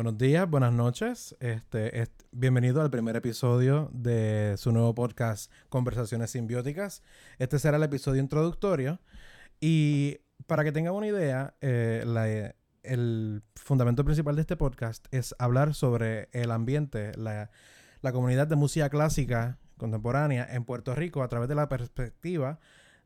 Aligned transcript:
Buenos 0.00 0.16
días, 0.16 0.48
buenas 0.48 0.72
noches. 0.72 1.36
Este, 1.40 2.00
es- 2.00 2.10
bienvenido 2.32 2.80
al 2.80 2.88
primer 2.90 3.16
episodio 3.16 3.90
de 3.92 4.54
su 4.56 4.72
nuevo 4.72 4.94
podcast 4.94 5.52
Conversaciones 5.68 6.30
Simbióticas. 6.30 7.02
Este 7.38 7.58
será 7.58 7.76
el 7.76 7.82
episodio 7.82 8.22
introductorio. 8.22 8.98
Y 9.60 10.20
para 10.46 10.64
que 10.64 10.72
tengan 10.72 10.94
una 10.94 11.06
idea, 11.06 11.52
eh, 11.60 12.02
la- 12.06 12.54
el 12.82 13.42
fundamento 13.56 14.02
principal 14.02 14.36
de 14.36 14.40
este 14.40 14.56
podcast 14.56 15.06
es 15.10 15.34
hablar 15.38 15.74
sobre 15.74 16.30
el 16.32 16.50
ambiente, 16.50 17.12
la, 17.18 17.50
comunidad 18.10 18.46
de 18.46 18.56
música 18.56 18.88
clásica 18.88 19.58
contemporánea 19.76 20.48
en 20.50 20.64
Puerto 20.64 20.94
Rico 20.94 21.22
a 21.22 21.28
través 21.28 21.46
de 21.50 21.56
la 21.56 21.68
perspectiva 21.68 22.58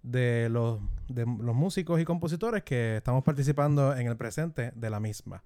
de 0.04 0.48
los 0.48 0.78
músicos 1.08 2.00
y 2.00 2.04
compositores 2.04 2.62
que 2.62 2.98
estamos 2.98 3.24
participando 3.24 3.96
en 3.96 4.06
el 4.06 4.16
presente 4.16 4.70
de 4.76 4.90
la 4.90 5.00
misma. 5.00 5.42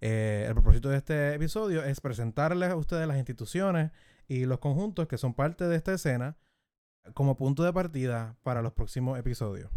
Eh, 0.00 0.44
el 0.46 0.54
propósito 0.54 0.88
de 0.88 0.96
este 0.96 1.34
episodio 1.34 1.82
es 1.82 2.00
presentarles 2.00 2.70
a 2.70 2.76
ustedes 2.76 3.06
las 3.08 3.16
instituciones 3.16 3.90
y 4.28 4.44
los 4.44 4.58
conjuntos 4.58 5.08
que 5.08 5.18
son 5.18 5.34
parte 5.34 5.66
de 5.66 5.76
esta 5.76 5.92
escena 5.92 6.36
como 7.14 7.36
punto 7.36 7.64
de 7.64 7.72
partida 7.72 8.36
para 8.42 8.62
los 8.62 8.72
próximos 8.72 9.18
episodios. 9.18 9.70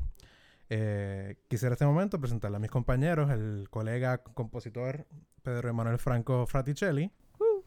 Eh, 0.70 1.38
quisiera 1.49 1.71
en 1.71 1.73
este 1.73 1.85
momento 1.85 2.20
presentarle 2.20 2.57
a 2.57 2.59
mis 2.59 2.71
compañeros, 2.71 3.29
el 3.31 3.67
colega 3.70 4.23
compositor 4.23 5.07
Pedro 5.41 5.70
Emanuel 5.70 5.98
Franco 5.98 6.45
Fraticelli, 6.45 7.12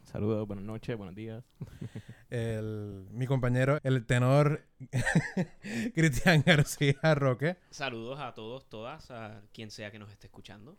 Saludos, 0.05 0.47
buenas 0.47 0.63
noches, 0.63 0.95
buenos 0.95 1.15
días. 1.15 1.43
el, 2.29 3.07
mi 3.11 3.25
compañero, 3.25 3.79
el 3.83 4.05
tenor 4.05 4.63
Cristian 5.95 6.43
García 6.45 7.15
Roque, 7.15 7.57
Saludos 7.71 8.19
a 8.19 8.33
todos, 8.33 8.69
todas, 8.69 9.09
a 9.11 9.41
quien 9.51 9.71
sea 9.71 9.91
que 9.91 9.99
nos 9.99 10.11
esté 10.11 10.27
escuchando. 10.27 10.77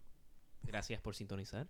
Gracias 0.63 1.01
por 1.01 1.15
sintonizar. 1.15 1.67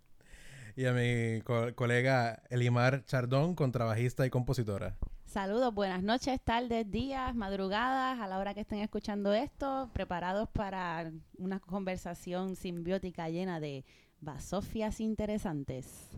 y 0.76 0.84
a 0.86 0.92
mi 0.92 1.40
co- 1.42 1.74
colega 1.74 2.42
Elimar 2.50 3.04
Chardón, 3.06 3.54
contrabajista 3.54 4.26
y 4.26 4.30
compositora. 4.30 4.96
Saludos, 5.24 5.72
buenas 5.74 6.02
noches, 6.02 6.38
tardes, 6.44 6.90
días, 6.90 7.34
madrugadas, 7.34 8.20
a 8.20 8.26
la 8.28 8.38
hora 8.38 8.52
que 8.54 8.60
estén 8.60 8.80
escuchando 8.80 9.32
esto, 9.32 9.90
preparados 9.94 10.48
para 10.50 11.10
una 11.38 11.60
conversación 11.60 12.56
simbiótica 12.56 13.28
llena 13.30 13.58
de 13.60 13.84
basofias 14.20 15.00
interesantes. 15.00 16.08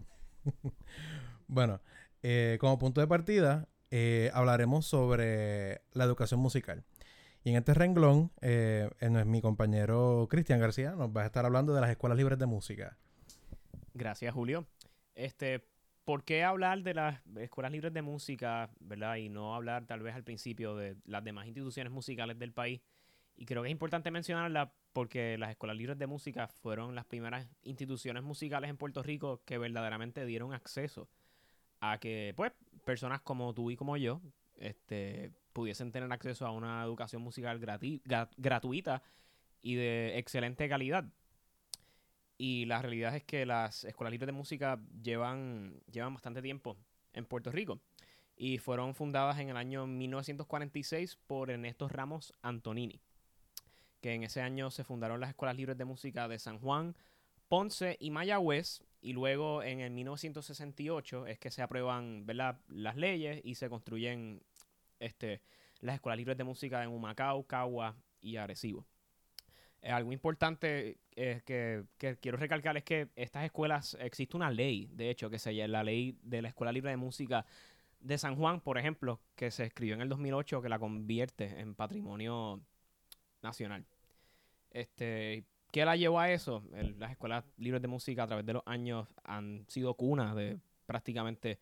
Bueno, 1.51 1.81
eh, 2.23 2.59
como 2.61 2.79
punto 2.79 3.01
de 3.01 3.07
partida, 3.07 3.69
eh, 3.91 4.31
hablaremos 4.35 4.85
sobre 4.87 5.81
la 5.93 6.05
educación 6.05 6.41
musical. 6.41 6.85
Y 7.49 7.53
en 7.53 7.57
este 7.57 7.73
renglón, 7.73 8.31
eh, 8.43 8.91
mi 9.25 9.41
compañero 9.41 10.27
Cristian 10.29 10.61
García 10.61 10.91
nos 10.91 11.09
va 11.17 11.23
a 11.23 11.25
estar 11.25 11.47
hablando 11.47 11.73
de 11.73 11.81
las 11.81 11.89
escuelas 11.89 12.19
libres 12.19 12.39
de 12.39 12.45
música. 12.45 12.99
Gracias, 13.95 14.35
Julio. 14.35 14.67
Este, 15.15 15.67
¿por 16.05 16.25
qué 16.25 16.45
hablar 16.45 16.83
de 16.83 16.93
las 16.93 17.23
escuelas 17.39 17.73
libres 17.73 17.95
de 17.95 18.03
música, 18.03 18.69
verdad? 18.81 19.17
Y 19.17 19.31
no 19.31 19.55
hablar 19.55 19.87
tal 19.87 20.03
vez 20.03 20.15
al 20.15 20.25
principio 20.25 20.77
de 20.77 20.99
las 21.07 21.25
demás 21.25 21.47
instituciones 21.47 21.91
musicales 21.91 22.39
del 22.39 22.53
país. 22.53 22.83
Y 23.35 23.47
creo 23.47 23.63
que 23.63 23.69
es 23.69 23.73
importante 23.73 24.11
mencionarla 24.11 24.75
porque 24.93 25.39
las 25.39 25.49
escuelas 25.49 25.79
libres 25.79 25.99
de 25.99 26.07
música 26.07 26.49
fueron 26.49 26.95
las 26.95 27.07
primeras 27.07 27.49
instituciones 27.63 28.23
musicales 28.23 28.69
en 28.69 28.77
Puerto 28.77 29.03
Rico 29.03 29.41
que 29.47 29.57
verdaderamente 29.57 30.27
dieron 30.27 30.53
acceso 30.53 31.09
a 31.81 31.97
que, 31.97 32.35
pues, 32.37 32.53
personas 32.85 33.23
como 33.23 33.55
tú 33.55 33.71
y 33.71 33.77
como 33.77 33.97
yo, 33.97 34.21
este, 34.59 35.33
pudiesen 35.53 35.91
tener 35.93 36.13
acceso 36.13 36.47
a 36.47 36.51
una 36.53 36.83
educación 36.85 37.23
musical 37.23 37.61
grati- 37.61 38.03
gra- 38.05 38.31
gratuita 38.37 39.03
y 39.63 39.75
de 39.75 40.19
excelente 40.19 40.69
calidad. 40.69 41.05
Y 42.37 42.67
la 42.67 42.81
realidad 42.81 43.17
es 43.17 43.25
que 43.25 43.45
las 43.47 43.85
escuelas 43.85 44.13
libres 44.13 44.27
de 44.29 44.33
música 44.33 44.81
llevan, 45.03 45.81
llevan 45.91 46.15
bastante 46.15 46.41
tiempo 46.43 46.77
en 47.13 47.27
Puerto 47.27 47.51
Rico. 47.51 47.81
Y 48.37 48.59
fueron 48.59 48.95
fundadas 48.95 49.41
en 49.41 49.49
el 49.49 49.57
año 49.57 49.87
1946 49.89 51.17
por 51.27 51.51
Ernesto 51.51 51.89
Ramos 51.89 52.33
Antonini. 52.43 53.01
Que 54.01 54.15
en 54.15 54.23
ese 54.23 54.41
año 54.41 54.71
se 54.71 54.85
fundaron 54.85 55.19
las 55.21 55.31
escuelas 55.31 55.57
libres 55.57 55.77
de 55.77 55.85
música 55.85 56.29
de 56.29 56.39
San 56.39 56.61
Juan, 56.61 56.95
Ponce 57.49 57.97
y 57.99 58.13
Mayagüez. 58.13 58.85
Y 59.01 59.13
luego 59.13 59.65
en 59.65 59.81
el 59.81 59.91
1968 59.91 61.27
es 61.27 61.39
que 61.41 61.51
se 61.51 61.63
aprueban 61.63 62.25
¿verdad? 62.27 62.61
las 62.69 62.97
leyes 62.97 63.41
y 63.45 63.57
se 63.57 63.69
construyen 63.69 64.43
este, 64.99 65.43
las 65.81 65.97
escuelas 65.97 66.19
libres 66.19 66.37
de 66.37 66.45
música 66.45 66.83
en 66.83 66.91
Humacao, 66.91 67.45
Cagua 67.45 67.97
y 68.21 68.37
Arecibo. 68.37 68.87
Eh, 69.81 69.91
algo 69.91 70.13
importante 70.13 70.99
eh, 71.15 71.41
que, 71.45 71.85
que 71.99 72.17
quiero 72.17 72.37
recalcar 72.37 72.77
es 72.77 72.85
que 72.85 73.09
estas 73.15 73.45
escuelas, 73.45 73.97
existe 74.01 74.37
una 74.37 74.51
ley, 74.51 74.89
de 74.93 75.11
hecho, 75.11 75.31
que 75.31 75.39
se 75.39 75.55
llama 75.55 75.69
la 75.69 75.85
ley 75.85 76.19
de 76.23 76.43
la 76.43 76.49
Escuela 76.49 76.73
Libre 76.73 76.91
de 76.91 76.97
Música 76.97 77.47
de 78.01 78.19
San 78.19 78.37
Juan, 78.37 78.61
por 78.61 78.79
ejemplo, 78.79 79.21
que 79.35 79.51
se 79.51 79.65
escribió 79.65 79.95
en 79.95 80.01
el 80.01 80.09
2008, 80.09 80.63
que 80.63 80.69
la 80.69 80.79
convierte 80.79 81.61
en 81.61 81.75
patrimonio 81.75 82.61
nacional. 83.43 83.85
Este, 84.71 85.45
¿Qué 85.73 85.85
la 85.85 85.97
llevó 85.97 86.21
a 86.21 86.31
eso? 86.31 86.65
Las 86.99 87.11
escuelas 87.11 87.45
libres 87.57 87.83
de 87.83 87.89
música 87.89 88.23
a 88.23 88.27
través 88.27 88.47
de 88.47 88.55
los 88.55 88.63
años 88.67 89.09
han 89.25 89.65
sido 89.69 89.95
cuna 89.95 90.35
de 90.35 90.59
prácticamente 90.87 91.59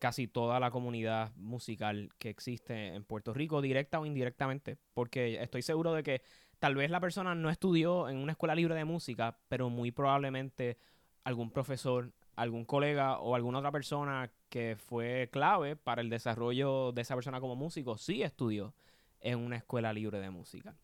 casi 0.00 0.26
toda 0.26 0.58
la 0.58 0.70
comunidad 0.70 1.32
musical 1.36 2.10
que 2.18 2.30
existe 2.30 2.94
en 2.94 3.04
Puerto 3.04 3.32
Rico, 3.32 3.60
directa 3.60 4.00
o 4.00 4.06
indirectamente, 4.06 4.78
porque 4.94 5.40
estoy 5.40 5.62
seguro 5.62 5.92
de 5.92 6.02
que 6.02 6.22
tal 6.58 6.74
vez 6.74 6.90
la 6.90 7.00
persona 7.00 7.34
no 7.34 7.50
estudió 7.50 8.08
en 8.08 8.16
una 8.16 8.32
escuela 8.32 8.54
libre 8.54 8.74
de 8.74 8.84
música, 8.84 9.38
pero 9.48 9.68
muy 9.68 9.92
probablemente 9.92 10.78
algún 11.22 11.50
profesor, 11.50 12.12
algún 12.34 12.64
colega 12.64 13.18
o 13.20 13.34
alguna 13.34 13.58
otra 13.58 13.70
persona 13.70 14.32
que 14.48 14.76
fue 14.76 15.28
clave 15.30 15.76
para 15.76 16.00
el 16.00 16.08
desarrollo 16.08 16.92
de 16.92 17.02
esa 17.02 17.14
persona 17.14 17.38
como 17.38 17.54
músico, 17.54 17.98
sí 17.98 18.22
estudió 18.22 18.74
en 19.20 19.38
una 19.38 19.56
escuela 19.56 19.92
libre 19.92 20.18
de 20.18 20.30
música. 20.30 20.74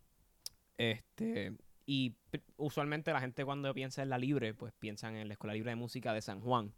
Este, 0.76 1.56
y 1.86 2.16
usualmente 2.58 3.14
la 3.14 3.20
gente 3.20 3.46
cuando 3.46 3.72
piensa 3.72 4.02
en 4.02 4.10
la 4.10 4.18
libre, 4.18 4.52
pues 4.52 4.74
piensan 4.74 5.16
en 5.16 5.28
la 5.28 5.34
Escuela 5.34 5.54
Libre 5.54 5.70
de 5.70 5.76
Música 5.76 6.12
de 6.12 6.20
San 6.20 6.42
Juan. 6.42 6.74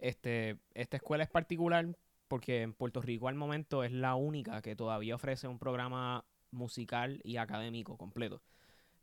Este, 0.00 0.56
esta 0.72 0.96
escuela 0.96 1.22
es 1.22 1.30
particular 1.30 1.86
porque 2.26 2.62
en 2.62 2.72
Puerto 2.72 3.02
Rico 3.02 3.28
al 3.28 3.34
momento 3.34 3.84
es 3.84 3.92
la 3.92 4.14
única 4.14 4.62
que 4.62 4.74
todavía 4.74 5.14
ofrece 5.14 5.46
un 5.46 5.58
programa 5.58 6.24
musical 6.50 7.20
y 7.22 7.36
académico 7.36 7.98
completo. 7.98 8.42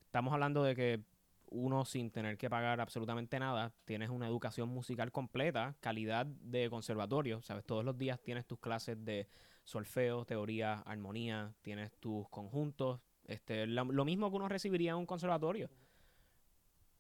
Estamos 0.02 0.34
hablando 0.34 0.64
de 0.64 0.76
que 0.76 1.04
uno 1.50 1.86
sin 1.86 2.10
tener 2.12 2.38
que 2.38 2.50
pagar 2.50 2.82
absolutamente 2.82 3.40
nada, 3.40 3.74
tienes 3.86 4.10
una 4.10 4.28
educación 4.28 4.70
musical 4.70 5.12
completa, 5.12 5.76
calidad 5.80 6.26
de 6.26 6.70
conservatorio, 6.70 7.42
sabes, 7.42 7.64
todos 7.64 7.86
los 7.86 7.98
días 7.98 8.20
tienes 8.22 8.46
tus 8.46 8.60
clases 8.60 9.04
de 9.06 9.28
solfeo, 9.64 10.26
teoría, 10.26 10.80
armonía, 10.80 11.54
tienes 11.62 11.92
tus 12.00 12.28
conjuntos, 12.30 13.00
este, 13.26 13.68
lo, 13.68 13.86
lo 13.86 14.04
mismo 14.04 14.30
que 14.30 14.36
uno 14.38 14.50
recibiría 14.50 14.92
en 14.92 14.98
un 14.98 15.06
conservatorio. 15.06 15.70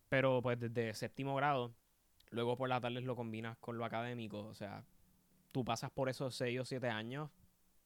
Pero 0.09 0.41
pues 0.41 0.59
desde 0.59 0.93
séptimo 0.93 1.35
grado, 1.35 1.73
luego 2.29 2.57
por 2.57 2.69
la 2.69 2.79
tarde 2.79 3.01
lo 3.01 3.15
combinas 3.15 3.57
con 3.57 3.77
lo 3.77 3.85
académico, 3.85 4.45
o 4.45 4.55
sea, 4.55 4.83
tú 5.51 5.63
pasas 5.63 5.91
por 5.91 6.09
esos 6.09 6.35
seis 6.35 6.59
o 6.59 6.65
siete 6.65 6.89
años, 6.89 7.29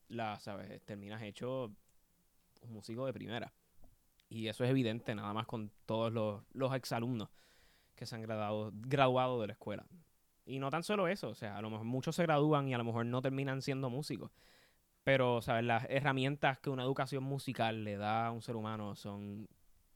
la, 0.07 0.39
sabes, 0.39 0.81
terminas 0.83 1.21
hecho 1.21 1.71
un 2.61 2.73
músico 2.73 3.05
de 3.05 3.13
primera. 3.13 3.53
Y 4.29 4.47
eso 4.47 4.63
es 4.63 4.69
evidente 4.69 5.13
nada 5.13 5.33
más 5.33 5.45
con 5.45 5.71
todos 5.85 6.11
los, 6.11 6.43
los 6.53 6.73
exalumnos 6.73 7.29
que 7.95 8.05
se 8.05 8.15
han 8.15 8.21
graduado, 8.21 8.71
graduado 8.73 9.41
de 9.41 9.47
la 9.47 9.53
escuela. 9.53 9.85
Y 10.45 10.59
no 10.59 10.69
tan 10.69 10.83
solo 10.83 11.07
eso, 11.07 11.29
o 11.29 11.35
sea, 11.35 11.57
a 11.57 11.61
lo 11.61 11.69
mejor 11.69 11.85
muchos 11.85 12.15
se 12.15 12.23
gradúan 12.23 12.67
y 12.67 12.73
a 12.73 12.77
lo 12.77 12.83
mejor 12.83 13.05
no 13.05 13.21
terminan 13.21 13.61
siendo 13.61 13.89
músicos. 13.89 14.31
Pero, 15.03 15.41
¿sabes? 15.41 15.63
Las 15.63 15.85
herramientas 15.89 16.59
que 16.59 16.69
una 16.69 16.83
educación 16.83 17.23
musical 17.23 17.83
le 17.83 17.97
da 17.97 18.27
a 18.27 18.31
un 18.31 18.41
ser 18.41 18.55
humano 18.55 18.95
son 18.95 19.47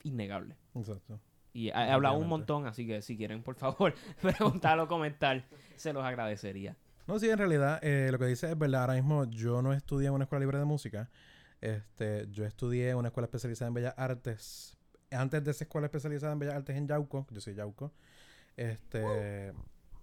innegables. 0.03 0.57
Exacto. 0.73 1.19
Y 1.55 1.69
he 1.69 1.73
hablado 1.73 2.17
un 2.17 2.27
montón, 2.27 2.67
así 2.67 2.85
que 2.85 3.01
si 3.01 3.15
quieren, 3.15 3.41
por 3.41 3.55
favor, 3.55 3.95
preguntar 4.21 4.77
o 4.77 4.89
comentar, 4.89 5.45
se 5.77 5.93
los 5.93 6.03
agradecería. 6.03 6.75
No, 7.07 7.17
sí, 7.17 7.29
en 7.29 7.37
realidad 7.37 7.79
eh, 7.81 8.09
lo 8.11 8.19
que 8.19 8.25
dice 8.25 8.51
es 8.51 8.57
verdad. 8.57 8.81
Ahora 8.81 8.95
mismo 8.95 9.23
yo 9.23 9.61
no 9.61 9.71
estudié 9.71 10.07
en 10.09 10.15
una 10.15 10.25
escuela 10.25 10.41
libre 10.41 10.57
de 10.57 10.65
música. 10.65 11.09
Este, 11.61 12.27
yo 12.29 12.43
estudié 12.43 12.89
en 12.89 12.97
una 12.97 13.07
escuela 13.07 13.27
especializada 13.27 13.69
en 13.69 13.73
Bellas 13.73 13.93
Artes. 13.95 14.77
Antes 15.11 15.45
de 15.45 15.51
esa 15.51 15.63
escuela 15.63 15.85
especializada 15.85 16.33
en 16.33 16.39
Bellas 16.39 16.55
Artes 16.55 16.75
en 16.75 16.89
Yauco, 16.89 17.25
yo 17.31 17.39
soy 17.39 17.55
Yauco. 17.55 17.93
Este, 18.57 19.53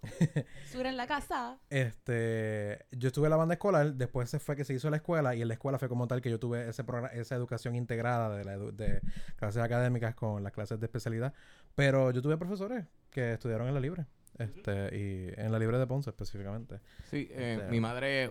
Sur 0.72 0.86
en 0.86 0.96
la 0.96 1.06
casa. 1.06 1.58
este, 1.70 2.86
yo 2.92 3.08
estuve 3.08 3.26
en 3.26 3.30
la 3.30 3.36
banda 3.36 3.54
escolar, 3.54 3.94
después 3.94 4.28
se 4.30 4.38
fue 4.38 4.56
que 4.56 4.64
se 4.64 4.74
hizo 4.74 4.90
la 4.90 4.96
escuela 4.96 5.34
y 5.34 5.42
en 5.42 5.48
la 5.48 5.54
escuela 5.54 5.78
fue 5.78 5.88
como 5.88 6.06
tal 6.08 6.20
que 6.20 6.30
yo 6.30 6.38
tuve 6.40 6.68
ese 6.68 6.82
programa, 6.84 7.08
esa 7.14 7.34
educación 7.36 7.74
integrada 7.76 8.36
de, 8.36 8.44
la 8.44 8.56
edu- 8.56 8.72
de 8.72 9.00
clases 9.36 9.62
académicas 9.62 10.14
con 10.14 10.42
las 10.42 10.52
clases 10.52 10.80
de 10.80 10.86
especialidad. 10.86 11.32
Pero 11.74 12.10
yo 12.10 12.20
tuve 12.22 12.36
profesores 12.36 12.84
que 13.10 13.32
estudiaron 13.34 13.68
en 13.68 13.74
la 13.74 13.80
libre. 13.80 14.06
Este, 14.38 14.96
y 14.96 15.40
en 15.40 15.52
la 15.52 15.58
libre 15.58 15.78
de 15.78 15.86
Ponce 15.86 16.08
específicamente. 16.10 16.80
Sí, 17.10 17.28
eh, 17.30 17.58
Este- 17.60 17.70
mi 17.70 17.80
madre 17.80 18.30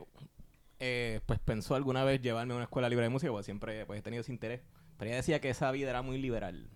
eh, 0.79 1.21
pues 1.27 1.39
pensó 1.39 1.75
alguna 1.75 2.03
vez 2.03 2.21
llevarme 2.21 2.53
a 2.53 2.56
una 2.56 2.63
escuela 2.65 2.89
libre 2.89 3.03
de 3.03 3.09
música, 3.09 3.31
porque 3.31 3.44
siempre 3.45 3.85
pues, 3.85 4.00
he 4.00 4.01
tenido 4.01 4.21
ese 4.21 4.31
interés. 4.31 4.62
Pero 4.97 5.09
ella 5.09 5.18
decía 5.18 5.39
que 5.39 5.50
esa 5.51 5.71
vida 5.71 5.89
era 5.91 6.01
muy 6.01 6.18
liberal. 6.19 6.69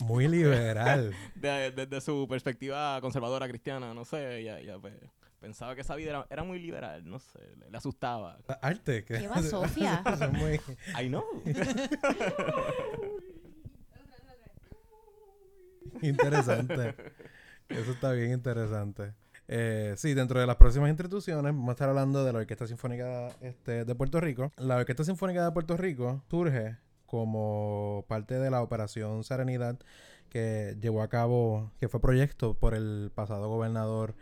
Muy 0.00 0.28
liberal. 0.28 1.14
De- 1.34 1.70
Desde 1.70 2.00
su 2.00 2.26
perspectiva 2.28 3.00
conservadora 3.00 3.48
cristiana, 3.48 3.94
no 3.94 4.04
sé, 4.04 4.42
ya, 4.44 4.60
ya, 4.60 4.78
pues, 4.78 4.94
pensaba 5.40 5.74
que 5.74 5.80
esa 5.82 5.94
vida 5.96 6.10
era, 6.10 6.26
era 6.30 6.44
muy 6.44 6.58
liberal, 6.58 7.02
no 7.08 7.18
sé, 7.18 7.38
le, 7.58 7.70
le 7.70 7.76
asustaba. 7.76 8.38
Arte. 8.60 9.04
que- 9.04 9.18
¿Qué 9.18 9.28
va, 9.28 9.42
Sofía? 9.42 10.02
Muy... 10.32 10.60
I 11.00 11.08
know. 11.08 11.24
Interesante. 16.00 16.94
Eso 17.68 17.92
está 17.92 18.12
bien 18.12 18.32
interesante. 18.32 19.14
Eh, 19.48 19.94
sí, 19.96 20.14
dentro 20.14 20.40
de 20.40 20.46
las 20.46 20.56
próximas 20.56 20.88
instituciones 20.88 21.52
vamos 21.52 21.68
a 21.68 21.72
estar 21.72 21.88
hablando 21.88 22.24
de 22.24 22.32
la 22.32 22.38
Orquesta 22.40 22.66
Sinfónica 22.66 23.28
este, 23.40 23.84
de 23.84 23.94
Puerto 23.94 24.20
Rico. 24.20 24.52
La 24.56 24.76
Orquesta 24.76 25.04
Sinfónica 25.04 25.44
de 25.44 25.52
Puerto 25.52 25.76
Rico 25.76 26.22
surge 26.30 26.76
como 27.12 28.06
parte 28.08 28.38
de 28.38 28.50
la 28.50 28.62
Operación 28.62 29.22
Serenidad 29.22 29.78
que 30.30 30.78
llevó 30.80 31.02
a 31.02 31.08
cabo, 31.08 31.70
que 31.78 31.88
fue 31.90 32.00
proyecto 32.00 32.54
por 32.54 32.72
el 32.74 33.12
pasado 33.14 33.50
gobernador 33.50 34.14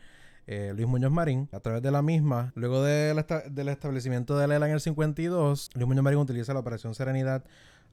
eh, 0.49 0.73
Luis 0.75 0.89
Muñoz 0.89 1.13
Marín. 1.13 1.49
A 1.53 1.61
través 1.61 1.83
de 1.83 1.93
la 1.93 2.03
misma, 2.03 2.51
luego 2.57 2.85
esta- 2.85 3.43
del 3.49 3.69
establecimiento 3.69 4.37
de 4.37 4.49
Lela 4.49 4.67
en 4.67 4.73
el 4.73 4.81
52, 4.81 5.71
Luis 5.75 5.87
Muñoz 5.87 6.03
Marín 6.03 6.19
utiliza 6.19 6.53
la 6.53 6.59
Operación 6.61 6.97
Serenidad 6.97 7.45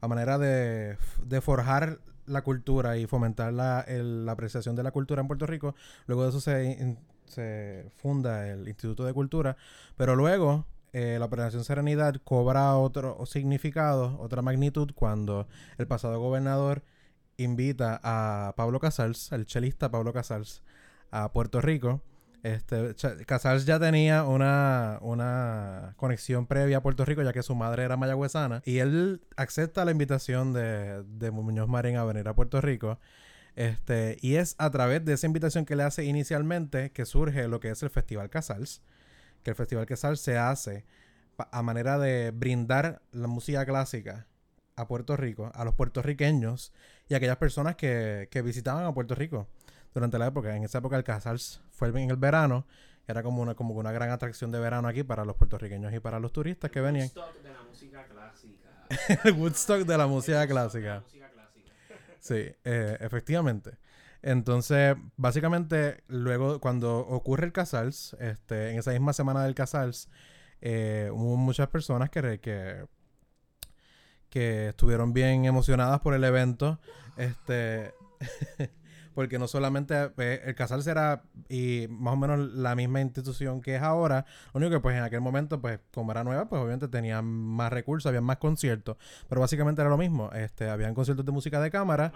a 0.01 0.07
manera 0.07 0.39
de, 0.39 0.97
de 1.23 1.41
forjar 1.41 1.99
la 2.25 2.41
cultura 2.41 2.97
y 2.97 3.05
fomentar 3.05 3.53
la, 3.53 3.85
la 3.87 4.31
apreciación 4.31 4.75
de 4.75 4.81
la 4.81 4.89
cultura 4.91 5.21
en 5.21 5.27
Puerto 5.27 5.45
Rico. 5.45 5.75
Luego 6.07 6.23
de 6.23 6.29
eso 6.29 6.41
se, 6.41 6.97
se 7.27 7.91
funda 7.97 8.47
el 8.49 8.67
Instituto 8.67 9.05
de 9.05 9.13
Cultura, 9.13 9.57
pero 9.95 10.15
luego 10.15 10.65
eh, 10.97 11.19
la 11.19 11.25
Operación 11.25 11.63
Serenidad 11.63 12.15
cobra 12.23 12.75
otro 12.75 13.23
significado, 13.27 14.17
otra 14.19 14.41
magnitud 14.41 14.89
cuando 14.95 15.47
el 15.77 15.85
pasado 15.85 16.19
gobernador 16.19 16.81
invita 17.37 17.99
a 18.01 18.55
Pablo 18.57 18.79
Casals, 18.79 19.31
el 19.31 19.45
chelista 19.45 19.91
Pablo 19.91 20.11
Casals, 20.11 20.63
a 21.11 21.31
Puerto 21.33 21.61
Rico. 21.61 22.01
Este, 22.41 22.95
Casals 23.27 23.67
ya 23.67 23.79
tenía 23.79 24.23
una, 24.23 24.97
una 25.01 25.93
conexión 25.97 26.47
previa 26.47 26.77
a 26.77 26.81
Puerto 26.81 27.05
Rico, 27.05 27.21
ya 27.21 27.31
que 27.31 27.43
su 27.43 27.53
madre 27.53 27.83
era 27.83 27.95
mayagüezana, 27.95 28.63
y 28.65 28.79
él 28.79 29.21
acepta 29.35 29.85
la 29.85 29.91
invitación 29.91 30.51
de, 30.51 31.03
de 31.03 31.29
Muñoz 31.29 31.67
Marín 31.67 31.97
a 31.97 32.05
venir 32.05 32.27
a 32.27 32.33
Puerto 32.33 32.59
Rico. 32.59 32.97
Este, 33.55 34.17
y 34.21 34.35
es 34.35 34.55
a 34.57 34.71
través 34.71 35.05
de 35.05 35.13
esa 35.13 35.27
invitación 35.27 35.63
que 35.65 35.75
le 35.75 35.83
hace 35.83 36.05
inicialmente 36.05 36.91
que 36.91 37.05
surge 37.05 37.47
lo 37.47 37.59
que 37.59 37.69
es 37.69 37.83
el 37.83 37.91
Festival 37.91 38.31
Casals, 38.31 38.81
que 39.47 39.51
el 39.51 39.55
Festival 39.55 39.85
Casals 39.85 40.19
se 40.19 40.37
hace 40.37 40.83
a 41.37 41.61
manera 41.61 41.97
de 41.97 42.31
brindar 42.31 43.01
la 43.13 43.27
música 43.27 43.65
clásica 43.65 44.27
a 44.75 44.89
Puerto 44.89 45.15
Rico, 45.15 45.53
a 45.55 45.63
los 45.63 45.73
puertorriqueños 45.73 46.73
y 47.07 47.13
a 47.13 47.17
aquellas 47.17 47.37
personas 47.37 47.77
que, 47.77 48.27
que 48.29 48.41
visitaban 48.41 48.83
a 48.83 48.93
Puerto 48.93 49.15
Rico 49.15 49.47
durante 49.93 50.19
la 50.19 50.27
época. 50.27 50.53
En 50.53 50.65
esa 50.65 50.79
época 50.79 50.97
el 50.97 51.05
Casals 51.05 51.61
fue 51.71 51.87
en 51.87 52.09
el 52.09 52.17
verano, 52.17 52.67
era 53.07 53.23
como 53.23 53.41
una, 53.41 53.55
como 53.55 53.73
una 53.75 53.93
gran 53.93 54.09
atracción 54.09 54.51
de 54.51 54.59
verano 54.59 54.89
aquí 54.89 55.03
para 55.03 55.23
los 55.23 55.37
puertorriqueños 55.37 55.93
y 55.93 56.01
para 56.01 56.19
los 56.19 56.33
turistas 56.33 56.69
que 56.69 56.81
venían. 56.81 57.07
de 57.41 57.53
la 57.53 57.63
música 57.63 58.05
clásica. 58.05 59.23
el 59.23 59.31
Woodstock 59.31 59.85
de 59.85 59.97
la 59.97 60.07
música 60.07 60.45
clásica. 60.45 61.03
Sí, 62.19 62.45
eh, 62.65 62.97
efectivamente. 62.99 63.77
Entonces, 64.21 64.95
básicamente, 65.15 66.03
luego, 66.07 66.59
cuando 66.59 66.99
ocurre 66.99 67.45
el 67.45 67.51
Casals, 67.51 68.15
este, 68.19 68.71
en 68.71 68.79
esa 68.79 68.91
misma 68.91 69.13
semana 69.13 69.43
del 69.43 69.55
Casals, 69.55 70.09
eh, 70.61 71.09
hubo 71.13 71.37
muchas 71.37 71.67
personas 71.67 72.09
que, 72.09 72.39
que, 72.39 72.85
que 74.29 74.69
estuvieron 74.69 75.13
bien 75.13 75.45
emocionadas 75.45 75.99
por 76.01 76.13
el 76.13 76.23
evento. 76.23 76.79
Este. 77.17 77.93
Porque 79.13 79.39
no 79.39 79.47
solamente 79.47 80.11
eh, 80.19 80.43
el 80.45 80.53
Casals 80.53 80.85
era 80.85 81.23
y 81.49 81.87
más 81.89 82.13
o 82.13 82.17
menos 82.17 82.53
la 82.53 82.75
misma 82.75 83.01
institución 83.01 83.61
que 83.61 83.75
es 83.75 83.81
ahora, 83.81 84.27
lo 84.53 84.59
único 84.59 84.73
que 84.73 84.79
pues 84.79 84.95
en 84.95 85.01
aquel 85.01 85.21
momento 85.21 85.59
pues 85.59 85.79
como 85.91 86.11
era 86.11 86.23
nueva 86.23 86.47
pues 86.47 86.61
obviamente 86.61 86.87
tenían 86.87 87.25
más 87.25 87.73
recursos, 87.73 88.07
había 88.07 88.21
más 88.21 88.37
conciertos, 88.37 88.97
pero 89.27 89.41
básicamente 89.41 89.81
era 89.81 89.89
lo 89.89 89.97
mismo, 89.97 90.29
este 90.33 90.69
habían 90.69 90.93
conciertos 90.93 91.25
de 91.25 91.31
música 91.31 91.59
de 91.59 91.71
cámara, 91.71 92.13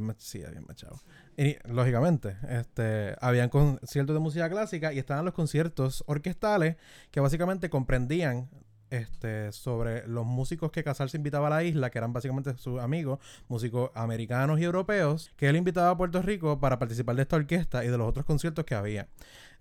más, 0.00 0.16
sí, 0.18 0.42
había 0.44 0.60
más 0.60 0.76
chavos. 0.76 1.04
Y 1.36 1.56
lógicamente, 1.68 2.36
este, 2.48 3.16
habían 3.20 3.48
conciertos 3.48 4.14
de 4.14 4.20
música 4.20 4.48
clásica 4.50 4.92
y 4.92 4.98
estaban 4.98 5.24
los 5.24 5.34
conciertos 5.34 6.04
orquestales 6.06 6.76
que 7.10 7.20
básicamente 7.20 7.70
comprendían 7.70 8.50
este, 8.90 9.52
sobre 9.52 10.06
los 10.08 10.26
músicos 10.26 10.72
que 10.72 10.82
Casals 10.82 11.14
invitaba 11.14 11.46
a 11.46 11.50
la 11.50 11.62
isla, 11.62 11.90
que 11.90 11.98
eran 11.98 12.12
básicamente 12.12 12.56
sus 12.56 12.80
amigos, 12.80 13.20
músicos 13.48 13.90
americanos 13.94 14.58
y 14.60 14.64
europeos, 14.64 15.30
que 15.36 15.48
él 15.48 15.56
invitaba 15.56 15.90
a 15.90 15.96
Puerto 15.96 16.20
Rico 16.22 16.58
para 16.58 16.78
participar 16.78 17.14
de 17.16 17.22
esta 17.22 17.36
orquesta 17.36 17.84
y 17.84 17.88
de 17.88 17.96
los 17.96 18.08
otros 18.08 18.26
conciertos 18.26 18.64
que 18.64 18.74
había. 18.74 19.08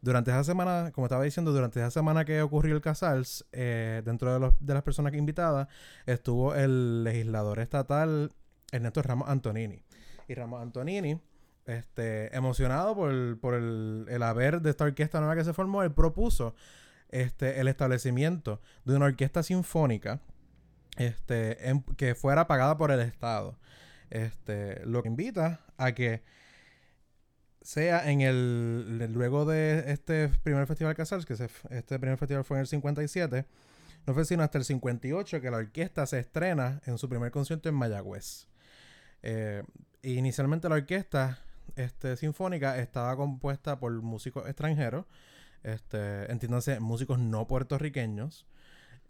Durante 0.02 0.32
esa 0.32 0.44
semana, 0.44 0.92
como 0.94 1.06
estaba 1.06 1.24
diciendo, 1.24 1.52
durante 1.52 1.80
esa 1.80 1.92
semana 1.92 2.26
que 2.26 2.42
ocurrió 2.42 2.74
el 2.74 2.82
Casals, 2.82 3.46
eh, 3.52 4.02
dentro 4.04 4.34
de, 4.34 4.40
los- 4.40 4.54
de 4.60 4.74
las 4.74 4.84
personas 4.84 5.14
invitadas, 5.14 5.68
estuvo 6.06 6.56
el 6.56 7.04
legislador 7.04 7.60
estatal 7.60 8.32
Ernesto 8.72 9.02
Ramos 9.02 9.30
Antonini. 9.30 9.82
Y 10.30 10.36
Ramos 10.36 10.62
Antonini, 10.62 11.20
este, 11.66 12.36
emocionado 12.36 12.96
por, 12.96 13.40
por 13.40 13.56
el, 13.56 14.06
el 14.10 14.24
haber 14.24 14.62
de 14.62 14.70
esta 14.70 14.84
orquesta 14.84 15.20
nueva 15.20 15.36
que 15.36 15.44
se 15.44 15.54
formó, 15.54 15.82
él 15.82 15.92
propuso 15.92 16.54
este, 17.10 17.60
el 17.60 17.68
establecimiento 17.68 18.62
de 18.86 18.96
una 18.96 19.06
orquesta 19.06 19.42
sinfónica 19.42 20.22
este, 20.98 21.58
que 21.98 22.14
fuera 22.14 22.48
pagada 22.48 22.78
por 22.78 22.92
el 22.92 23.00
Estado. 23.00 23.58
Este, 24.12 24.86
lo 24.86 25.02
que 25.02 25.10
invita 25.10 25.62
a 25.78 25.94
que 25.94 26.22
sea 27.62 28.10
en 28.12 28.22
el 28.22 29.12
luego 29.12 29.46
de 29.46 29.92
este 29.92 30.30
primer 30.44 30.68
festival 30.68 30.96
Casals, 30.96 31.26
que 31.26 31.34
este 31.34 32.00
primer 32.00 32.18
festival 32.18 32.44
fue 32.44 32.58
en 32.58 32.62
el 32.62 32.68
57, 32.68 33.46
no 34.06 34.14
fue 34.14 34.26
sino 34.26 34.44
hasta 34.44 34.60
el 34.60 34.66
58 34.66 35.42
que 35.42 35.52
la 35.52 35.58
orquesta 35.58 36.06
se 36.06 36.20
estrena 36.20 36.82
en 36.86 36.98
su 36.98 37.10
primer 37.10 37.32
concierto 37.32 37.68
en 37.70 37.76
Mayagüez. 37.76 38.48
Eh, 39.22 39.64
inicialmente 40.04 40.70
la 40.70 40.76
orquesta 40.76 41.40
este, 41.76 42.16
sinfónica 42.18 42.78
estaba 42.80 43.16
compuesta 43.16 43.80
por 43.80 43.92
músicos 44.02 44.48
extranjeros, 44.48 45.06
este, 45.64 46.32
entiéndase, 46.32 46.80
músicos 46.80 47.20
no 47.20 47.48
puertorriqueños. 47.48 48.46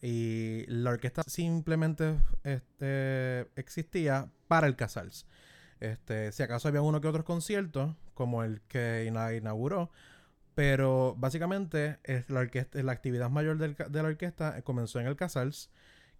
Y 0.01 0.65
la 0.68 0.91
orquesta 0.91 1.24
simplemente 1.27 2.15
este, 2.44 3.41
existía 3.56 4.30
para 4.47 4.65
el 4.68 4.75
Casals. 4.77 5.25
Este, 5.81 6.31
si 6.31 6.44
acaso 6.44 6.68
había 6.68 6.81
uno 6.81 7.02
que 7.02 7.07
otros 7.07 7.25
conciertos, 7.25 7.95
como 8.14 8.44
el 8.44 8.61
que 8.61 9.06
ina- 9.07 9.33
inauguró, 9.33 9.92
pero 10.56 11.16
básicamente 11.18 11.99
es 12.04 12.30
la, 12.30 12.42
orquesta, 12.42 12.81
la 12.83 12.92
actividad 12.92 13.30
mayor 13.30 13.57
del 13.57 13.75
de 13.75 14.04
la 14.04 14.09
orquesta 14.09 14.57
eh, 14.57 14.64
comenzó 14.64 14.99
en 14.99 15.07
el 15.07 15.16
Casals, 15.16 15.69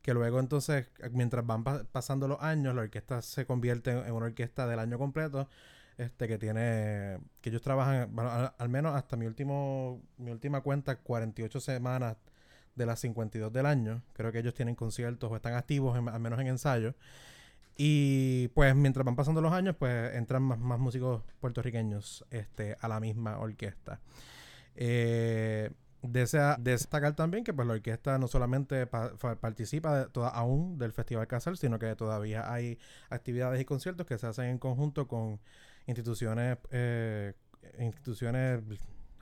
que 0.02 0.14
luego 0.14 0.40
entonces, 0.40 0.88
mientras 1.12 1.46
van 1.46 1.64
pa- 1.64 1.84
pasando 1.92 2.28
los 2.28 2.42
años, 2.42 2.76
la 2.76 2.82
orquesta 2.82 3.22
se 3.22 3.46
convierte 3.46 3.92
en, 3.92 4.12
una 4.14 4.28
orquesta 4.28 4.68
del 4.68 4.80
año 4.80 4.98
completo, 4.98 5.50
este 5.98 6.28
que 6.28 6.38
tiene, 6.38 7.20
que 7.42 7.50
ellos 7.50 7.62
trabajan, 7.62 8.10
al, 8.58 8.70
menos 8.70 8.96
hasta 8.96 9.18
mi 9.18 9.26
último, 9.26 10.02
mi 10.18 10.32
última 10.32 10.62
cuenta, 10.62 10.98
48 10.98 11.60
semanas 11.60 12.16
de 12.76 12.86
las 12.86 13.00
52 13.02 13.52
del 13.52 13.66
año. 13.66 14.02
Creo 14.14 14.32
que 14.32 14.40
ellos 14.40 14.54
tienen 14.54 14.76
conciertos 14.76 15.30
o 15.32 15.36
están 15.36 15.54
activos, 15.56 15.96
al 15.98 16.20
menos 16.22 16.40
en 16.40 16.48
ensayo. 16.48 16.96
Y 17.76 18.50
pues 18.50 18.76
mientras 18.76 19.06
van 19.06 19.16
pasando 19.16 19.42
los 19.42 19.54
años, 19.54 19.76
pues 19.80 20.14
entran 20.16 20.44
más, 20.44 20.60
más 20.60 20.80
músicos 20.80 21.24
puertorriqueños 21.40 22.26
este, 22.30 22.78
a 22.82 22.88
la 22.90 23.00
misma 23.00 23.38
orquesta. 23.40 24.02
Eh, 24.76 25.72
desea 26.02 26.56
destacar 26.60 27.16
también 27.16 27.44
que 27.44 27.54
pues 27.54 27.68
la 27.68 27.74
orquesta 27.74 28.18
no 28.18 28.28
solamente 28.28 28.88
participa 28.88 30.08
toda- 30.08 30.30
aún 30.30 30.78
del 30.78 30.92
Festival 30.94 31.28
Casal, 31.28 31.58
sino 31.58 31.78
que 31.80 31.96
todavía 31.96 32.52
hay 32.52 32.78
actividades 33.10 33.60
y 33.62 33.66
conciertos 33.66 34.06
que 34.08 34.18
se 34.18 34.28
hacen 34.28 34.46
en 34.46 34.58
conjunto 34.60 35.08
con 35.08 35.40
instituciones 35.88 36.58
eh, 36.72 37.34
instituciones 37.80 38.62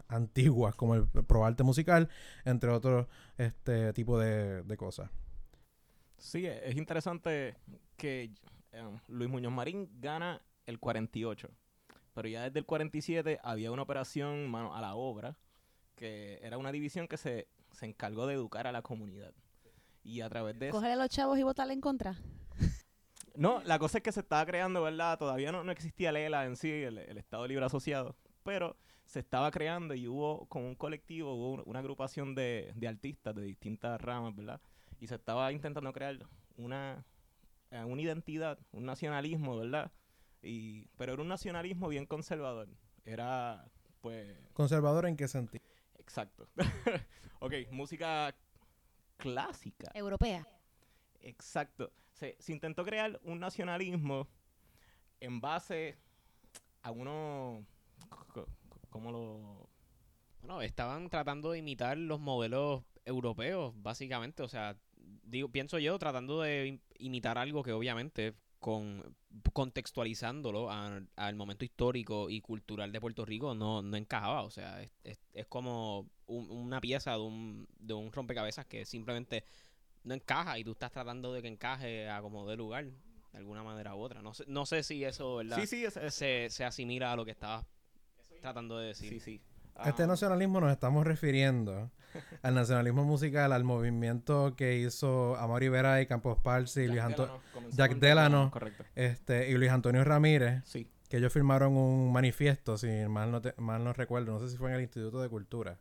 antiguas 0.08 0.76
como 0.76 0.96
el 0.96 1.08
Proarte 1.08 1.64
Musical, 1.64 2.10
entre 2.46 2.70
otros 2.70 3.08
este 3.38 3.92
tipo 3.94 4.20
de, 4.20 4.64
de 4.64 4.78
cosas. 4.78 5.10
Sí, 6.18 6.46
e- 6.46 6.70
es 6.70 6.76
interesante 6.78 7.56
que 7.98 8.32
eh, 8.72 8.84
Luis 9.08 9.30
Muñoz 9.30 9.52
Marín 9.52 9.90
gana 10.00 10.42
el 10.66 10.80
48, 10.80 11.50
pero 12.14 12.28
ya 12.28 12.44
desde 12.44 12.60
el 12.60 12.66
47 12.66 13.40
había 13.44 13.72
una 13.72 13.82
operación 13.82 14.50
mano 14.50 14.76
a 14.76 14.82
la 14.82 14.96
obra, 14.96 15.38
que 15.98 16.40
era 16.42 16.58
una 16.58 16.72
división 16.72 17.10
que 17.10 17.18
se, 17.18 17.50
se 17.74 17.86
encargó 17.86 18.26
de 18.28 18.36
educar 18.36 18.68
a 18.68 18.72
la 18.72 18.82
comunidad. 18.82 19.34
Y 20.04 20.22
a 20.22 20.30
través 20.30 20.58
de 20.58 20.70
eso... 20.70 20.78
Coger 20.78 20.92
a 20.92 20.96
los 20.96 21.10
chavos 21.10 21.38
y 21.38 21.44
votarle 21.44 21.74
en 21.74 21.82
contra. 21.82 22.16
No, 23.36 23.62
la 23.66 23.78
cosa 23.78 23.98
es 24.00 24.04
que 24.04 24.12
se 24.12 24.22
estaba 24.22 24.46
creando, 24.46 24.82
¿verdad? 24.82 25.18
Todavía 25.20 25.52
no, 25.52 25.64
no 25.64 25.72
existía 25.72 26.10
el 26.12 26.16
ELA 26.18 26.46
en 26.46 26.56
sí, 26.56 26.72
el, 26.72 26.98
el 26.98 27.18
Estado 27.18 27.46
Libre 27.48 27.66
Asociado, 27.66 28.16
pero 28.44 28.78
se 29.06 29.20
estaba 29.20 29.52
creando 29.52 29.94
y 29.94 30.08
hubo 30.08 30.48
con 30.48 30.64
un 30.64 30.76
colectivo, 30.76 31.34
hubo 31.36 31.52
un- 31.52 31.64
una 31.66 31.80
agrupación 31.80 32.34
de, 32.36 32.72
de 32.76 32.88
artistas 32.88 33.36
de 33.36 33.44
distintas 33.44 34.02
ramas, 34.02 34.36
¿verdad? 34.36 34.60
Y 35.00 35.08
se 35.08 35.16
estaba 35.16 35.52
intentando 35.52 35.94
crear 35.94 36.18
una, 36.58 37.06
eh, 37.70 37.84
una 37.84 38.02
identidad, 38.02 38.58
un 38.72 38.86
nacionalismo, 38.86 39.58
¿verdad? 39.58 39.92
Y, 40.42 40.88
pero 40.98 41.14
era 41.14 41.22
un 41.22 41.28
nacionalismo 41.28 41.90
bien 41.90 42.06
conservador. 42.08 42.70
Era, 43.06 43.66
pues, 44.02 44.36
¿Conservador 44.54 45.06
en 45.06 45.16
qué 45.16 45.28
sentido? 45.28 45.64
Exacto. 46.08 46.48
ok, 47.42 47.54
música 47.72 48.34
clásica. 49.18 49.92
Europea. 49.94 50.48
Exacto. 51.20 51.92
Se, 52.14 52.36
se 52.40 52.54
intentó 52.54 52.86
crear 52.86 53.20
un 53.24 53.40
nacionalismo 53.40 54.28
en 55.20 55.42
base 55.42 55.98
a 56.82 56.92
uno... 56.92 57.66
¿Cómo 58.90 59.12
lo...? 59.12 59.70
Bueno, 60.40 60.62
estaban 60.62 61.10
tratando 61.10 61.52
de 61.52 61.60
imitar 61.60 61.98
los 61.98 62.20
modelos 62.20 62.84
europeos, 63.06 63.74
básicamente. 63.76 64.44
O 64.44 64.48
sea, 64.48 64.78
digo, 65.24 65.50
pienso 65.50 65.78
yo, 65.78 66.00
tratando 66.00 66.42
de 66.42 66.68
im- 66.68 66.82
imitar 67.00 67.38
algo 67.38 67.64
que 67.64 67.74
obviamente 67.74 68.34
con 68.60 69.16
contextualizándolo 69.54 70.70
al 70.72 71.36
momento 71.36 71.64
histórico 71.66 72.30
y 72.30 72.42
cultural 72.42 72.92
de 72.92 73.00
Puerto 73.02 73.26
Rico 73.26 73.54
no, 73.54 73.82
no 73.82 73.98
encajaba. 73.98 74.44
O 74.44 74.50
sea, 74.50 74.82
es, 74.82 74.92
es- 75.04 75.20
es 75.34 75.46
como 75.48 76.10
un- 76.26 76.50
una 76.50 76.82
pieza 76.82 77.12
de 77.12 77.20
un, 77.20 77.68
de 77.80 77.94
un 77.94 78.12
rompecabezas 78.12 78.66
que 78.66 78.86
simplemente 78.86 79.44
no 80.04 80.14
encaja 80.14 80.58
y 80.58 80.64
tú 80.64 80.72
estás 80.72 80.92
tratando 80.92 81.34
de 81.34 81.42
que 81.42 81.48
encaje 81.48 82.10
a 82.10 82.22
como 82.22 82.48
de 82.48 82.56
lugar, 82.58 82.86
de 82.86 83.38
alguna 83.38 83.64
manera 83.64 83.94
u 83.96 84.00
otra. 84.00 84.22
No 84.22 84.34
sé, 84.34 84.44
no 84.48 84.66
sé 84.66 84.84
si 84.84 85.04
eso, 85.04 85.36
¿verdad? 85.38 85.60
Sí, 85.60 85.68
sí, 85.68 85.86
es- 85.86 86.14
se, 86.14 86.48
se 86.50 86.64
asimila 86.64 87.12
a 87.12 87.16
lo 87.16 87.26
que 87.26 87.32
estabas 87.32 87.66
tratando 88.42 88.78
de 88.80 88.88
decir. 88.88 89.10
sí, 89.10 89.20
sí. 89.20 89.42
Este 89.86 90.08
nacionalismo 90.08 90.60
nos 90.62 90.72
estamos 90.72 91.06
refiriendo 91.06 91.92
al 92.42 92.56
nacionalismo 92.56 93.04
musical, 93.04 93.52
al 93.54 93.64
movimiento 93.64 94.56
que 94.56 94.78
hizo 94.78 95.36
Amaury 95.38 95.70
Vera 95.70 96.02
y 96.02 96.08
Campos 96.08 96.40
Parsi, 96.42 96.82
y 96.82 96.88
Jack 96.88 96.90
Luis 96.94 97.02
Anto- 97.04 97.22
Delano, 97.26 97.42
comenzó 97.54 97.78
Jack 97.78 97.96
Delano. 97.98 98.52
Este, 98.96 99.50
y 99.50 99.54
Luis 99.54 99.70
Antonio 99.72 100.04
Ramírez, 100.04 100.64
Sí. 100.66 100.90
que 101.10 101.18
ellos 101.18 101.32
firmaron 101.32 101.78
un 101.78 102.12
manifiesto, 102.12 102.78
si 102.78 102.88
mal 103.08 103.32
no, 103.32 103.42
te- 103.42 103.54
mal 103.58 103.84
no 103.84 103.94
recuerdo, 103.94 104.32
no 104.34 104.40
sé 104.40 104.50
si 104.50 104.58
fue 104.58 104.70
en 104.70 104.76
el 104.78 104.82
Instituto 104.82 105.22
de 105.22 105.30
Cultura, 105.30 105.78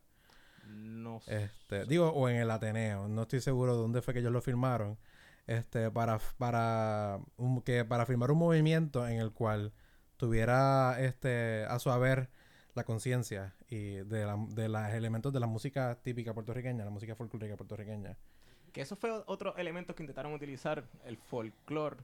No 0.67 1.19
sé. 1.21 1.43
este, 1.45 1.85
digo, 1.85 2.09
o 2.09 2.29
en 2.29 2.35
el 2.37 2.51
Ateneo, 2.51 3.07
no 3.07 3.23
estoy 3.23 3.41
seguro 3.41 3.73
de 3.75 3.81
dónde 3.81 4.01
fue 4.01 4.13
que 4.13 4.19
ellos 4.19 4.31
lo 4.31 4.41
firmaron, 4.41 4.97
este, 5.47 5.89
para, 5.91 6.19
para, 6.37 7.19
un- 7.37 7.61
que, 7.61 7.83
para 7.85 8.05
firmar 8.05 8.31
un 8.31 8.37
movimiento 8.37 9.07
en 9.07 9.19
el 9.19 9.31
cual 9.31 9.73
tuviera 10.17 10.97
este, 10.99 11.65
a 11.69 11.79
su 11.79 11.89
haber 11.89 12.29
la 12.77 12.83
conciencia 12.85 13.53
y 13.69 13.95
de, 13.95 14.25
la- 14.25 14.37
de 14.49 14.69
los 14.69 14.81
elementos 14.93 15.33
de 15.33 15.39
la 15.41 15.47
música 15.47 15.97
típica 16.01 16.33
puertorriqueña, 16.33 16.85
la 16.85 16.91
música 16.91 17.15
folclórica 17.15 17.57
puertorriqueña. 17.57 18.15
Que 18.71 18.81
eso 18.81 18.95
fue 18.95 19.11
otro 19.25 19.55
elemento 19.57 19.93
que 19.95 20.03
intentaron 20.03 20.33
utilizar, 20.33 20.85
el 21.03 21.17
folclore, 21.17 21.97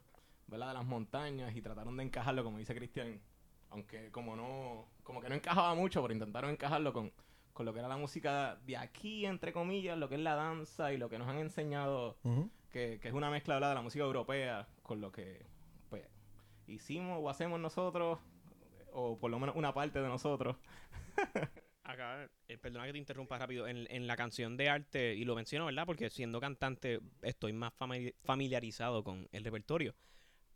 ¿verdad? 0.48 0.70
De 0.70 0.74
las 0.74 0.86
montañas 0.86 1.56
y 1.56 1.62
trataron 1.62 1.96
de 1.96 2.04
encajarlo, 2.04 2.44
como 2.44 2.58
dice 2.58 2.76
Cristian, 2.76 3.20
aunque 3.70 4.12
como 4.12 4.36
no, 4.36 4.86
como 5.04 5.22
que 5.22 5.30
no 5.30 5.36
encajaba 5.36 5.74
mucho, 5.76 6.02
pero 6.02 6.14
intentaron 6.14 6.50
encajarlo 6.52 6.92
con, 6.94 7.12
con 7.54 7.66
lo 7.66 7.74
que 7.74 7.80
era 7.80 7.88
la 7.88 7.98
música 7.98 8.58
de 8.66 8.78
aquí, 8.78 9.26
entre 9.26 9.54
comillas, 9.54 9.98
lo 9.98 10.10
que 10.10 10.16
es 10.16 10.22
la 10.22 10.36
danza 10.36 10.92
y 10.94 10.98
lo 10.98 11.10
que 11.10 11.18
nos 11.20 11.28
han 11.28 11.38
enseñado, 11.38 12.18
Ujú. 12.24 12.50
que, 12.72 13.00
que 13.02 13.08
es 13.08 13.14
una 13.14 13.30
mezcla 13.30 13.56
¿verdad? 13.56 13.70
de 13.70 13.76
la 13.76 13.82
música 13.82 14.04
europea 14.04 14.68
con 14.82 15.00
lo 15.02 15.12
que 15.12 15.46
pues 15.90 16.04
hicimos 16.68 17.20
o 17.22 17.30
hacemos 17.30 17.60
nosotros, 17.60 18.20
o 18.94 19.18
por 19.20 19.32
lo 19.32 19.40
menos 19.40 19.56
una 19.56 19.74
parte 19.74 20.00
de 20.02 20.08
nosotros. 20.08 20.56
Acá, 21.84 22.30
eh, 22.48 22.58
perdona 22.58 22.86
que 22.86 22.94
te 22.94 22.98
interrumpa 22.98 23.38
rápido, 23.38 23.68
en, 23.68 23.88
en 23.90 24.08
la 24.08 24.16
canción 24.16 24.56
de 24.56 24.70
arte, 24.70 25.16
y 25.16 25.26
lo 25.26 25.36
menciono, 25.36 25.66
¿verdad? 25.66 25.86
Porque 25.86 26.10
siendo 26.10 26.40
cantante 26.40 27.02
estoy 27.22 27.52
más 27.52 27.74
famili- 27.78 28.16
familiarizado 28.24 29.04
con 29.04 29.28
el 29.34 29.44
repertorio. 29.44 29.94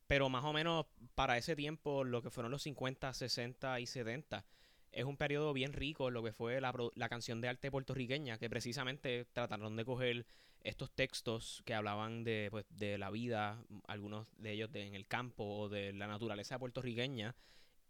Pero 0.07 0.29
más 0.29 0.45
o 0.45 0.53
menos 0.53 0.85
para 1.15 1.37
ese 1.37 1.55
tiempo, 1.55 2.03
lo 2.05 2.21
que 2.21 2.29
fueron 2.29 2.51
los 2.51 2.63
50, 2.63 3.13
60 3.13 3.79
y 3.81 3.85
70, 3.85 4.45
es 4.93 5.03
un 5.03 5.17
periodo 5.17 5.51
bien 5.53 5.73
rico 5.73 6.09
lo 6.11 6.23
que 6.23 6.31
fue 6.31 6.61
la, 6.61 6.73
la 6.95 7.09
canción 7.09 7.41
de 7.41 7.49
arte 7.49 7.71
puertorriqueña, 7.71 8.37
que 8.37 8.49
precisamente 8.49 9.25
trataron 9.33 9.75
de 9.75 9.83
coger 9.85 10.25
estos 10.61 10.91
textos 10.91 11.61
que 11.65 11.73
hablaban 11.73 12.23
de, 12.23 12.47
pues, 12.51 12.65
de 12.69 12.97
la 12.97 13.09
vida, 13.11 13.61
algunos 13.87 14.27
de 14.37 14.53
ellos 14.53 14.71
de, 14.71 14.83
en 14.87 14.95
el 14.95 15.07
campo 15.07 15.43
o 15.43 15.69
de 15.69 15.91
la 15.93 16.07
naturaleza 16.07 16.57
puertorriqueña, 16.57 17.35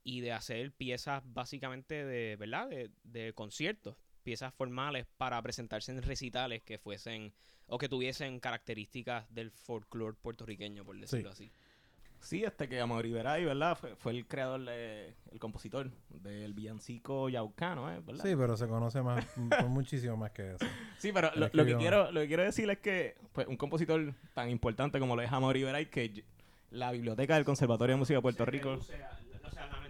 y 0.07 0.21
de 0.21 0.31
hacer 0.31 0.71
piezas 0.71 1.21
básicamente 1.33 2.05
de, 2.05 2.37
¿verdad? 2.37 2.69
De, 2.69 2.89
de 3.03 3.33
conciertos, 3.33 3.97
piezas 4.23 4.53
formales 4.53 5.05
para 5.17 5.41
presentarse 5.41 5.91
en 5.91 6.01
recitales 6.01 6.63
que 6.63 6.77
fuesen 6.77 7.33
o 7.67 7.77
que 7.77 7.89
tuviesen 7.89 8.39
características 8.39 9.25
del 9.35 9.51
folclore 9.51 10.15
puertorriqueño, 10.21 10.85
por 10.85 10.97
decirlo 10.97 11.31
así. 11.31 11.51
Sí, 12.21 12.41
este 12.45 12.69
que 12.69 12.79
Amaury 12.79 13.11
Veray, 13.11 13.43
¿verdad? 13.43 13.77
Fue, 13.77 13.97
fue 13.97 14.13
el 14.13 14.25
creador, 14.25 14.63
de- 14.63 15.13
el 15.29 15.39
compositor 15.39 15.91
del 16.09 16.53
villancico 16.53 17.27
yaucano, 17.27 17.91
¿eh? 17.93 17.99
¿verdad? 17.99 18.23
Sí, 18.23 18.33
pero 18.37 18.55
se 18.55 18.65
conoce 18.69 19.01
más, 19.01 19.25
por 19.59 19.67
muchísimo 19.67 20.15
más 20.15 20.31
que 20.31 20.53
eso. 20.55 20.65
Sí, 20.99 21.11
pero 21.13 21.31
lo, 21.35 21.49
lo 21.51 21.65
que 21.65 21.75
quiero, 21.75 22.13
lo 22.13 22.21
que 22.21 22.27
quiero 22.27 22.43
decir 22.43 22.69
es 22.69 22.79
que 22.79 23.17
pues, 23.33 23.45
un 23.47 23.57
compositor 23.57 24.13
tan 24.33 24.49
importante 24.49 24.99
como 24.99 25.17
lo 25.17 25.21
es 25.21 25.31
Amaury 25.33 25.63
Veray, 25.63 25.87
que 25.87 26.23
la 26.71 26.91
biblioteca 26.93 27.35
del 27.35 27.43
Conservatorio 27.45 27.95
de 27.95 27.99
Música 27.99 28.17
de 28.17 28.21
Puerto 28.21 28.45
Rico, 28.45 28.79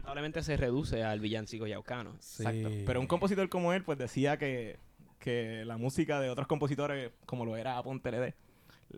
lamentablemente 0.08 0.42
se 0.44 0.56
reduce 0.58 1.04
al 1.04 1.20
villancico 1.20 1.68
yaucano. 1.68 2.16
Sí. 2.20 2.44
exacto, 2.44 2.70
pero 2.86 3.00
un 3.02 3.08
compositor 3.08 3.50
como 3.50 3.74
él, 3.74 3.84
pues 3.84 3.98
decía 3.98 4.38
que, 4.38 4.80
que 5.20 5.66
la 5.66 5.78
música 5.78 6.20
de 6.22 6.30
otros 6.30 6.48
compositores, 6.48 7.12
como 7.26 7.46
lo 7.46 7.58
era 7.58 7.78
Aponte 7.78 8.10
LD, 8.12 8.34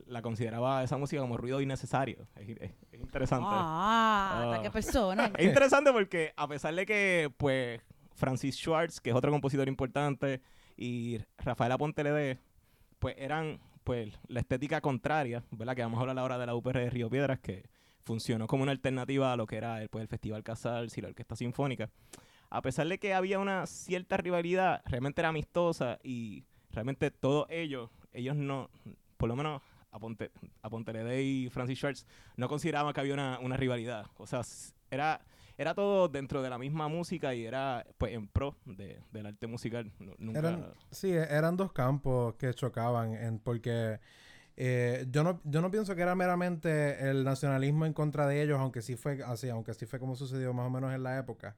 la 0.05 0.21
consideraba 0.21 0.83
esa 0.83 0.97
música 0.97 1.19
como 1.21 1.35
ruido 1.37 1.61
innecesario. 1.61 2.27
Es, 2.35 2.49
es- 2.49 2.71
es 2.91 2.99
interesante. 3.01 3.47
Ah, 3.49 4.53
Ah. 4.57 4.61
qué 4.61 4.69
persona. 4.69 5.31
Es 5.37 5.45
interesante 5.45 5.91
porque 5.91 6.31
a 6.37 6.47
pesar 6.47 6.75
de 6.75 6.85
que, 6.85 7.31
pues, 7.37 7.81
Francis 8.13 8.55
Schwartz, 8.57 8.99
que 9.01 9.09
es 9.09 9.15
otro 9.15 9.31
compositor 9.31 9.67
importante, 9.67 10.41
y 10.77 11.17
Rafael 11.39 11.71
Aponte 11.71 12.03
LD, 12.03 12.37
pues 12.99 13.15
eran, 13.17 13.59
pues, 13.83 14.13
la 14.27 14.41
estética 14.41 14.79
contraria, 14.79 15.43
¿verdad? 15.51 15.75
Que 15.75 15.81
vamos 15.81 15.97
a 15.97 16.01
hablar 16.01 16.19
ahora 16.19 16.37
de 16.37 16.45
la 16.45 16.53
UPR 16.55 16.79
de 16.81 16.89
Río 16.91 17.09
Piedras, 17.09 17.39
que 17.39 17.65
funcionó 18.05 18.47
como 18.47 18.63
una 18.63 18.71
alternativa 18.71 19.33
a 19.33 19.35
lo 19.37 19.45
que 19.45 19.57
era 19.57 19.81
el, 19.81 19.89
pues, 19.89 20.01
el 20.03 20.07
Festival 20.07 20.43
Casals 20.43 20.97
y 20.97 21.01
la 21.01 21.09
Orquesta 21.09 21.35
Sinfónica. 21.35 21.89
A 22.49 22.61
pesar 22.61 22.87
de 22.87 22.97
que 22.97 23.13
había 23.13 23.37
una 23.39 23.65
cierta 23.67 24.17
rivalidad, 24.17 24.81
realmente 24.85 25.21
era 25.21 25.29
amistosa 25.29 25.99
y 26.03 26.43
realmente 26.71 27.11
todos 27.11 27.45
ellos, 27.49 27.89
ellos 28.11 28.35
no, 28.35 28.69
por 29.17 29.29
lo 29.29 29.35
menos 29.35 29.61
Aponte, 29.91 30.31
Aponte 30.61 30.91
LD 30.93 31.21
y 31.21 31.49
Francis 31.49 31.77
Schwartz, 31.77 32.05
no 32.37 32.47
consideraban 32.47 32.93
que 32.93 32.99
había 33.01 33.13
una, 33.13 33.39
una 33.39 33.55
rivalidad. 33.57 34.05
O 34.17 34.25
sea, 34.25 34.41
era, 34.89 35.21
era 35.57 35.75
todo 35.75 36.07
dentro 36.07 36.41
de 36.41 36.49
la 36.49 36.57
misma 36.57 36.87
música 36.87 37.35
y 37.35 37.45
era 37.45 37.85
pues 37.97 38.13
en 38.13 38.27
pro 38.27 38.55
de, 38.65 38.99
del 39.11 39.27
arte 39.27 39.45
musical. 39.45 39.91
Nu- 39.99 40.15
Nunca... 40.17 40.39
Eran, 40.39 40.73
sí, 40.89 41.11
eran 41.11 41.55
dos 41.57 41.71
campos 41.71 42.33
que 42.35 42.53
chocaban 42.53 43.13
en, 43.13 43.39
porque 43.39 43.99
eh, 44.59 45.07
yo, 45.11 45.23
no, 45.23 45.41
yo 45.45 45.61
no 45.61 45.71
pienso 45.71 45.95
que 45.95 46.03
era 46.03 46.15
meramente 46.15 47.09
el 47.09 47.23
nacionalismo 47.25 47.85
en 47.87 47.93
contra 47.93 48.27
de 48.27 48.43
ellos, 48.43 48.59
aunque 48.59 48.81
sí 48.83 48.95
fue 48.97 49.23
así, 49.25 49.49
aunque 49.49 49.73
sí 49.73 49.85
fue 49.87 49.99
como 49.99 50.15
sucedió 50.17 50.53
más 50.53 50.67
o 50.67 50.71
menos 50.71 50.93
en 50.93 51.03
la 51.03 51.17
época. 51.19 51.57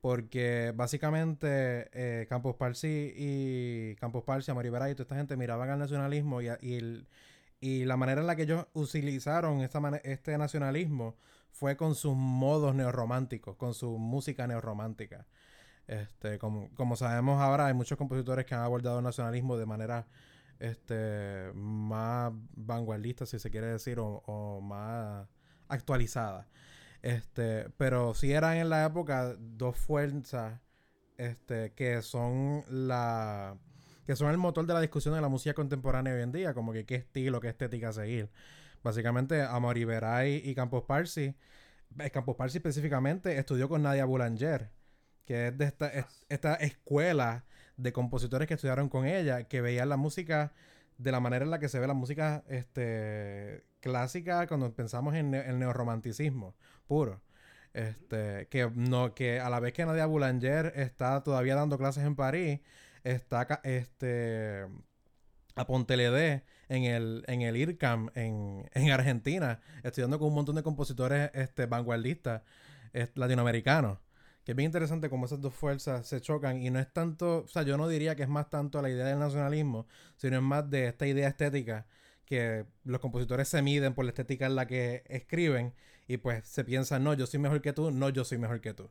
Porque 0.00 0.72
básicamente 0.76 1.88
eh, 1.92 2.26
Campos 2.28 2.56
Parsi 2.56 3.12
y 3.16 3.96
Campos 3.96 4.24
Parsi, 4.24 4.50
Amari 4.50 4.70
Veray 4.70 4.92
y 4.92 4.94
toda 4.94 5.04
esta 5.04 5.16
gente 5.16 5.36
miraban 5.36 5.70
al 5.70 5.78
nacionalismo 5.78 6.42
y, 6.42 6.48
y, 6.60 6.76
el- 6.76 7.08
y 7.60 7.84
la 7.86 7.96
manera 7.96 8.20
en 8.20 8.26
la 8.28 8.36
que 8.36 8.42
ellos 8.42 8.66
utilizaron 8.74 9.62
esta 9.62 9.80
este 10.04 10.38
nacionalismo 10.38 11.16
fue 11.50 11.76
con 11.76 11.94
sus 11.94 12.14
modos 12.16 12.74
neorrománticos, 12.74 13.56
con 13.56 13.74
su 13.74 13.98
música 13.98 14.46
neorromántica. 14.46 15.26
Este, 15.86 16.38
como, 16.38 16.70
como 16.74 16.96
sabemos 16.96 17.40
ahora, 17.40 17.66
hay 17.66 17.74
muchos 17.74 17.98
compositores 17.98 18.44
que 18.46 18.54
han 18.54 18.62
abordado 18.62 18.98
el 18.98 19.04
nacionalismo 19.04 19.56
de 19.56 19.66
manera 19.66 20.06
este, 20.60 21.50
más 21.54 22.32
vanguardista, 22.54 23.26
si 23.26 23.38
se 23.38 23.50
quiere 23.50 23.68
decir, 23.68 23.98
o, 23.98 24.22
o 24.26 24.60
más 24.60 25.28
actualizada. 25.68 26.48
Este, 27.02 27.68
pero 27.76 28.14
sí 28.14 28.32
eran 28.32 28.56
en 28.56 28.68
la 28.70 28.84
época 28.86 29.36
dos 29.38 29.76
fuerzas 29.76 30.60
este, 31.18 31.72
que 31.74 32.02
son 32.02 32.64
la 32.68 33.58
que 34.06 34.16
son 34.16 34.30
el 34.30 34.38
motor 34.38 34.66
de 34.66 34.74
la 34.74 34.80
discusión 34.80 35.14
de 35.14 35.20
la 35.20 35.28
música 35.28 35.54
contemporánea 35.54 36.14
hoy 36.14 36.22
en 36.22 36.32
día, 36.32 36.54
como 36.54 36.72
que 36.72 36.86
qué 36.86 36.94
estilo, 36.96 37.40
qué 37.40 37.48
estética 37.48 37.92
seguir. 37.92 38.30
Básicamente, 38.82 39.42
Amaury 39.42 39.84
y 40.44 40.54
Campos 40.54 40.84
Parsi, 40.84 41.34
eh, 41.98 42.10
Campos 42.10 42.36
Parsi 42.36 42.58
específicamente 42.58 43.38
estudió 43.38 43.68
con 43.68 43.82
Nadia 43.82 44.04
Boulanger, 44.04 44.70
que 45.24 45.48
es 45.48 45.58
de 45.58 45.64
esta, 45.66 45.88
es- 45.88 46.24
esta 46.28 46.54
escuela 46.56 47.44
de 47.76 47.92
compositores 47.92 48.48
que 48.48 48.54
estudiaron 48.54 48.88
con 48.88 49.06
ella, 49.06 49.44
que 49.44 49.60
veían 49.60 49.88
la 49.88 49.96
música 49.96 50.52
de 50.98 51.12
la 51.12 51.20
manera 51.20 51.44
en 51.44 51.50
la 51.50 51.58
que 51.58 51.68
se 51.68 51.78
ve 51.78 51.86
la 51.86 51.94
música 51.94 52.42
este, 52.48 53.64
clásica 53.80 54.46
cuando 54.46 54.72
pensamos 54.74 55.14
en 55.14 55.34
el 55.34 55.58
neorromanticismo 55.58 56.54
puro. 56.86 57.22
Este, 57.74 58.48
que 58.48 58.70
no, 58.74 59.14
que 59.14 59.38
a 59.38 59.50
la 59.50 59.60
vez 59.60 59.74
que 59.74 59.84
Nadia 59.84 60.06
Boulanger 60.06 60.72
está 60.76 61.22
todavía 61.22 61.54
dando 61.54 61.76
clases 61.76 62.04
en 62.04 62.16
París, 62.16 62.60
está 63.04 63.60
este 63.64 64.66
a 65.56 65.66
Ponteledé 65.66 66.44
en 66.68 66.84
el, 66.84 67.24
en 67.28 67.42
el 67.42 67.56
IRCAM 67.56 68.10
en, 68.14 68.68
en 68.72 68.90
Argentina, 68.90 69.60
estudiando 69.82 70.18
con 70.18 70.28
un 70.28 70.34
montón 70.34 70.56
de 70.56 70.62
compositores 70.62 71.30
este, 71.34 71.66
vanguardistas 71.66 72.42
es 72.92 73.10
latinoamericano. 73.14 74.00
Que 74.46 74.52
es 74.52 74.56
bien 74.56 74.68
interesante 74.68 75.10
cómo 75.10 75.26
esas 75.26 75.40
dos 75.40 75.52
fuerzas 75.52 76.06
se 76.06 76.20
chocan 76.20 76.62
y 76.62 76.70
no 76.70 76.78
es 76.78 76.92
tanto, 76.92 77.38
o 77.38 77.48
sea, 77.48 77.64
yo 77.64 77.76
no 77.76 77.88
diría 77.88 78.14
que 78.14 78.22
es 78.22 78.28
más 78.28 78.48
tanto 78.48 78.80
la 78.80 78.88
idea 78.88 79.04
del 79.04 79.18
nacionalismo, 79.18 79.88
sino 80.14 80.36
es 80.36 80.42
más 80.42 80.70
de 80.70 80.86
esta 80.86 81.04
idea 81.04 81.26
estética 81.26 81.84
que 82.24 82.64
los 82.84 83.00
compositores 83.00 83.48
se 83.48 83.60
miden 83.60 83.92
por 83.92 84.04
la 84.04 84.10
estética 84.10 84.46
en 84.46 84.54
la 84.54 84.68
que 84.68 85.02
escriben 85.08 85.74
y 86.06 86.18
pues 86.18 86.46
se 86.46 86.62
piensan, 86.62 87.02
no, 87.02 87.12
yo 87.14 87.26
soy 87.26 87.40
mejor 87.40 87.60
que 87.60 87.72
tú, 87.72 87.90
no, 87.90 88.08
yo 88.08 88.24
soy 88.24 88.38
mejor 88.38 88.60
que 88.60 88.72
tú. 88.72 88.88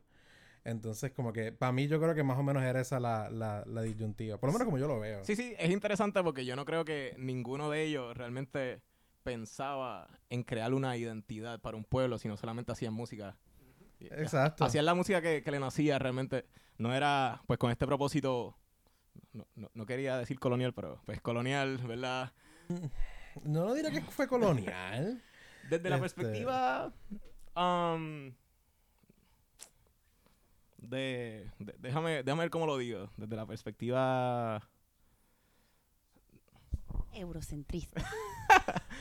Entonces, 0.66 1.14
como 1.14 1.32
que 1.32 1.54
para 1.54 1.72
mí 1.72 1.88
yo 1.88 2.02
creo 2.02 2.14
que 2.14 2.24
más 2.24 2.38
o 2.38 2.44
menos 2.44 2.62
era 2.62 2.82
esa 2.82 3.00
la, 3.00 3.30
la, 3.30 3.64
la 3.66 3.82
disyuntiva. 3.82 4.38
Por 4.38 4.50
lo 4.50 4.54
menos 4.54 4.66
como 4.66 4.78
yo 4.78 4.90
lo 4.90 5.00
veo. 5.00 5.24
Sí, 5.24 5.38
sí, 5.38 5.56
es 5.58 5.70
interesante 5.70 6.22
porque 6.22 6.44
yo 6.44 6.58
no 6.58 6.66
creo 6.66 6.84
que 6.84 7.16
ninguno 7.18 7.70
de 7.70 7.82
ellos 7.84 8.18
realmente 8.18 8.82
pensaba 9.24 10.10
en 10.30 10.44
crear 10.44 10.74
una 10.74 10.98
identidad 10.98 11.62
para 11.62 11.78
un 11.78 11.86
pueblo, 11.86 12.18
sino 12.18 12.36
solamente 12.36 12.74
hacían 12.74 12.94
música. 12.94 13.38
Exacto. 14.00 14.66
Hacían 14.66 14.86
la 14.86 14.94
música 14.96 15.22
que, 15.22 15.42
que 15.44 15.52
le 15.52 15.60
nacía 15.60 15.98
realmente. 16.00 16.46
No 16.78 16.94
era, 16.94 17.42
pues 17.48 17.58
con 17.58 17.72
este 17.72 17.86
propósito, 17.86 18.56
no, 19.34 19.48
no, 19.56 19.70
no 19.74 19.86
quería 19.86 20.18
decir 20.18 20.40
colonial, 20.40 20.74
pero 20.74 21.02
pues 21.06 21.22
colonial, 21.22 21.78
¿verdad? 21.88 22.34
No 23.44 23.66
lo 23.66 23.74
diría 23.74 23.92
que 23.92 24.02
fue 24.02 24.28
colonial. 24.28 25.22
Desde 25.70 25.90
la 25.90 25.96
Este- 25.98 26.02
perspectiva 26.22 26.94
um, 27.56 28.34
de, 30.78 31.50
de- 31.60 31.75
déjame, 31.80 32.24
déjame 32.24 32.44
ver 32.44 32.50
cómo 32.50 32.66
lo 32.68 32.78
digo. 32.78 33.10
Desde 33.18 33.36
la 33.36 33.46
perspectiva 33.46 34.62
Eurocentrista. 37.15 38.01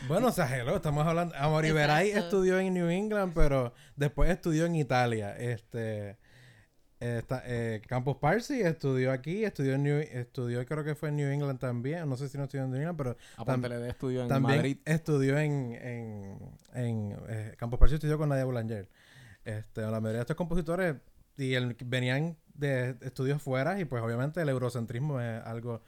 Bueno, 0.09 0.29
o 0.29 0.33
sea, 0.33 0.55
hello, 0.59 0.77
estamos 0.77 1.07
hablando. 1.07 1.35
Amor 1.37 1.65
Iberay 1.65 2.09
Exacto. 2.09 2.27
estudió 2.27 2.59
en 2.59 2.75
New 2.75 2.89
England, 2.91 3.33
pero 3.35 3.73
después 3.97 4.29
estudió 4.31 4.67
en 4.67 4.75
Italia. 4.77 5.35
Este. 5.39 6.19
esta- 7.01 7.43
eh, 7.47 7.81
Campus 7.87 8.17
Parsi 8.17 8.61
estudió 8.61 9.13
aquí, 9.13 9.45
estudió 9.45 9.75
en 9.75 9.83
New, 9.83 9.99
estudió 9.99 10.65
creo 10.67 10.85
que 10.85 10.95
fue 10.95 11.11
en 11.11 11.17
New 11.17 11.31
England 11.31 11.59
también, 11.59 12.09
no 12.09 12.17
sé 12.17 12.29
si 12.29 12.37
no 12.37 12.45
estudió 12.45 12.65
en 12.65 12.71
New 12.71 12.81
England, 12.81 12.99
pero 12.99 13.17
Aponte 13.37 13.69
de 13.69 13.89
estudio 13.89 14.23
en 14.23 14.29
también 14.29 14.57
Madrid. 14.59 14.79
estudió 14.85 15.39
en, 15.39 15.73
en, 15.75 16.39
en 16.75 17.17
eh, 17.29 17.55
Campus 17.57 17.79
Parsi 17.79 17.95
estudió 17.95 18.19
con 18.19 18.29
Nadia 18.29 18.45
Boulanger. 18.45 18.89
Este, 19.45 19.83
la 19.83 20.01
mayoría 20.01 20.19
de 20.19 20.21
estos 20.23 20.37
compositores 20.37 20.97
y 21.39 21.55
el- 21.55 21.77
venían 21.85 22.37
de 22.55 22.97
estudios 23.03 23.41
fuera 23.43 23.79
y 23.81 23.85
pues 23.85 24.03
obviamente 24.03 24.41
el 24.41 24.49
eurocentrismo 24.49 25.21
es 25.21 25.43
algo, 25.45 25.83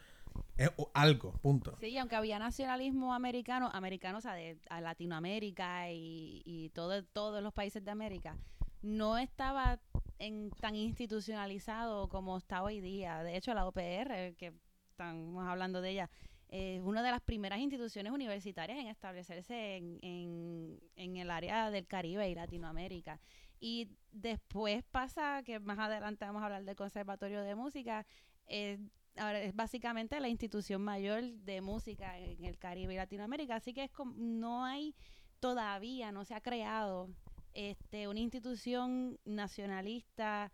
es 0.57 0.71
algo, 0.95 1.33
punto. 1.43 1.76
Sí, 1.81 1.97
aunque 1.99 2.16
había 2.16 2.38
nacionalismo 2.38 3.12
americano, 3.14 3.71
americano, 3.73 4.19
o 4.19 4.21
sea, 4.21 4.35
de 4.35 4.59
a 4.71 4.81
Latinoamérica 4.81 5.90
y, 5.93 6.43
y 6.45 6.71
todo, 6.71 7.05
todos 7.05 7.43
los 7.43 7.52
países 7.52 7.85
de 7.85 7.90
América, 7.90 8.38
no 8.83 9.19
estaba 9.19 9.81
en, 10.19 10.50
tan 10.61 10.75
institucionalizado 10.76 12.09
como 12.09 12.37
está 12.38 12.62
hoy 12.62 12.81
día. 12.81 13.23
De 13.23 13.37
hecho, 13.37 13.52
la 13.55 13.66
OPR, 13.66 14.35
que 14.37 14.55
estamos 14.90 15.47
hablando 15.47 15.81
de 15.81 15.90
ella, 15.90 16.11
es 16.49 16.81
una 16.83 17.02
de 17.02 17.11
las 17.11 17.21
primeras 17.21 17.59
instituciones 17.59 18.12
universitarias 18.12 18.78
en 18.78 18.87
establecerse 18.87 19.76
en, 19.76 19.99
en, 20.02 20.81
en 20.95 21.16
el 21.16 21.31
área 21.31 21.71
del 21.71 21.87
Caribe 21.87 22.31
y 22.31 22.35
Latinoamérica. 22.35 23.21
Y 23.59 23.90
después 24.12 24.85
pasa 24.90 25.43
que 25.45 25.59
más 25.61 25.78
adelante 25.78 26.25
vamos 26.25 26.43
a 26.43 26.47
hablar 26.47 26.64
del 26.64 26.76
Conservatorio 26.76 27.43
de 27.43 27.55
Música. 27.55 28.07
eh, 28.47 28.78
ahora 29.19 29.41
es 29.43 29.55
básicamente 29.55 30.19
la 30.21 30.29
institución 30.29 30.83
mayor 30.83 31.23
de 31.23 31.61
música 31.61 32.19
en 32.19 32.45
el 32.45 32.59
Caribe 32.59 32.95
y 32.95 32.97
Latinoamérica, 32.97 33.57
así 33.57 33.73
que 33.75 33.85
es 33.85 33.91
como, 33.91 34.15
no 34.17 34.65
hay 34.65 34.95
todavía, 35.41 36.13
no 36.13 36.25
se 36.25 36.35
ha 36.35 36.41
creado 36.41 37.09
este 37.55 38.09
una 38.09 38.21
institución 38.21 39.19
nacionalista 39.25 40.53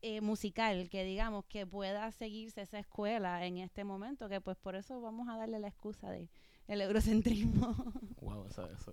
eh, 0.00 0.20
musical 0.20 0.88
que 0.90 1.02
digamos 1.04 1.44
que 1.46 1.66
pueda 1.66 2.10
seguirse 2.12 2.62
esa 2.62 2.78
escuela 2.78 3.44
en 3.44 3.58
este 3.58 3.82
momento, 3.84 4.28
que 4.28 4.40
pues 4.40 4.56
por 4.56 4.76
eso 4.76 5.00
vamos 5.00 5.28
a 5.28 5.36
darle 5.36 5.58
la 5.58 5.68
excusa 5.68 6.10
de 6.10 6.28
el 6.68 6.80
eurocentrismo. 6.80 7.74
Wow, 8.20 8.46
eso, 8.48 8.68
eso, 8.70 8.92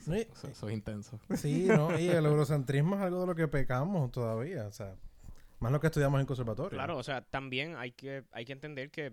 Sí. 0.00 0.26
eso- 0.32 0.48
eso 0.48 0.68
es 0.68 0.74
intenso. 0.74 1.20
Sí, 1.36 1.66
¿no? 1.68 1.98
Y 1.98 2.08
el 2.08 2.24
eurocentrismo 2.24 2.94
es 2.94 3.02
algo 3.02 3.20
de 3.20 3.26
lo 3.26 3.34
que 3.34 3.46
pecamos 3.48 4.10
todavía, 4.10 4.66
o 4.66 4.72
sea, 4.72 4.96
más 5.60 5.72
lo 5.72 5.80
que 5.80 5.86
estudiamos 5.86 6.20
en 6.20 6.26
conservatorio. 6.26 6.78
Claro, 6.78 6.96
o 6.96 7.02
sea, 7.02 7.22
también 7.22 7.76
hay 7.76 7.92
que, 7.92 8.24
hay 8.32 8.44
que 8.44 8.52
entender 8.52 8.90
que 8.90 9.12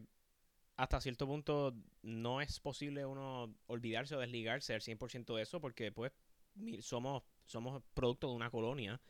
hasta 0.78 1.02
cierto 1.02 1.26
punto 1.26 1.74
no 2.04 2.40
es 2.42 2.60
posible 2.60 3.06
uno 3.06 3.54
olvidarse 3.66 4.16
o 4.16 4.20
desligarse 4.20 4.74
al 4.74 4.82
100% 4.82 5.36
de 5.36 5.44
eso 5.44 5.60
porque 5.60 5.92
pues 5.92 6.12
somos, 6.82 7.24
somos 7.46 7.84
producto 7.94 8.30
de 8.30 8.36
una 8.36 8.50
colonia 8.50 9.02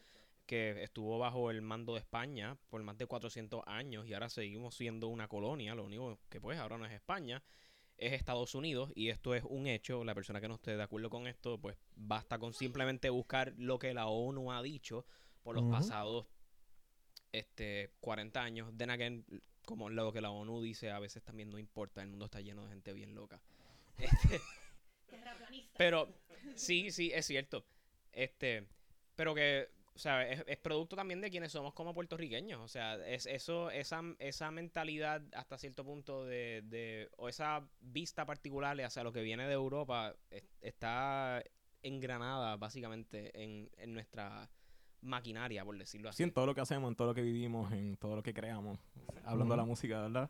que 0.46 0.82
estuvo 0.82 1.20
bajo 1.20 1.52
el 1.52 1.62
mando 1.62 1.94
de 1.94 2.00
España 2.00 2.58
por 2.70 2.82
más 2.84 2.98
de 2.98 3.06
400 3.06 3.62
años 3.66 4.08
y 4.08 4.14
ahora 4.14 4.30
seguimos 4.30 4.76
siendo 4.76 5.10
una 5.10 5.28
colonia, 5.28 5.76
lo 5.76 5.84
único 5.84 6.20
que 6.30 6.40
pues 6.40 6.58
ahora 6.58 6.78
no 6.78 6.86
es 6.86 6.94
España, 6.94 7.44
es 7.98 8.14
Estados 8.14 8.56
Unidos 8.56 8.92
y 8.96 9.10
esto 9.10 9.36
es 9.36 9.44
un 9.44 9.68
hecho, 9.68 10.06
la 10.06 10.16
persona 10.16 10.40
que 10.40 10.48
no 10.48 10.56
esté 10.56 10.78
de 10.78 10.84
acuerdo 10.84 11.10
con 11.10 11.28
esto 11.28 11.60
pues 11.60 11.78
basta 11.96 12.40
con 12.40 12.54
simplemente 12.54 13.10
buscar 13.10 13.54
lo 13.58 13.78
que 13.78 13.94
la 13.94 14.08
ONU 14.08 14.54
ha 14.54 14.62
dicho 14.62 15.06
por 15.44 15.56
los 15.56 15.66
Ujú. 15.66 15.74
pasados 15.74 16.28
este 17.32 17.92
40 18.00 18.42
años. 18.42 18.72
Then 18.78 18.90
again, 18.90 19.26
como 19.66 19.90
lo 19.90 20.12
que 20.14 20.22
la 20.22 20.32
ONU 20.32 20.62
dice, 20.62 20.92
a 20.92 21.00
veces 21.00 21.24
también 21.24 21.50
no 21.50 21.60
importa, 21.60 22.02
el 22.02 22.08
mundo 22.10 22.26
está 22.26 22.42
lleno 22.42 22.64
de 22.64 22.70
gente 22.70 22.94
bien 22.94 23.16
loca. 23.16 23.42
Este, 23.98 24.42
pero 25.78 26.08
sí, 26.56 26.92
sí, 26.92 27.12
es 27.14 27.26
cierto. 27.26 27.66
Este, 28.12 28.68
pero 29.16 29.34
que, 29.36 29.70
o 29.94 30.00
sea, 30.00 30.28
es, 30.28 30.44
es 30.48 30.58
producto 30.58 30.96
también 30.96 31.22
de 31.22 31.30
quienes 31.30 31.52
somos 31.52 31.74
como 31.74 31.94
puertorriqueños. 31.94 32.60
O 32.62 32.68
sea, 32.68 32.96
es 33.08 33.26
eso, 33.26 33.70
esa, 33.72 34.02
esa 34.20 34.52
mentalidad 34.52 35.24
hasta 35.34 35.58
cierto 35.58 35.84
punto 35.84 36.26
de, 36.26 36.62
de, 36.66 37.10
o 37.18 37.30
esa 37.30 37.68
vista 37.82 38.26
particular 38.26 38.80
hacia 38.82 39.04
lo 39.04 39.12
que 39.14 39.22
viene 39.22 39.48
de 39.48 39.54
Europa, 39.54 40.16
es- 40.30 40.48
está 40.62 41.44
engranada 41.82 42.58
básicamente 42.58 43.32
en, 43.44 43.70
en 43.78 43.94
nuestra 43.94 44.50
maquinaria, 45.02 45.64
por 45.64 45.78
decirlo 45.78 46.10
así. 46.10 46.18
Sí, 46.18 46.24
en 46.24 46.32
todo 46.32 46.46
lo 46.46 46.56
que 46.56 46.62
hacemos, 46.62 46.90
en 46.90 46.96
todo 46.96 47.08
lo 47.10 47.14
que 47.14 47.22
vivimos, 47.22 47.72
en 47.72 47.98
todo 47.98 48.16
lo 48.16 48.24
que 48.24 48.34
creamos, 48.34 48.80
hablando 49.26 49.54
de 49.54 49.58
la 49.58 49.66
música, 49.66 50.02
¿verdad? 50.02 50.30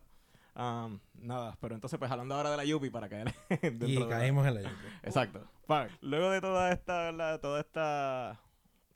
Am, 0.54 0.98
nada, 1.14 1.56
pero 1.60 1.74
entonces 1.76 1.98
pues 1.98 2.10
hablando 2.10 2.34
ahora 2.34 2.50
de 2.50 2.56
la 2.56 2.64
Yupi 2.64 2.90
para 2.90 3.08
caer 3.08 3.32
dentro 3.62 3.88
Y 3.88 3.94
de 3.94 4.00
la- 4.00 4.08
caímos 4.08 4.46
en 4.46 4.54
la 4.54 4.60
lluvia. 4.62 5.00
Exacto. 5.04 5.46
Luego 6.00 6.30
de 6.30 6.40
toda 6.40 6.72
esta, 6.72 7.02
¿verdad? 7.12 7.40
toda 7.40 7.60
esta, 7.60 8.40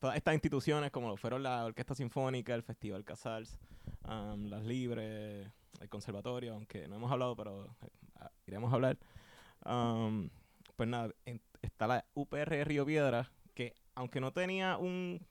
todas 0.01 0.17
estas 0.17 0.35
instituciones 0.35 0.91
como 0.91 1.09
lo 1.09 1.17
fueron 1.17 1.43
la 1.45 1.65
Orquesta 1.65 1.95
Sinfónica, 1.95 2.55
el 2.55 2.63
Festival 2.65 3.05
Casals, 3.05 3.59
am, 4.03 4.47
las 4.47 4.65
Libres, 4.65 5.49
el 5.81 5.89
Conservatorio, 5.89 6.55
aunque 6.55 6.89
no 6.89 6.97
hemos 6.97 7.13
hablado, 7.13 7.37
pero 7.37 7.67
eh, 7.83 7.89
iremos 8.47 8.73
a 8.73 8.75
hablar. 8.75 8.99
Am, 9.65 10.31
pues 10.77 10.89
nada, 10.89 11.13
en- 11.27 11.41
está 11.61 11.87
la 11.87 12.05
UPR 12.15 12.51
de 12.57 12.65
Río 12.65 12.85
Piedra, 12.85 13.31
que 13.55 13.75
aunque 13.95 14.21
no 14.21 14.33
tenía 14.33 14.79
un 14.79 15.25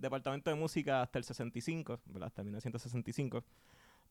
departamento 0.00 0.50
de 0.50 0.56
música 0.56 1.02
hasta 1.02 1.18
el 1.18 1.24
65, 1.24 2.00
¿verdad? 2.06 2.28
Hasta 2.28 2.42
1965, 2.42 3.44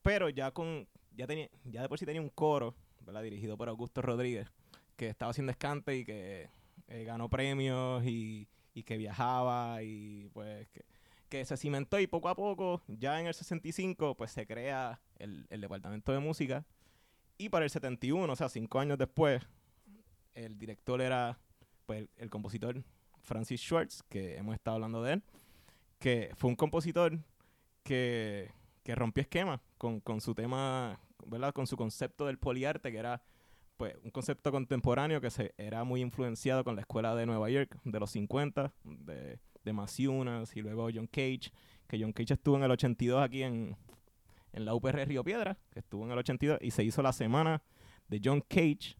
pero 0.02 0.30
ya 0.30 0.52
con 0.52 0.88
ya 1.15 1.28
tenía 1.28 1.49
ya 1.65 1.82
de 1.82 1.89
por 1.89 1.99
sí 1.99 2.06
tenía 2.06 2.21
un 2.21 2.30
coro, 2.30 2.75
¿verdad? 3.06 3.23
Dirigido 3.23 3.58
por 3.58 3.69
Augusto 3.69 4.02
Rodríguez, 4.02 4.47
que 4.95 5.08
estaba 5.08 5.32
haciendo 5.32 5.52
escante 5.52 5.97
y 5.97 6.06
que 6.06 6.49
eh, 6.88 7.04
ganó 7.04 7.30
premios 7.30 8.06
y, 8.06 8.47
y 8.73 8.84
que 8.84 8.97
viajaba 8.97 9.84
y 9.84 10.30
pues 10.34 10.67
que, 10.69 10.86
que 11.30 11.45
se 11.45 11.58
cimentó 11.58 11.99
y 11.99 12.08
poco 12.08 12.30
a 12.30 12.36
poco, 12.36 12.82
ya 12.88 13.19
en 13.19 13.28
el 13.28 13.34
65, 13.34 14.15
pues 14.15 14.32
se 14.32 14.47
crea 14.47 14.99
el, 15.17 15.45
el 15.49 15.62
departamento 15.62 16.12
de 16.12 16.19
música 16.19 16.65
y 17.38 17.49
para 17.49 17.63
el 17.65 17.71
71, 17.71 18.32
o 18.32 18.36
sea, 18.36 18.49
cinco 18.49 18.80
años 18.80 18.97
después, 18.97 19.41
el 20.34 20.58
director 20.58 21.02
era 21.02 21.39
pues 21.86 22.02
el, 22.02 22.10
el 22.17 22.30
compositor 22.30 22.84
Francis 23.21 23.62
Schwartz, 23.62 24.04
que 24.10 24.38
hemos 24.38 24.56
estado 24.56 24.75
hablando 24.75 25.02
de 25.04 25.13
él, 25.13 25.23
que 25.99 26.31
fue 26.35 26.49
un 26.49 26.55
compositor 26.55 27.19
que, 27.83 28.51
que 28.83 28.95
rompió 28.95 29.21
esquemas 29.21 29.59
con, 29.77 29.99
con 29.99 30.21
su 30.21 30.33
tema, 30.33 30.99
¿verdad? 31.25 31.53
Con 31.53 31.67
su 31.67 31.77
concepto 31.77 32.25
del 32.25 32.39
poliarte, 32.39 32.91
que 32.91 32.97
era 32.97 33.21
pues 33.77 33.95
un 34.03 34.12
concepto 34.12 34.51
contemporáneo 34.51 35.21
que 35.21 35.29
se 35.29 35.53
era 35.57 35.83
muy 35.83 36.01
influenciado 36.01 36.63
con 36.63 36.75
la 36.75 36.81
escuela 36.81 37.15
de 37.15 37.25
Nueva 37.25 37.49
York 37.49 37.77
de 37.83 37.99
los 37.99 38.12
50, 38.12 38.73
de, 38.83 39.39
de 39.63 39.73
Masiunas 39.73 40.55
y 40.55 40.62
luego 40.62 40.89
John 40.93 41.07
Cage, 41.07 41.51
que 41.88 41.99
John 41.99 42.12
Cage 42.12 42.33
estuvo 42.33 42.57
en 42.57 42.63
el 42.63 42.71
82 42.71 43.21
aquí 43.21 43.43
en, 43.43 43.77
en 44.53 44.65
la 44.65 44.73
UPR 44.73 45.05
Río 45.07 45.23
Piedra, 45.23 45.57
que 45.71 45.79
estuvo 45.79 46.05
en 46.05 46.12
el 46.12 46.17
82 46.17 46.59
y 46.62 46.71
se 46.71 46.83
hizo 46.83 47.01
la 47.01 47.13
semana 47.13 47.62
de 48.07 48.21
John 48.23 48.41
Cage. 48.41 48.97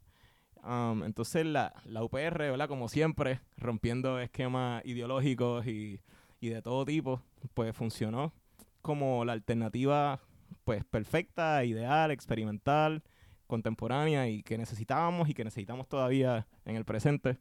Um, 0.64 1.04
entonces 1.04 1.46
la, 1.46 1.74
la 1.86 2.04
UPR, 2.04 2.38
¿verdad? 2.38 2.68
Como 2.68 2.90
siempre, 2.90 3.40
rompiendo 3.58 4.20
esquemas 4.20 4.86
ideológicos 4.86 5.66
y, 5.68 6.02
y 6.40 6.50
de 6.50 6.62
todo 6.62 6.86
tipo, 6.86 7.22
pues 7.54 7.76
funcionó 7.76 8.34
como 8.82 9.26
la 9.26 9.34
alternativa 9.34 10.20
pues 10.64 10.84
perfecta, 10.86 11.64
ideal, 11.66 12.12
experimental, 12.12 13.04
contemporánea 13.48 14.28
y 14.28 14.44
que 14.44 14.58
necesitábamos 14.58 15.30
y 15.30 15.34
que 15.34 15.44
necesitamos 15.44 15.88
todavía 15.88 16.48
en 16.66 16.76
el 16.76 16.86
presente. 16.86 17.38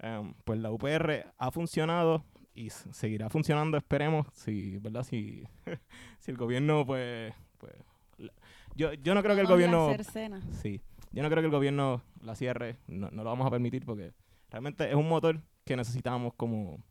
Em, 0.00 0.34
pues 0.44 0.58
la 0.58 0.70
UPR 0.70 1.32
ha 1.38 1.50
funcionado 1.50 2.24
y 2.54 2.70
seguirá 2.70 3.30
funcionando, 3.30 3.76
esperemos, 3.76 4.26
si, 4.32 4.78
¿verdad? 4.78 5.04
Si, 5.04 5.44
si 6.18 6.30
el 6.30 6.36
gobierno, 6.36 6.84
pues, 6.84 7.32
pues 7.58 7.74
yo, 8.74 8.92
yo 8.94 9.14
no 9.14 9.22
creo 9.22 9.34
que 9.34 9.42
el 9.42 9.46
gobierno, 9.46 9.90
sí, 10.60 10.80
yo 11.12 11.22
no 11.22 11.28
creo 11.30 11.42
que 11.42 11.46
el 11.46 11.52
gobierno 11.52 12.02
la 12.20 12.34
cierre, 12.34 12.76
no, 12.86 13.10
no 13.10 13.22
lo 13.22 13.30
vamos 13.30 13.46
a 13.46 13.50
permitir 13.50 13.84
porque 13.84 14.12
realmente 14.50 14.88
es 14.88 14.94
un 14.94 15.08
motor 15.08 15.40
que 15.64 15.76
necesitamos 15.76 16.34
como, 16.34 16.82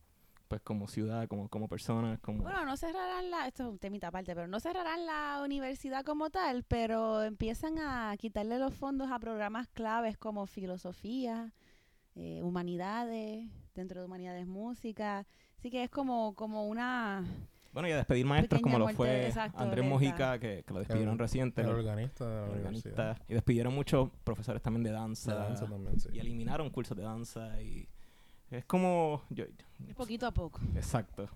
pues, 0.54 0.62
como 0.62 0.88
ciudad, 0.88 1.28
como, 1.28 1.50
como 1.50 1.68
personas, 1.68 2.20
como... 2.20 2.44
Bueno, 2.44 2.63
no 2.63 2.78
cerrarán 2.78 3.32
la, 3.32 3.48
esto 3.48 3.63
es 3.63 3.70
un 3.70 3.80
temita 3.80 4.10
aparte, 4.10 4.36
pero 4.36 4.48
no 4.48 4.60
cerrarán 4.60 5.04
la 5.08 5.42
universidad 5.44 6.06
como 6.06 6.30
tal, 6.30 6.63
pero 6.63 7.24
empiezan 7.24 7.80
a 7.80 8.16
quitarle 8.18 8.60
los 8.60 8.72
fondos 8.76 9.10
a 9.12 9.18
programas 9.18 9.68
claves 9.70 10.16
como 10.16 10.46
filosofía, 10.46 11.52
eh, 12.13 12.42
humanidades, 12.44 13.50
dentro 13.74 14.00
de 14.02 14.06
humanidades 14.06 14.46
música. 14.46 15.26
Así 15.58 15.72
que 15.72 15.84
es 15.86 15.89
como, 15.89 16.36
como 16.36 16.68
una... 16.68 17.24
Bueno, 17.72 17.88
y 17.88 17.92
a 17.94 17.96
despedir 17.98 18.28
maestros 18.28 18.62
como 18.62 18.78
lo 18.78 18.88
fue 18.89 19.26
exacto, 19.26 19.58
Andrés. 19.58 19.84
Mojica, 19.84 20.38
que, 20.38 20.63
que 20.68 20.72
lo 20.74 20.78
despidieron 20.82 21.13
El- 21.13 21.20
reciente, 21.20 21.62
El 21.63 21.70
organista 21.70 22.26
de 22.30 22.36
la 22.36 22.44
el 22.46 22.52
universidad. 22.68 23.00
organista, 23.00 23.26
y 23.28 23.34
despidieron 23.34 23.74
muchos 23.74 24.12
profesores 24.24 24.62
también 24.62 24.84
de 24.84 24.92
danza, 24.92 25.34
De 25.34 25.39
danza 25.39 25.66
también, 25.66 26.00
sí. 26.00 26.10
y 26.13 26.20
eliminaron 26.20 26.70
cursos 26.70 26.96
de 26.96 27.02
danza 27.02 27.60
y 27.60 27.89
es 28.54 28.66
como 28.66 29.24
yo, 29.30 29.46
Es 29.88 29.96
poquito 29.96 30.28
a 30.28 30.32
poco. 30.32 30.60
exacto 30.76 31.30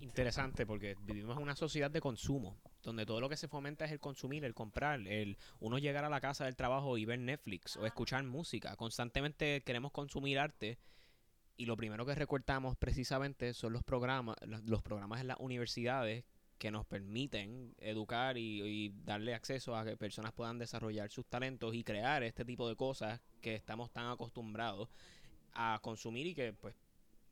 Interesante 0.00 0.64
porque 0.64 0.96
vivimos 1.02 1.36
en 1.36 1.42
una 1.42 1.56
sociedad 1.56 1.90
de 1.90 2.00
consumo, 2.00 2.56
donde 2.82 3.04
todo 3.04 3.20
lo 3.20 3.28
que 3.28 3.36
se 3.36 3.48
fomenta 3.48 3.84
es 3.84 3.90
el 3.90 3.98
consumir, 3.98 4.44
el 4.44 4.54
comprar, 4.54 5.00
el 5.08 5.36
uno 5.58 5.78
llegar 5.78 6.04
a 6.04 6.08
la 6.08 6.20
casa 6.20 6.44
del 6.44 6.54
trabajo 6.54 6.98
y 6.98 7.04
ver 7.04 7.18
Netflix 7.18 7.76
o 7.76 7.84
escuchar 7.84 8.22
música. 8.22 8.76
Constantemente 8.76 9.62
queremos 9.62 9.90
consumir 9.90 10.38
arte 10.38 10.78
y 11.56 11.66
lo 11.66 11.76
primero 11.76 12.06
que 12.06 12.14
recortamos 12.14 12.76
precisamente 12.76 13.52
son 13.54 13.72
los 13.72 13.82
programas, 13.82 14.36
los, 14.46 14.62
los 14.64 14.82
programas 14.82 15.20
en 15.20 15.26
las 15.26 15.38
universidades 15.40 16.24
que 16.58 16.70
nos 16.70 16.86
permiten 16.86 17.74
educar 17.78 18.38
y, 18.38 18.62
y 18.62 18.88
darle 19.04 19.34
acceso 19.34 19.76
a 19.76 19.84
que 19.84 19.96
personas 19.96 20.32
puedan 20.32 20.58
desarrollar 20.58 21.10
sus 21.10 21.26
talentos 21.26 21.74
y 21.74 21.82
crear 21.82 22.22
este 22.22 22.44
tipo 22.44 22.68
de 22.68 22.76
cosas 22.76 23.20
que 23.40 23.56
estamos 23.56 23.90
tan 23.90 24.08
acostumbrados 24.10 24.88
a 25.54 25.78
consumir 25.82 26.26
y 26.26 26.34
que 26.34 26.52
pues 26.52 26.74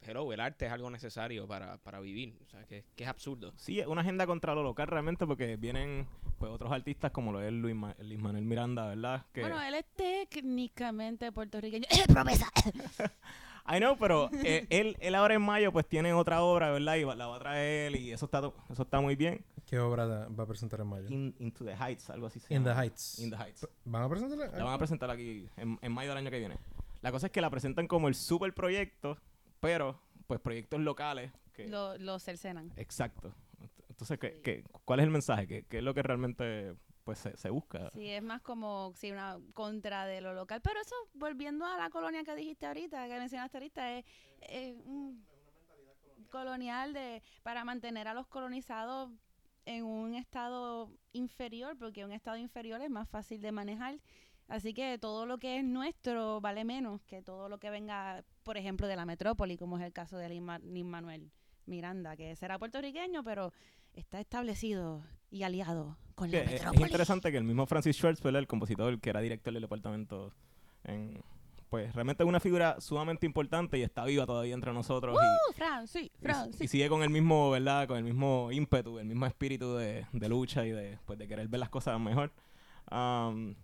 hello, 0.03 0.33
el 0.33 0.41
arte 0.41 0.67
es 0.67 0.73
algo 0.73 0.89
necesario 0.91 1.49
para, 1.49 1.79
para 1.79 1.99
vivir. 2.01 2.39
O 2.43 2.47
sea, 2.47 2.65
que, 2.67 2.85
que 2.95 3.05
es 3.05 3.11
absurdo. 3.11 3.53
sí 3.57 3.81
es 3.81 3.87
una 3.87 4.03
agenda 4.03 4.27
contra 4.27 4.55
lo 4.55 4.63
local 4.63 4.87
realmente 4.89 5.27
porque 5.27 5.57
vienen 5.57 6.07
pues 6.39 6.53
otros 6.53 6.71
artistas 6.71 7.11
como 7.13 7.33
lo 7.33 7.41
es 7.43 7.53
Luis, 7.53 7.75
Ma- 7.75 7.97
Luis 8.01 8.19
Manuel 8.21 8.45
Miranda 8.45 8.87
verdad 8.89 9.25
que 9.33 9.41
Bueno, 9.41 9.61
él 9.63 9.75
es 9.75 9.85
técnicamente 9.95 11.33
puertorriqueño. 11.33 11.87
¡Eh, 11.91 12.05
promesa! 12.13 12.47
I 13.69 13.79
know 13.79 13.97
pero 13.99 14.31
eh, 14.45 14.65
él 14.71 14.97
él 15.01 15.15
ahora 15.17 15.35
en 15.35 15.43
mayo 15.43 15.73
pues 15.73 15.89
tiene 15.89 16.13
otra 16.13 16.41
obra 16.43 16.71
verdad 16.71 16.95
y 16.97 17.03
va- 17.03 17.17
la 17.17 17.27
va 17.27 17.35
a 17.35 17.39
traer 17.41 17.89
él 17.95 17.97
y 18.01 18.13
eso 18.13 18.27
está 18.27 18.39
eso 18.71 18.83
está 18.83 19.01
muy 19.01 19.17
bien 19.17 19.45
¿Qué 19.67 19.81
obra 19.81 20.07
va 20.29 20.45
a 20.45 20.47
presentar 20.47 20.79
en 20.83 20.87
mayo? 20.87 21.09
In- 21.09 21.35
Into 21.41 21.65
the 21.65 21.75
Heights 21.75 22.09
algo 22.11 22.29
así 22.29 22.39
se 22.39 22.55
In 22.55 22.63
the 22.63 22.69
llama. 22.69 22.83
Heights. 22.85 23.19
In 23.19 23.31
the 23.31 23.37
Heights 23.37 23.67
¿Van 23.85 24.03
a 24.05 24.09
presentarla? 24.09 24.57
La 24.57 24.63
van 24.65 24.75
a 24.75 24.79
presentar 24.79 25.11
aquí 25.11 25.49
en, 25.57 25.77
en 25.83 25.93
mayo 25.93 26.11
del 26.11 26.19
año 26.19 26.31
que 26.31 26.39
viene. 26.39 26.57
La 27.07 27.13
cosa 27.13 27.27
es 27.27 27.33
que 27.33 27.41
la 27.41 27.51
presentan 27.51 27.87
como 27.87 28.09
el 28.09 28.17
super 28.17 28.53
proyecto, 28.53 29.17
pero 29.61 30.03
pues 30.27 30.41
proyectos 30.41 30.81
locales. 30.81 31.31
Que, 31.53 31.69
Lo, 31.69 31.97
lo 31.99 32.19
cercenan. 32.19 32.73
Exacto. 32.75 33.33
Entonces, 33.89 34.19
¿qué, 34.19 34.41
qué- 34.43 34.65
cuál 34.85 34.99
es 34.99 35.05
el 35.05 35.13
mensaje? 35.13 35.47
¿Qué, 35.47 35.63
qué 35.69 35.79
es 35.79 35.85
lo 35.85 35.95
que 35.95 36.03
realmente 36.03 36.75
pues 37.05 37.21
se, 37.21 37.37
se 37.37 37.49
busca? 37.51 37.91
Sí, 37.93 38.09
es 38.09 38.25
más 38.25 38.43
como 38.43 38.93
sí, 38.97 39.13
una 39.13 39.39
contra 39.55 40.05
de 40.07 40.21
lo 40.21 40.35
local. 40.35 40.61
Pero 40.63 40.81
eso, 40.81 40.97
volviendo 41.15 41.65
a 41.65 41.77
la 41.79 41.91
colonia 41.91 42.25
que 42.25 42.35
dijiste 42.35 42.67
ahorita, 42.67 43.07
que 43.07 43.19
mencionaste 43.21 43.57
ahorita, 43.57 43.99
es, 43.99 44.05
es 44.41 44.75
un 44.85 45.25
colonial 46.29 46.93
de 46.93 47.23
para 47.45 47.65
mantener 47.65 48.09
a 48.09 48.15
los 48.15 48.27
colonizados 48.27 49.13
en 49.65 49.85
un 49.85 50.17
estado 50.17 50.91
inferior, 51.13 51.79
porque 51.79 52.05
un 52.05 52.11
estado 52.11 52.37
inferior 52.37 52.81
es 52.83 52.91
más 52.91 53.09
fácil 53.09 53.41
de 53.41 53.53
manejar. 53.53 54.01
Así 54.49 54.75
que 54.75 54.97
todo 54.99 55.27
lo 55.27 55.39
que 55.39 55.59
es 55.59 55.65
nuestro 55.65 56.41
vale 56.41 56.65
menos 56.65 57.03
que 57.03 57.21
todo 57.23 57.49
lo 57.49 57.59
que 57.59 57.69
venga, 57.71 58.23
por 58.45 58.57
ejemplo, 58.57 58.87
de 58.87 58.95
la 58.97 59.05
metrópoli, 59.05 59.57
como 59.57 59.77
es 59.79 59.85
el 59.85 59.93
caso 59.93 60.17
de 60.19 60.29
Lin 60.29 60.89
Manuel 60.89 61.33
Miranda, 61.67 62.17
que 62.17 62.37
será 62.37 62.59
puertorriqueño, 62.59 63.25
pero 63.25 63.53
está 63.93 64.21
establecido 64.21 65.03
y 65.31 65.43
aliado 65.43 65.99
con 66.15 66.31
la 66.31 66.39
es, 66.39 66.63
es 66.63 66.81
interesante 66.81 67.33
que 67.33 67.39
el 67.39 67.45
mismo 67.45 67.67
Francis 67.67 67.97
Schwartz, 67.97 68.25
el 68.25 68.47
compositor 68.47 69.01
que 69.01 69.11
era 69.11 69.21
director 69.21 69.53
del 69.53 69.63
departamento, 69.63 70.33
en, 70.85 71.21
pues 71.69 71.93
realmente 71.93 72.23
es 72.23 72.29
una 72.29 72.39
figura 72.39 72.81
sumamente 72.81 73.27
importante 73.27 73.79
y 73.79 73.83
está 73.83 74.05
viva 74.05 74.27
todavía 74.27 74.55
entre 74.55 74.73
nosotros. 74.73 75.17
y- 75.21 75.51
Uh, 75.51 75.53
Y, 76.07 76.11
Francis. 76.21 76.61
y 76.61 76.69
sigue 76.69 76.89
con 76.89 77.03
el 77.03 77.11
mismo, 77.11 77.51
¿verdad? 77.51 77.89
Con 77.89 77.97
el 77.99 78.05
mismo 78.05 78.53
ímpetu, 78.53 79.01
el 79.01 79.07
mismo 79.07 79.27
espíritu 79.27 79.75
de, 79.75 80.07
de 80.13 80.29
lucha 80.29 80.65
y 80.65 80.71
de, 80.71 80.99
pues, 81.05 81.19
de 81.19 81.27
querer 81.27 81.49
ver 81.49 81.59
las 81.59 81.69
cosas 81.71 81.99
mejor. 81.99 82.33
Um, 82.93 83.57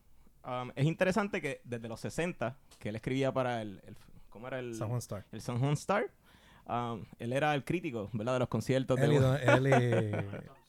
um, 0.44 0.70
es 0.74 0.84
interesante 0.86 1.40
que 1.40 1.60
desde 1.64 1.88
los 1.88 2.00
60, 2.00 2.56
que 2.78 2.88
él 2.90 2.96
escribía 2.96 3.32
para 3.32 3.62
el, 3.62 3.80
el- 3.86 3.96
¿cómo 4.30 4.48
era 4.48 4.58
el? 4.58 4.74
San 4.74 4.88
Juan 4.88 4.98
Star. 4.98 5.24
El 5.32 5.40
San 5.40 5.58
Juan 5.58 5.72
Star. 5.74 6.10
um, 6.66 7.04
él 7.18 7.32
era 7.32 7.54
el 7.54 7.64
crítico, 7.64 8.08
¿verdad? 8.12 8.34
De 8.34 8.38
los 8.40 8.48
conciertos 8.48 8.98
Él, 9.00 9.12
y, 9.12 9.14
de... 9.14 9.20
Don- 9.20 9.66
él 9.66 9.66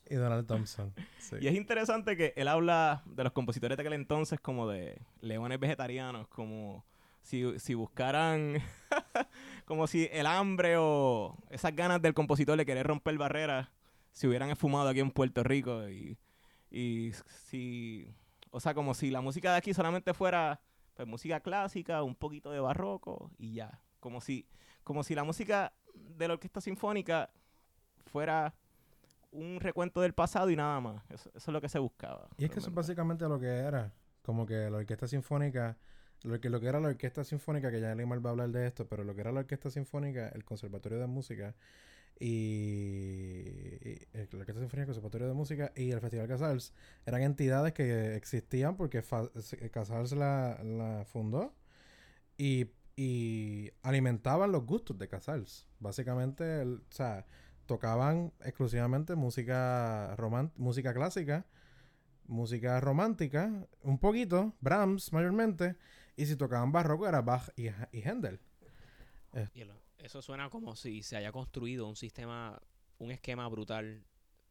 y- 0.10 0.14
y 0.14 0.16
Donald 0.16 0.46
Thompson. 0.48 0.94
Sí. 1.20 1.38
Y 1.42 1.48
es 1.48 1.56
interesante 1.56 2.18
que 2.18 2.34
él 2.36 2.48
habla 2.48 3.02
de 3.06 3.24
los 3.24 3.32
compositores 3.34 3.78
de 3.78 3.82
aquel 3.82 3.94
entonces 3.94 4.40
como 4.40 4.68
de 4.68 5.00
leones 5.22 5.60
vegetarianos, 5.60 6.28
como 6.28 6.84
si, 7.22 7.58
si 7.58 7.74
buscaran, 7.74 8.58
como 9.66 9.88
si 9.88 10.10
el 10.12 10.26
hambre 10.26 10.76
o 10.78 11.38
esas 11.50 11.74
ganas 11.76 12.02
del 12.02 12.14
compositor 12.14 12.58
de 12.58 12.66
querer 12.66 12.86
romper 12.88 13.18
barreras 13.18 13.70
se 14.12 14.28
hubieran 14.28 14.50
esfumado 14.52 14.90
aquí 14.90 15.00
en 15.00 15.10
Puerto 15.10 15.42
Rico 15.44 15.90
y, 15.90 16.18
y 16.70 17.12
si, 17.48 18.08
o 18.54 18.60
sea, 18.60 18.76
como 18.76 18.94
si 18.94 19.10
la 19.10 19.20
música 19.20 19.52
de 19.52 19.58
aquí 19.58 19.74
solamente 19.74 20.13
fuera 20.13 20.62
pues, 20.94 21.08
música 21.08 21.39
clásica, 21.39 22.04
un 22.04 22.13
poquito 22.13 22.52
de 22.52 22.60
barroco 22.60 23.32
y 23.39 23.54
ya, 23.54 23.82
como 24.00 24.22
si, 24.22 24.48
como 24.84 25.04
si 25.04 25.16
la 25.16 25.24
música 25.24 25.74
de 25.96 26.28
la 26.28 26.36
orquesta 26.36 26.62
sinfónica 26.62 27.32
fuera 28.06 28.54
un 29.32 29.60
recuento 29.60 30.02
del 30.02 30.13
pasado 30.13 30.52
y 30.52 30.56
nada 30.56 30.80
más. 30.80 31.04
Eso, 31.10 31.32
eso 31.34 31.50
es 31.50 31.54
lo 31.54 31.62
que 31.62 31.68
se 31.68 31.80
buscaba. 31.80 32.30
Y 32.38 32.46
es 32.46 32.52
que 32.52 32.60
eso 32.60 32.70
es 32.70 32.76
básicamente 32.76 33.28
lo 33.28 33.39
que 33.39 33.48
era. 33.48 33.92
Como 34.22 34.46
que 34.46 34.70
la 34.70 34.78
orquesta 34.78 35.08
sinfónica, 35.08 35.76
lo 36.22 36.39
que, 36.39 36.52
lo 36.52 36.60
que 36.60 36.68
era 36.68 36.80
la 36.80 36.89
orquesta 36.89 37.24
sinfónica, 37.24 37.72
que 37.72 37.82
ya 37.82 37.96
Limar 37.96 38.24
va 38.24 38.30
a 38.30 38.34
hablar 38.34 38.50
de 38.50 38.68
esto, 38.68 38.88
pero 38.88 39.04
lo 39.04 39.16
que 39.16 39.22
era 39.22 39.32
la 39.32 39.39
orquesta 39.39 39.72
sinfónica, 39.72 40.30
el 40.30 40.46
Conservatorio 40.46 41.00
de 41.00 41.08
Música 41.08 41.56
y, 42.19 42.26
y 42.26 44.08
el- 44.13 44.30
la 44.32 44.39
Orquesta 44.39 44.62
Sinfónica, 44.62 44.86
Conservatorio 44.88 45.28
de 45.28 45.34
Música 45.34 45.71
y 45.76 45.91
el 45.91 45.99
Festival 46.02 46.28
Casals 46.28 46.73
eran 47.06 47.21
entidades 47.23 47.73
que 47.73 48.15
existían 48.15 48.78
porque 48.78 49.04
Casals 49.71 50.12
la, 50.13 50.62
la 50.63 51.06
fundó 51.06 51.54
y, 52.38 52.67
y 52.95 53.71
alimentaban 53.82 54.52
los 54.52 54.65
gustos 54.65 54.97
de 54.97 55.08
Casals. 55.08 55.67
Básicamente, 55.80 56.63
o 56.63 56.80
sea, 56.89 57.26
tocaban 57.65 58.34
exclusivamente 58.41 59.15
música 59.15 60.15
música 60.58 60.93
clásica, 60.93 61.45
música 62.28 62.80
romántica, 62.80 63.67
un 63.84 63.99
poquito, 63.99 64.54
Brahms 64.62 65.12
mayormente, 65.13 65.76
y 66.15 66.26
si 66.26 66.36
tocaban 66.36 66.71
barroco 66.71 67.08
era 67.08 67.21
Bach 67.21 67.49
y, 67.56 67.67
y 67.91 68.02
Händel. 68.02 68.39
Eso 70.04 70.22
suena 70.22 70.50
como 70.50 70.76
si 70.76 71.02
se 71.02 71.16
haya 71.16 71.32
construido 71.32 71.88
un 71.88 71.96
sistema, 71.96 72.62
un 73.00 73.12
esquema 73.12 73.48
brutal 73.48 74.04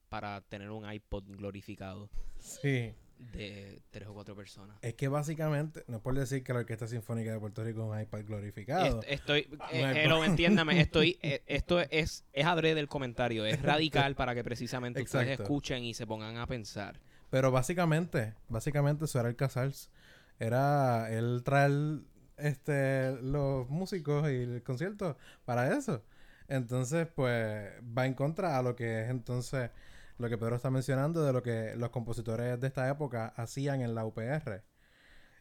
para 0.09 0.41
tener 0.41 0.71
un 0.71 0.91
iPod 0.91 1.25
glorificado 1.37 2.09
Sí. 2.39 2.95
de 3.19 3.83
tres 3.91 4.09
o 4.09 4.15
cuatro 4.15 4.35
personas. 4.35 4.77
Es 4.83 4.95
que 4.95 5.09
básicamente, 5.09 5.85
no 5.87 5.99
es 5.99 6.03
por 6.03 6.15
decir 6.15 6.43
que 6.43 6.53
la 6.55 6.61
Orquesta 6.61 6.89
Sinfónica 6.89 7.33
de 7.33 7.39
Puerto 7.39 7.63
Rico 7.63 7.83
es 7.85 7.91
un 7.97 8.01
iPad 8.01 8.25
glorificado. 8.27 9.01
Est- 9.03 9.09
estoy, 9.13 9.41
eh, 9.73 10.03
hello, 10.05 10.25
entiéndame, 10.25 10.81
estoy, 10.81 11.19
eh, 11.23 11.43
esto 11.47 11.81
es, 11.81 12.25
es 12.33 12.47
adrede 12.47 12.81
el 12.81 12.89
comentario, 12.89 13.45
es 13.45 13.61
radical 13.63 14.15
para 14.17 14.35
que 14.35 14.43
precisamente 14.43 15.03
ustedes 15.03 15.39
escuchen 15.39 15.85
y 15.85 15.93
se 15.95 16.07
pongan 16.07 16.39
a 16.39 16.47
pensar. 16.47 16.99
Pero 17.31 17.51
básicamente, 17.51 18.35
básicamente 18.49 19.05
eso 19.05 19.21
era 19.21 19.29
el 19.29 19.37
Casals. 19.37 19.91
Era 20.39 21.11
él 21.13 21.43
traer 21.45 22.01
este, 22.43 23.13
los 23.23 23.69
músicos 23.69 24.31
y 24.31 24.43
el 24.43 24.63
concierto 24.63 25.17
para 25.45 25.77
eso. 25.77 26.03
Entonces, 26.49 27.09
pues, 27.15 27.71
va 27.97 28.07
en 28.07 28.15
contra 28.15 28.59
a 28.59 28.63
lo 28.63 28.77
que 28.77 29.03
es 29.03 29.11
entonces 29.11 29.71
lo 30.19 30.29
que 30.29 30.39
Pedro 30.39 30.57
está 30.57 30.71
mencionando 30.71 31.25
de 31.25 31.33
lo 31.33 31.43
que 31.43 31.75
los 31.77 31.91
compositores 31.91 32.61
de 32.61 32.67
esta 32.67 32.89
época 32.89 33.29
hacían 33.37 33.81
en 33.81 33.95
la 33.95 34.05
UPR. 34.05 34.63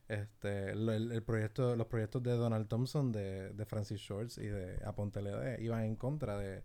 Este, 0.08 0.72
el, 0.72 0.90
el 0.90 1.24
proyecto, 1.24 1.76
los 1.76 1.88
proyectos 1.88 2.22
de 2.24 2.32
Donald 2.32 2.68
Thompson, 2.68 3.12
de, 3.12 3.52
de 3.54 3.66
Francis 3.66 4.00
Shorts 4.02 4.38
y 4.38 4.48
de 4.48 4.80
Apontelede 4.86 5.62
iban 5.64 5.84
en 5.84 5.96
contra 5.96 6.38
de, 6.38 6.64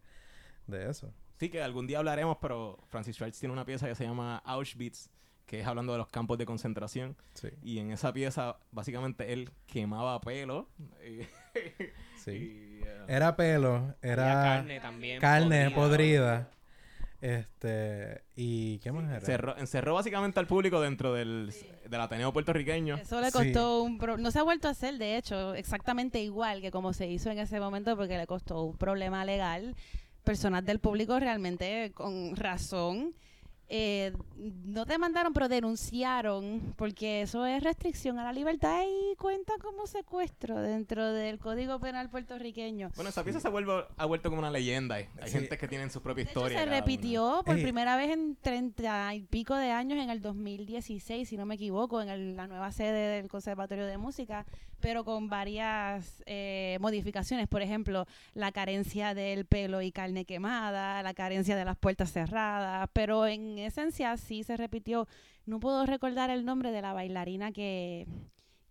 de 0.66 0.90
eso. 0.90 1.12
Sí, 1.38 1.50
que 1.50 1.62
algún 1.62 1.86
día 1.86 1.98
hablaremos, 1.98 2.38
pero 2.40 2.78
Francis 2.88 3.16
Schwartz 3.16 3.38
tiene 3.38 3.52
una 3.52 3.66
pieza 3.66 3.86
que 3.86 3.94
se 3.94 4.04
llama 4.04 4.38
Auschwitz, 4.38 5.10
que 5.46 5.60
es 5.60 5.66
hablando 5.66 5.92
de 5.92 5.98
los 5.98 6.08
campos 6.08 6.38
de 6.38 6.44
concentración. 6.46 7.16
Sí, 7.34 7.48
Y 7.62 7.78
en 7.78 7.90
esa 7.92 8.12
pieza, 8.12 8.56
básicamente, 8.72 9.32
él 9.32 9.50
quemaba 9.66 10.20
pelo. 10.20 10.68
Y, 11.06 11.22
sí. 12.16 12.32
y, 12.32 12.80
Era 13.08 13.36
pelo, 13.36 13.94
era 14.02 14.24
carne 14.42 14.80
también. 14.80 15.20
carne 15.20 15.70
podrida. 15.70 16.48
podrida. 16.48 16.50
Este, 17.22 18.22
y 18.36 18.78
¿qué 18.80 18.92
más 18.92 19.04
era? 19.10 19.20
Cerró- 19.20 19.54
encerró 19.58 19.94
básicamente 19.94 20.38
al 20.38 20.46
público 20.46 20.80
dentro 20.80 21.14
del, 21.14 21.52
del 21.88 22.00
Ateneo 22.00 22.32
puertorriqueño. 22.32 22.96
Eso 22.96 23.20
le 23.20 23.28
Sí. 23.30 23.32
costó 23.32 23.82
un... 23.82 23.98
pro- 23.98 24.18
no 24.18 24.30
se 24.30 24.38
ha 24.38 24.42
vuelto 24.42 24.68
a 24.68 24.72
hacer, 24.72 24.98
de 24.98 25.16
hecho, 25.16 25.54
exactamente 25.54 26.20
igual 26.20 26.60
que 26.60 26.70
como 26.70 26.92
se 26.92 27.06
hizo 27.08 27.30
en 27.30 27.38
ese 27.38 27.58
momento 27.58 27.96
porque 27.96 28.18
le 28.18 28.26
costó 28.26 28.62
un 28.64 28.76
problema 28.76 29.24
legal. 29.24 29.74
Personas 30.24 30.64
del 30.64 30.78
público 30.80 31.18
realmente 31.18 31.92
con 31.94 32.36
razón 32.36 33.14
eh, 33.68 34.12
no 34.64 34.84
demandaron, 34.84 35.32
pero 35.32 35.48
denunciaron 35.48 36.74
porque 36.76 37.22
eso 37.22 37.44
es 37.46 37.62
restricción 37.62 38.18
a 38.18 38.24
la 38.24 38.32
libertad 38.32 38.82
y 38.86 39.16
cuenta 39.16 39.54
como 39.60 39.86
secuestro 39.86 40.60
dentro 40.60 41.12
del 41.12 41.38
Código 41.38 41.80
Penal 41.80 42.08
puertorriqueño. 42.10 42.90
Bueno, 42.94 43.10
esa 43.10 43.24
pieza 43.24 43.40
se 43.40 43.48
vuelve, 43.48 43.84
ha 43.96 44.06
vuelto 44.06 44.28
como 44.28 44.40
una 44.40 44.50
leyenda. 44.50 44.96
Hay 44.96 45.08
hay 45.20 45.28
Sí. 45.30 45.38
gente 45.38 45.58
que 45.58 45.66
tiene 45.68 45.88
su 45.90 46.00
propia 46.02 46.24
De 46.24 46.30
hecho, 46.30 46.40
historia. 46.40 46.58
se 46.58 46.64
cada 46.64 46.76
una. 46.76 46.80
repitió 46.86 47.42
por 47.44 47.56
Ey. 47.56 47.62
primera 47.62 47.96
vez 47.96 48.10
en 48.10 48.36
treinta 48.36 49.14
y 49.14 49.22
pico 49.22 49.54
de 49.56 49.70
años 49.70 49.98
en 49.98 50.10
el 50.10 50.20
2016, 50.20 51.28
si 51.28 51.36
no 51.36 51.46
me 51.46 51.56
equivoco, 51.56 52.00
en 52.00 52.08
el- 52.08 52.36
la 52.36 52.46
nueva 52.46 52.70
sede 52.72 53.16
del 53.16 53.28
Conservatorio 53.28 53.86
de 53.86 53.98
Música, 53.98 54.46
pero 54.86 55.04
con 55.04 55.28
varias 55.28 56.22
eh, 56.26 56.78
modificaciones. 56.80 57.48
Por 57.48 57.60
ejemplo, 57.60 58.06
la 58.34 58.52
carencia 58.52 59.14
del 59.14 59.44
pelo 59.44 59.82
y 59.82 59.90
carne 59.90 60.24
quemada, 60.24 61.02
la 61.02 61.12
carencia 61.12 61.56
de 61.56 61.64
las 61.64 61.76
puertas 61.76 62.12
cerradas, 62.12 62.88
pero 62.92 63.26
en 63.26 63.58
esencia 63.58 64.16
sí 64.16 64.44
se 64.44 64.56
repitió. 64.56 65.08
No 65.44 65.58
puedo 65.58 65.86
recordar 65.86 66.30
el 66.30 66.44
nombre 66.44 66.70
de 66.70 66.82
la 66.82 66.92
bailarina 66.92 67.50
que, 67.50 68.06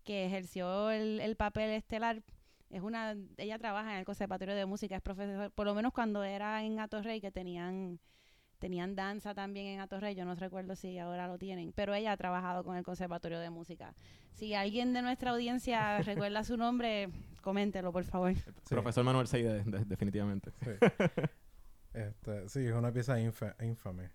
que 0.06 0.28
ejerció 0.28 0.90
el, 0.90 1.20
el 1.20 1.36
papel 1.36 1.72
estelar. 1.72 2.24
Es 2.70 2.82
una, 2.82 3.18
ella 3.36 3.60
trabaja 3.60 3.92
en 3.92 3.98
el 3.98 4.06
Conservatorio 4.06 4.56
de 4.56 4.66
Música, 4.66 4.96
es 4.96 5.02
profesor, 5.02 5.52
por 5.52 5.66
lo 5.66 5.76
menos 5.76 5.92
cuando 5.92 6.24
era 6.24 6.64
en 6.64 6.80
Atorrey, 6.80 7.20
que 7.20 7.32
tenían, 7.32 8.00
tenían 8.60 8.96
danza 8.96 9.34
también 9.34 9.68
en 9.68 9.80
Atorrey, 9.80 10.16
yo 10.16 10.26
no 10.26 10.36
recuerdo 10.36 10.76
si 10.76 10.98
ahora 11.00 11.28
lo 11.28 11.38
tienen, 11.38 11.72
pero 11.74 11.94
ella 11.94 12.12
ha 12.14 12.18
trabajado 12.18 12.64
con 12.64 12.76
el 12.78 12.84
Conservatorio 12.84 13.40
de 13.40 13.50
Música. 13.50 13.94
Si 14.34 14.54
alguien 14.54 14.94
de 14.94 15.02
nuestra 15.02 15.32
audiencia 15.32 15.98
recuerda 16.04 16.44
su 16.44 16.58
nombre, 16.58 17.10
coméntelo, 17.42 17.92
por 17.92 18.04
favor. 18.04 18.34
Sí. 18.36 18.44
Profesor 18.70 19.04
Manuel 19.04 19.28
Seide, 19.28 19.64
de- 19.64 19.86
definitivamente. 19.86 20.52
Sí. 20.64 20.72
Este, 21.94 22.50
sí, 22.50 22.60
es 22.66 22.74
una 22.74 22.92
pieza 22.92 23.18
infa- 23.22 23.56
infame 23.66 24.10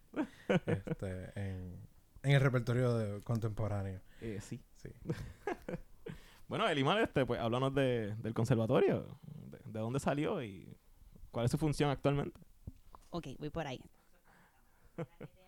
este, 0.67 1.31
en, 1.35 1.81
en 2.23 2.31
el 2.33 2.39
repertorio 2.39 2.93
de- 2.93 3.23
contemporáneo. 3.23 4.03
Eh, 4.21 4.39
sí. 4.43 4.61
Sí. 4.77 4.91
Bueno, 6.47 6.69
Elimar, 6.69 7.01
este, 7.01 7.25
pues 7.25 7.39
háblanos 7.41 7.73
de, 7.75 8.15
del 8.17 8.35
conservatorio. 8.35 9.07
De, 9.23 9.59
de 9.65 9.79
dónde 9.79 10.01
salió 10.01 10.43
y 10.43 10.77
cuál 11.31 11.45
es 11.47 11.53
su 11.53 11.59
función 11.59 11.91
actualmente. 11.91 12.39
Ok, 13.11 13.29
voy 13.39 13.51
por 13.51 13.67
ahí. 13.69 13.81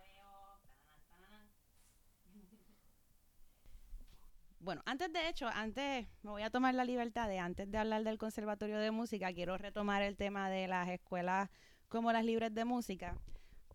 Bueno, 4.62 4.80
antes 4.86 5.12
de 5.12 5.28
hecho, 5.28 5.48
antes 5.48 6.06
me 6.22 6.30
voy 6.30 6.42
a 6.42 6.50
tomar 6.50 6.72
la 6.72 6.84
libertad 6.84 7.28
de 7.28 7.40
antes 7.40 7.68
de 7.68 7.78
hablar 7.78 8.04
del 8.04 8.16
Conservatorio 8.16 8.78
de 8.78 8.92
Música, 8.92 9.32
quiero 9.32 9.58
retomar 9.58 10.02
el 10.02 10.16
tema 10.16 10.48
de 10.50 10.68
las 10.68 10.88
escuelas 10.88 11.50
como 11.88 12.12
las 12.12 12.24
libres 12.24 12.54
de 12.54 12.64
música, 12.64 13.18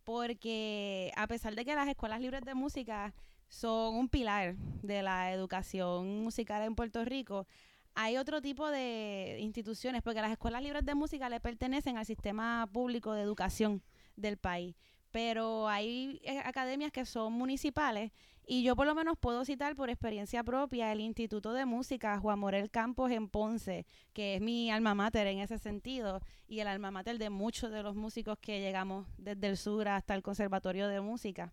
porque 0.05 1.11
a 1.17 1.27
pesar 1.27 1.55
de 1.55 1.65
que 1.65 1.75
las 1.75 1.89
escuelas 1.89 2.21
libres 2.21 2.39
de 2.45 2.55
música 2.55 3.13
son 3.49 3.95
un 3.95 4.07
pilar 4.07 4.55
de 4.81 5.03
la 5.03 5.33
educación 5.33 6.23
musical 6.23 6.63
en 6.63 6.73
Puerto 6.73 7.03
Rico, 7.03 7.45
hay 7.93 8.15
otro 8.15 8.41
tipo 8.41 8.69
de 8.69 9.37
instituciones, 9.41 10.01
porque 10.03 10.21
las 10.21 10.31
escuelas 10.31 10.63
libres 10.63 10.85
de 10.85 10.95
música 10.95 11.27
le 11.27 11.41
pertenecen 11.41 11.97
al 11.97 12.05
sistema 12.05 12.65
público 12.71 13.11
de 13.11 13.23
educación 13.23 13.83
del 14.15 14.37
país. 14.37 14.75
Pero 15.17 15.67
hay 15.67 16.21
eh, 16.21 16.37
academias 16.45 16.91
que 16.91 17.03
son 17.03 17.33
municipales 17.33 18.11
y 18.45 18.61
yo 18.61 18.75
por 18.75 18.85
lo 18.85 18.93
menos 18.93 19.17
puedo 19.17 19.45
citar 19.45 19.75
por 19.75 19.89
experiencia 19.89 20.43
propia 20.43 20.91
el 20.91 20.99
Instituto 20.99 21.53
de 21.53 21.65
Música 21.65 22.19
Juan 22.19 22.37
Morel 22.37 22.69
Campos 22.69 23.09
en 23.09 23.27
Ponce, 23.27 23.87
que 24.13 24.35
es 24.35 24.41
mi 24.41 24.69
alma 24.69 24.93
mater 24.93 25.25
en 25.25 25.39
ese 25.39 25.57
sentido 25.57 26.21
y 26.47 26.59
el 26.59 26.67
alma 26.67 26.91
mater 26.91 27.17
de 27.17 27.31
muchos 27.31 27.71
de 27.71 27.81
los 27.81 27.95
músicos 27.95 28.37
que 28.39 28.59
llegamos 28.59 29.07
desde 29.17 29.47
el 29.47 29.57
sur 29.57 29.87
hasta 29.87 30.13
el 30.13 30.21
Conservatorio 30.21 30.87
de 30.87 31.01
Música. 31.01 31.51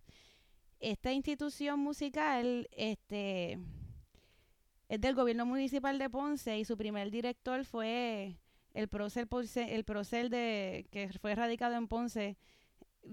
Esta 0.79 1.11
institución 1.11 1.79
musical 1.79 2.67
este, 2.69 3.57
es 4.89 5.01
del 5.01 5.15
gobierno 5.15 5.47
municipal 5.47 5.97
de 5.97 6.11
Ponce 6.11 6.59
y 6.59 6.65
su 6.65 6.77
primer 6.77 7.09
director 7.09 7.65
fue 7.65 8.37
el 8.75 8.89
prócer, 8.89 9.27
el 9.57 9.83
prócer 9.85 10.29
de, 10.29 10.85
que 10.91 11.09
fue 11.19 11.33
radicado 11.33 11.73
en 11.73 11.87
Ponce, 11.87 12.37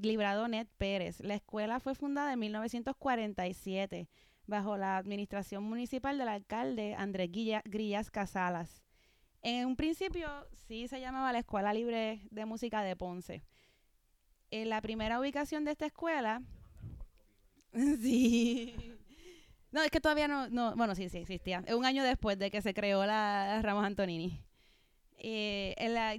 Librado 0.01 0.49
Net 0.49 0.69
Pérez. 0.79 1.21
La 1.21 1.35
escuela 1.35 1.81
fue 1.81 1.95
fundada 1.95 2.33
en 2.33 2.39
1947 2.39 4.09
bajo 4.47 4.77
la 4.77 4.97
administración 4.97 5.65
municipal 5.65 6.19
del 6.19 6.29
alcalde 6.29 6.95
Andrés 6.95 7.31
Grillas 7.65 8.11
Casalas. 8.11 8.83
En 9.43 9.67
un 9.67 9.77
principio 9.77 10.29
sí 10.69 10.89
se 10.89 11.01
llamaba 11.01 11.33
la 11.33 11.41
Escuela 11.41 11.73
Libre 11.73 12.27
de 12.31 12.45
Música 12.45 12.83
de 12.83 12.97
Ponce. 12.97 13.43
En 14.51 14.69
la 14.69 14.81
primera 14.81 15.19
ubicación 15.21 15.65
de 15.65 15.73
esta 15.73 15.87
escuela... 15.87 16.43
sí. 17.73 18.75
No, 19.73 19.83
es 19.83 19.91
que 19.91 20.01
todavía 20.01 20.29
no, 20.29 20.49
no, 20.49 20.77
bueno, 20.77 20.95
sí, 20.95 21.09
sí 21.09 21.19
existía. 21.19 21.65
Un 21.75 21.87
año 21.87 22.05
después 22.05 22.39
de 22.39 22.51
que 22.51 22.61
se 22.61 22.75
creó 22.75 23.07
la 23.07 23.61
Ramos 23.63 23.85
Antonini. 23.85 24.39
Eh, 25.17 25.75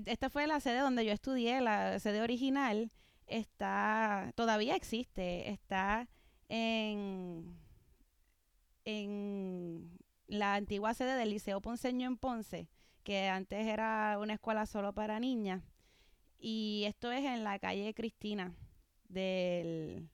esta 0.06 0.30
fue 0.30 0.48
la 0.48 0.60
sede 0.60 0.80
donde 0.80 1.06
yo 1.06 1.12
estudié, 1.12 1.62
la 1.62 2.00
sede 2.00 2.22
original 2.22 2.92
está, 3.28 4.32
todavía 4.36 4.76
existe, 4.76 5.50
está 5.50 6.08
en, 6.50 7.58
en 8.86 9.98
la 10.28 10.56
antigua 10.56 10.94
sede 10.94 11.16
del 11.16 11.30
Liceo 11.30 11.62
Ponceño 11.62 12.08
en 12.08 12.18
Ponce, 12.18 12.70
que 13.04 13.28
antes 13.28 13.68
era 13.68 14.18
una 14.20 14.34
escuela 14.34 14.66
solo 14.66 14.94
para 14.94 15.20
niñas. 15.20 15.64
Y 16.40 16.84
esto 16.86 17.12
es 17.12 17.24
en 17.24 17.44
la 17.44 17.60
calle 17.60 17.94
Cristina 17.94 18.54
del, 19.08 20.10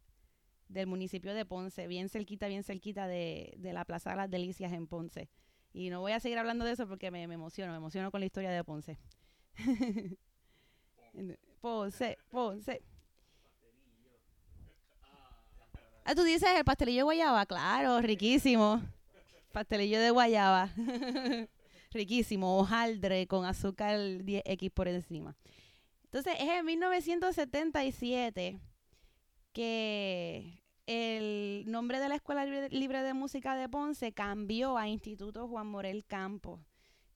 del 0.68 0.88
municipio 0.88 1.34
de 1.34 1.46
Ponce, 1.46 1.88
bien 1.88 2.10
cerquita, 2.10 2.48
bien 2.48 2.64
cerquita 2.64 3.08
de, 3.08 3.56
de 3.58 3.74
la 3.74 3.86
Plaza 3.86 4.12
de 4.12 4.18
las 4.18 4.30
Delicias 4.30 4.72
en 4.74 4.88
Ponce. 4.88 5.30
Y 5.74 5.90
no 5.90 6.02
voy 6.02 6.12
a 6.14 6.20
seguir 6.20 6.38
hablando 6.38 6.66
de 6.66 6.72
eso 6.72 6.88
porque 6.88 7.12
me, 7.12 7.28
me 7.28 7.36
emociono, 7.36 7.72
me 7.72 7.78
emociono 7.78 8.12
con 8.12 8.20
la 8.20 8.26
historia 8.26 8.52
de 8.52 8.64
Ponce. 8.64 8.98
Ponce, 11.62 12.18
Ponce. 12.30 12.84
Ah, 16.10 16.16
tú 16.16 16.24
dices 16.24 16.50
el 16.58 16.66
pastelillo 16.66 17.02
de 17.02 17.04
guayaba, 17.04 17.46
claro, 17.46 18.02
riquísimo. 18.02 18.82
Pastelillo 19.52 20.00
de 20.00 20.10
guayaba. 20.10 20.72
riquísimo, 21.92 22.58
hojaldre 22.58 23.28
con 23.28 23.46
azúcar 23.46 24.00
10X 24.00 24.72
por 24.72 24.88
encima. 24.88 25.36
Entonces, 26.06 26.34
es 26.40 26.50
en 26.50 26.66
1977 26.66 28.60
que 29.54 30.64
el 30.88 31.66
nombre 31.68 32.00
de 32.00 32.10
la 32.10 32.16
Escuela 32.16 32.44
Libre, 32.44 33.04
de 33.04 33.14
Música 33.14 33.54
de 33.54 33.70
Ponce 33.70 34.12
cambió 34.12 34.80
a 34.80 34.88
Instituto 34.88 35.48
Juan 35.48 35.68
Morel 35.68 36.06
Campos, 36.06 36.60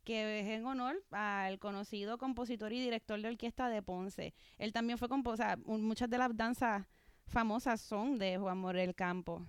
que 0.03 0.41
es 0.41 0.45
en 0.49 0.67
honor 0.67 1.03
al 1.09 1.57
conocido 1.57 2.19
compositor 2.19 2.71
y 2.71 2.79
director 2.79 3.19
de 3.19 3.29
orquesta 3.29 3.69
de 3.69 3.81
Ponce. 3.81 4.35
Él 4.59 4.71
también 4.71 4.99
fue 4.99 5.09
compositor, 5.09 5.57
muchas 5.65 6.11
de 6.11 6.19
las 6.19 6.37
danzas 6.37 6.85
famosas 7.27 7.81
son 7.81 8.17
de 8.17 8.37
Juan 8.37 8.57
Morel 8.57 8.95
Campos. 8.95 9.43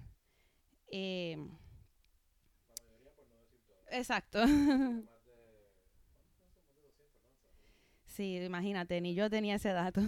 Eh, 0.91 1.37
exacto. 3.91 4.41
Sí, 8.07 8.37
imagínate, 8.37 9.01
ni 9.01 9.17
yo 9.17 9.29
tenía 9.29 9.57
ese 9.57 9.71
dato. 9.73 10.01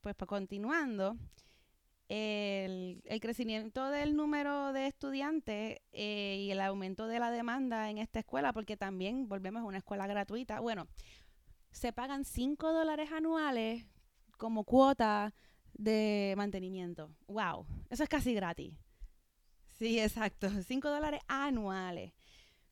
pues 0.00 0.16
continuando, 0.26 1.18
el, 2.08 3.02
el 3.04 3.20
crecimiento 3.20 3.90
del 3.90 4.16
número 4.16 4.72
de 4.72 4.86
estudiantes 4.86 5.80
eh, 5.92 6.36
y 6.40 6.50
el 6.50 6.62
aumento 6.62 7.06
de 7.06 7.18
la 7.20 7.30
demanda 7.30 7.90
en 7.90 7.98
esta 7.98 8.20
escuela, 8.20 8.54
porque 8.54 8.78
también 8.78 9.28
volvemos 9.28 9.60
a 9.60 9.66
una 9.66 9.78
escuela 9.78 10.06
gratuita. 10.06 10.60
Bueno, 10.60 10.88
se 11.70 11.92
pagan 11.92 12.24
5 12.24 12.72
dólares 12.72 13.12
anuales 13.12 13.84
como 14.40 14.64
cuota 14.64 15.34
de 15.74 16.34
mantenimiento. 16.36 17.10
¡Wow! 17.28 17.66
Eso 17.90 18.02
es 18.02 18.08
casi 18.08 18.32
gratis. 18.32 18.74
Sí, 19.78 20.00
exacto. 20.00 20.48
5 20.66 20.88
dólares 20.88 21.20
anuales. 21.28 22.12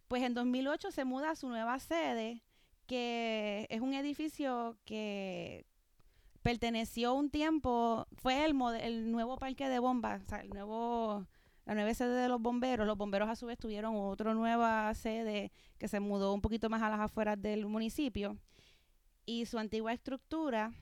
Pues 0.08 0.22
en 0.22 0.32
2008 0.32 0.90
se 0.90 1.04
muda 1.04 1.30
a 1.30 1.36
su 1.36 1.48
nueva 1.48 1.78
sede, 1.78 2.42
que 2.86 3.66
es 3.68 3.82
un 3.82 3.92
edificio 3.92 4.78
que 4.86 5.66
perteneció 6.42 7.12
un 7.12 7.28
tiempo, 7.28 8.06
fue 8.16 8.46
el, 8.46 9.12
nuevo 9.12 9.36
parque 9.36 9.68
de 9.68 9.78
bombas, 9.78 10.22
o 10.22 10.26
sea, 10.26 10.40
el 10.40 10.48
nuevo 10.48 11.26
la 11.66 11.74
nueva 11.74 11.92
sede 11.92 12.14
de 12.22 12.28
los 12.30 12.40
bomberos. 12.40 12.86
Los 12.86 12.96
bomberos 12.96 13.28
a 13.28 13.36
su 13.36 13.44
vez 13.44 13.58
tuvieron 13.58 13.94
otra 13.94 14.32
nueva 14.32 14.94
sede 14.94 15.52
que 15.76 15.86
se 15.86 16.00
mudó 16.00 16.32
un 16.32 16.40
poquito 16.40 16.70
más 16.70 16.80
a 16.80 16.88
las 16.88 17.00
afueras 17.00 17.40
del 17.42 17.66
municipio. 17.66 18.38
Y 19.26 19.44
su 19.44 19.58
antigua 19.58 19.92
estructura, 19.92 20.72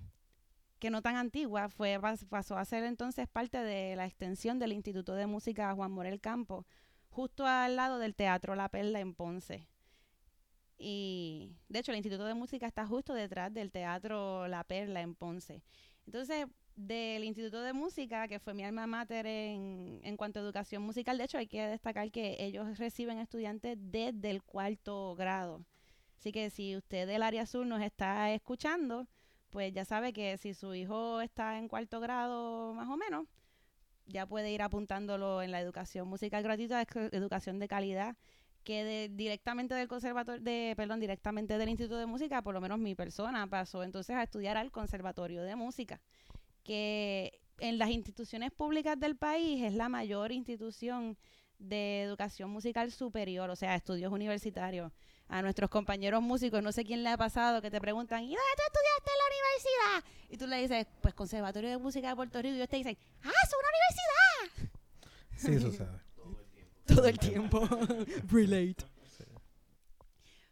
que 0.78 0.90
no 0.90 1.02
tan 1.02 1.16
antigua, 1.16 1.68
fue 1.68 1.98
pasó 2.28 2.58
a 2.58 2.64
ser 2.64 2.84
entonces 2.84 3.28
parte 3.28 3.58
de 3.58 3.96
la 3.96 4.06
extensión 4.06 4.58
del 4.58 4.72
Instituto 4.72 5.14
de 5.14 5.26
Música 5.26 5.74
Juan 5.74 5.92
Morel 5.92 6.20
Campo, 6.20 6.66
justo 7.08 7.46
al 7.46 7.76
lado 7.76 7.98
del 7.98 8.14
Teatro 8.14 8.54
La 8.54 8.68
Perla 8.68 9.00
en 9.00 9.14
Ponce. 9.14 9.68
Y 10.78 11.56
de 11.68 11.78
hecho 11.78 11.92
el 11.92 11.98
Instituto 11.98 12.26
de 12.26 12.34
Música 12.34 12.66
está 12.66 12.86
justo 12.86 13.14
detrás 13.14 13.52
del 13.52 13.72
Teatro 13.72 14.46
La 14.48 14.64
Perla 14.64 15.00
en 15.00 15.14
Ponce. 15.14 15.62
Entonces, 16.04 16.46
del 16.76 17.24
Instituto 17.24 17.62
de 17.62 17.72
Música, 17.72 18.28
que 18.28 18.38
fue 18.38 18.52
mi 18.52 18.62
alma 18.62 18.86
mater 18.86 19.26
en, 19.26 20.00
en 20.02 20.16
cuanto 20.18 20.38
a 20.38 20.42
educación 20.42 20.82
musical, 20.82 21.16
de 21.16 21.24
hecho 21.24 21.38
hay 21.38 21.46
que 21.46 21.66
destacar 21.66 22.10
que 22.10 22.36
ellos 22.38 22.78
reciben 22.78 23.18
estudiantes 23.18 23.78
desde 23.80 24.30
el 24.30 24.42
cuarto 24.42 25.14
grado. 25.16 25.64
Así 26.18 26.32
que 26.32 26.50
si 26.50 26.76
usted 26.76 27.06
del 27.06 27.22
área 27.22 27.46
sur 27.46 27.66
nos 27.66 27.80
está 27.80 28.30
escuchando, 28.32 29.06
pues 29.50 29.72
ya 29.72 29.85
sabe 29.85 30.12
que 30.12 30.37
si 30.38 30.54
su 30.54 30.74
hijo 30.74 31.20
está 31.20 31.59
en 31.59 31.68
cuarto 31.68 32.00
grado 32.00 32.74
más 32.74 32.88
o 32.88 32.96
menos, 32.96 33.26
ya 34.06 34.26
puede 34.26 34.52
ir 34.52 34.62
apuntándolo 34.62 35.42
en 35.42 35.50
la 35.50 35.61
educación 35.61 36.09
musical 36.09 36.42
gratuita, 36.42 36.82
educación 37.12 37.59
de 37.59 37.68
calidad 37.68 38.16
que 38.66 39.09
directamente 39.12 39.76
del 39.76 39.87
conservatorio, 39.87 40.42
de, 40.42 40.74
perdón, 40.76 40.98
directamente 40.98 41.56
del 41.56 41.68
Instituto 41.68 41.98
de 41.98 42.06
Música, 42.06 42.42
por 42.42 42.52
lo 42.52 42.61
menos 42.61 42.80
mi 42.80 42.96
persona 42.96 43.46
pasó 43.46 43.85
entonces 43.85 44.16
a 44.16 44.24
estudiar 44.24 44.56
al 44.56 44.72
Conservatorio 44.72 45.44
de 45.44 45.54
Música, 45.54 46.00
que 46.64 47.40
en 47.61 47.78
las 47.78 47.90
instituciones 47.90 48.50
públicas 48.50 48.98
del 48.98 49.16
país 49.16 49.62
es 49.62 49.72
la 49.72 49.88
mayor 49.88 50.32
institución 50.32 51.16
de 51.61 52.02
educación 52.02 52.50
musical 52.50 52.90
superior, 52.90 53.48
o 53.50 53.56
sea, 53.56 53.76
estudios 53.76 54.12
universitarios. 54.12 54.92
A 55.28 55.42
nuestros 55.42 55.68
compañeros 55.70 56.22
músicos, 56.22 56.62
no 56.62 56.70
sé 56.70 56.84
quién 56.84 57.02
le 57.02 57.10
ha 57.10 57.16
pasado, 57.16 57.60
que 57.60 57.70
te 57.70 57.80
preguntan, 57.80 58.22
¿y 58.22 58.28
dónde 58.28 58.40
tú 58.56 58.62
estudiaste 58.66 59.10
en 59.10 59.18
la 59.18 59.24
universidad? 59.34 60.12
Y 60.30 60.36
tú 60.36 60.46
le 60.46 60.62
dices, 60.62 60.86
pues 61.00 61.14
Conservatorio 61.14 61.70
de 61.70 61.78
Música 61.78 62.08
de 62.08 62.16
Puerto 62.16 62.40
Rico, 62.40 62.54
y 62.54 62.56
ellos 62.56 62.68
te 62.68 62.76
dicen, 62.76 62.96
¡ah, 63.24 63.32
es 63.44 63.50
una 63.52 63.68
universidad! 63.74 64.72
Sí, 65.36 65.60
sucede 65.60 66.06
todo 66.86 67.06
el 67.06 67.18
tiempo. 67.18 67.60
Relate. 68.30 68.84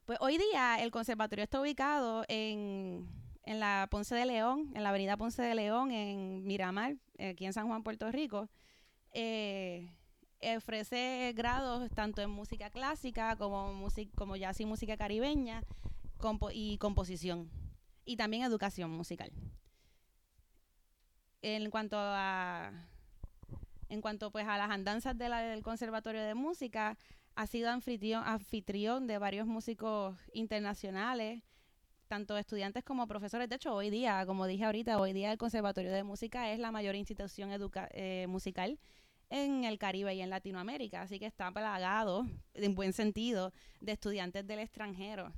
Pues 0.04 0.18
hoy 0.20 0.36
día 0.36 0.76
el 0.82 0.90
conservatorio 0.90 1.44
está 1.44 1.60
ubicado 1.60 2.24
en, 2.28 3.08
en, 3.44 3.60
la 3.60 3.88
Ponce 3.90 4.14
de 4.14 4.26
León, 4.26 4.70
en 4.74 4.82
la 4.82 4.90
avenida 4.90 5.16
Ponce 5.16 5.40
de 5.40 5.54
León, 5.54 5.92
en 5.92 6.44
Miramar, 6.44 6.96
aquí 7.18 7.46
en 7.46 7.54
San 7.54 7.68
Juan, 7.68 7.82
Puerto 7.82 8.10
Rico. 8.12 8.50
Eh, 9.12 9.88
ofrece 10.56 11.32
grados 11.34 11.90
tanto 11.90 12.22
en 12.22 12.30
música 12.30 12.70
clásica 12.70 13.36
como, 13.36 13.72
música, 13.72 14.10
como 14.16 14.36
jazz 14.36 14.60
y 14.60 14.66
música 14.66 14.96
caribeña 14.96 15.62
y 16.52 16.78
composición. 16.78 17.50
Y 18.04 18.16
también 18.16 18.42
educación 18.42 18.90
musical. 18.90 19.30
En 21.42 21.70
cuanto 21.70 21.96
a 21.98 22.72
en 23.88 24.00
cuanto 24.00 24.30
pues 24.30 24.46
a 24.46 24.56
las 24.56 24.70
andanzas 24.70 25.16
del 25.16 25.62
Conservatorio 25.62 26.22
de 26.22 26.34
Música, 26.34 26.96
ha 27.36 27.46
sido 27.46 27.70
anfitrión, 27.70 29.06
de 29.06 29.18
varios 29.18 29.46
músicos 29.46 30.16
internacionales, 30.32 31.42
tanto 32.08 32.36
estudiantes 32.38 32.84
como 32.84 33.06
profesores. 33.06 33.48
De 33.48 33.56
hecho, 33.56 33.74
hoy 33.74 33.90
día, 33.90 34.24
como 34.26 34.46
dije 34.46 34.64
ahorita, 34.64 34.98
hoy 34.98 35.12
día 35.12 35.32
el 35.32 35.38
Conservatorio 35.38 35.92
de 35.92 36.02
Música 36.02 36.50
es 36.50 36.58
la 36.58 36.70
mayor 36.70 36.94
institución 36.94 37.50
eh, 37.52 38.26
musical 38.28 38.78
en 39.30 39.64
el 39.64 39.78
Caribe 39.78 40.14
y 40.14 40.20
en 40.20 40.30
Latinoamérica, 40.30 41.02
así 41.02 41.18
que 41.18 41.26
está 41.26 41.50
plagado, 41.50 42.26
en 42.54 42.74
buen 42.74 42.92
sentido, 42.92 43.52
de 43.80 43.92
estudiantes 43.92 44.46
del 44.46 44.60
extranjero 44.60 45.32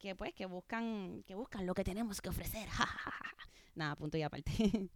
que 0.00 0.16
pues 0.16 0.34
que 0.34 0.46
buscan 0.46 1.22
que 1.26 1.34
buscan 1.34 1.66
lo 1.66 1.74
que 1.74 1.84
tenemos 1.84 2.20
que 2.20 2.30
ofrecer. 2.30 2.68
Nada, 3.74 3.94
punto 3.94 4.16
y 4.16 4.22
aparte. 4.22 4.50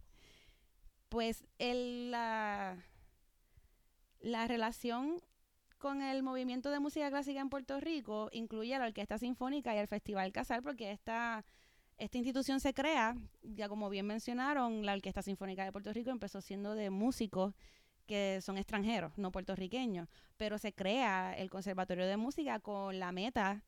pues 1.09 1.45
el, 1.59 2.11
la, 2.11 2.83
la 4.19 4.47
relación 4.47 5.21
con 5.77 6.01
el 6.01 6.23
movimiento 6.23 6.71
de 6.71 6.79
música 6.79 7.09
clásica 7.09 7.39
en 7.39 7.49
Puerto 7.49 7.79
Rico 7.79 8.29
incluye 8.33 8.77
la 8.77 8.85
Orquesta 8.85 9.17
Sinfónica 9.17 9.75
y 9.75 9.77
el 9.77 9.87
Festival 9.87 10.31
Casal, 10.31 10.63
porque 10.63 10.91
esta, 10.91 11.45
esta 11.97 12.17
institución 12.17 12.59
se 12.59 12.73
crea, 12.73 13.15
ya 13.43 13.69
como 13.69 13.89
bien 13.89 14.07
mencionaron, 14.07 14.85
la 14.85 14.93
Orquesta 14.93 15.21
Sinfónica 15.21 15.63
de 15.63 15.71
Puerto 15.71 15.93
Rico 15.93 16.09
empezó 16.09 16.41
siendo 16.41 16.73
de 16.73 16.89
músicos 16.89 17.53
que 18.05 18.39
son 18.41 18.57
extranjeros, 18.57 19.17
no 19.17 19.31
puertorriqueños, 19.31 20.07
pero 20.37 20.57
se 20.57 20.73
crea 20.73 21.33
el 21.37 21.49
Conservatorio 21.49 22.07
de 22.07 22.17
Música 22.17 22.59
con 22.59 22.99
la 22.99 23.11
meta 23.11 23.63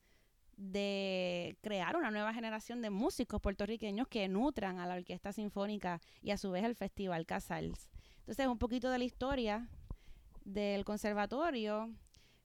de 0.58 1.56
crear 1.62 1.96
una 1.96 2.10
nueva 2.10 2.34
generación 2.34 2.82
de 2.82 2.90
músicos 2.90 3.40
puertorriqueños 3.40 4.08
que 4.08 4.28
nutran 4.28 4.80
a 4.80 4.88
la 4.88 4.96
Orquesta 4.96 5.32
Sinfónica 5.32 6.02
y 6.22 6.32
a 6.32 6.38
su 6.38 6.52
vez 6.52 6.64
al 6.64 6.76
Festival 6.76 7.26
Casals. 7.26 7.90
Entonces, 8.20 8.48
un 8.48 8.58
poquito 8.58 8.90
de 8.90 8.98
la 8.98 9.04
historia 9.04 9.70
del 10.48 10.86
conservatorio. 10.86 11.94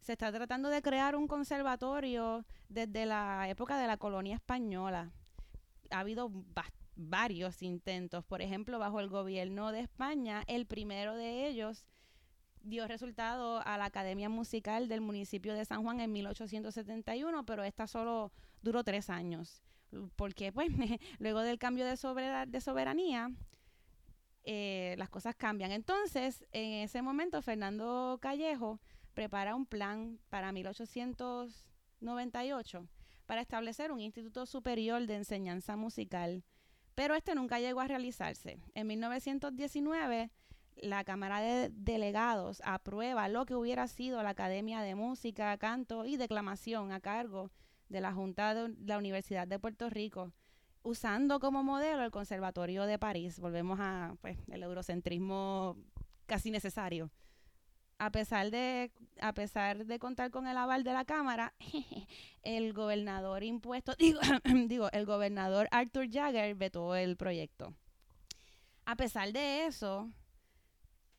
Se 0.00 0.12
está 0.12 0.32
tratando 0.32 0.68
de 0.68 0.82
crear 0.82 1.14
un 1.14 1.28
conservatorio 1.28 2.44
desde 2.68 3.06
la 3.06 3.48
época 3.48 3.78
de 3.78 3.86
la 3.86 3.96
colonia 3.96 4.34
española. 4.34 5.12
Ha 5.90 6.00
habido 6.00 6.28
varios 6.94 7.62
intentos. 7.62 8.24
Por 8.24 8.42
ejemplo, 8.42 8.78
bajo 8.78 9.00
el 9.00 9.08
gobierno 9.08 9.72
de 9.72 9.80
España, 9.80 10.44
el 10.46 10.66
primero 10.66 11.14
de 11.14 11.46
ellos 11.46 11.86
dio 12.62 12.86
resultado 12.86 13.60
a 13.66 13.76
la 13.76 13.86
Academia 13.86 14.28
Musical 14.28 14.88
del 14.88 15.00
municipio 15.00 15.54
de 15.54 15.64
San 15.64 15.82
Juan 15.82 16.00
en 16.00 16.12
1871, 16.12 17.44
pero 17.44 17.64
esta 17.64 17.86
solo 17.86 18.32
duró 18.62 18.84
tres 18.84 19.10
años. 19.10 19.62
Porque, 20.16 20.52
pues, 20.52 20.68
luego 21.18 21.40
del 21.40 21.58
cambio 21.58 21.84
de, 21.84 21.96
de 22.46 22.60
soberanía, 22.60 23.30
eh, 24.44 24.94
las 24.98 25.10
cosas 25.10 25.34
cambian. 25.36 25.72
Entonces, 25.72 26.44
en 26.52 26.84
ese 26.84 27.02
momento, 27.02 27.42
Fernando 27.42 28.18
Callejo 28.20 28.80
prepara 29.14 29.54
un 29.54 29.66
plan 29.66 30.18
para 30.30 30.52
1898 30.52 32.88
para 33.26 33.40
establecer 33.40 33.92
un 33.92 34.00
instituto 34.00 34.46
superior 34.46 35.06
de 35.06 35.16
enseñanza 35.16 35.76
musical, 35.76 36.44
pero 36.94 37.14
este 37.14 37.34
nunca 37.34 37.58
llegó 37.58 37.80
a 37.80 37.88
realizarse. 37.88 38.58
En 38.74 38.86
1919, 38.86 40.30
la 40.76 41.04
Cámara 41.04 41.40
de 41.40 41.70
Delegados 41.70 42.62
aprueba 42.64 43.28
lo 43.28 43.46
que 43.46 43.54
hubiera 43.54 43.88
sido 43.88 44.22
la 44.22 44.30
Academia 44.30 44.80
de 44.80 44.94
Música, 44.94 45.56
Canto 45.58 46.04
y 46.04 46.16
Declamación 46.16 46.92
a 46.92 47.00
cargo 47.00 47.50
de 47.88 48.00
la 48.00 48.12
Junta 48.12 48.54
de 48.54 48.74
la 48.86 48.98
Universidad 48.98 49.46
de 49.46 49.58
Puerto 49.58 49.90
Rico 49.90 50.32
usando 50.82 51.40
como 51.40 51.62
modelo 51.62 52.04
el 52.04 52.10
Conservatorio 52.10 52.84
de 52.86 52.98
París. 52.98 53.38
Volvemos 53.38 53.78
a 53.80 54.16
pues, 54.20 54.38
el 54.48 54.62
eurocentrismo 54.62 55.76
casi 56.26 56.50
necesario. 56.50 57.10
A 58.02 58.10
pesar 58.10 58.50
de 58.50 58.90
a 59.20 59.32
pesar 59.32 59.86
de 59.86 60.00
contar 60.00 60.32
con 60.32 60.48
el 60.48 60.56
aval 60.56 60.82
de 60.82 60.92
la 60.92 61.04
Cámara, 61.04 61.54
el 62.42 62.72
gobernador 62.72 63.44
impuesto, 63.44 63.94
digo, 63.98 64.18
digo, 64.66 64.90
el 64.90 65.06
gobernador 65.06 65.68
Arthur 65.70 66.10
Jagger 66.10 66.56
vetó 66.56 66.96
el 66.96 67.16
proyecto. 67.16 67.76
A 68.86 68.96
pesar 68.96 69.32
de 69.32 69.66
eso, 69.66 70.10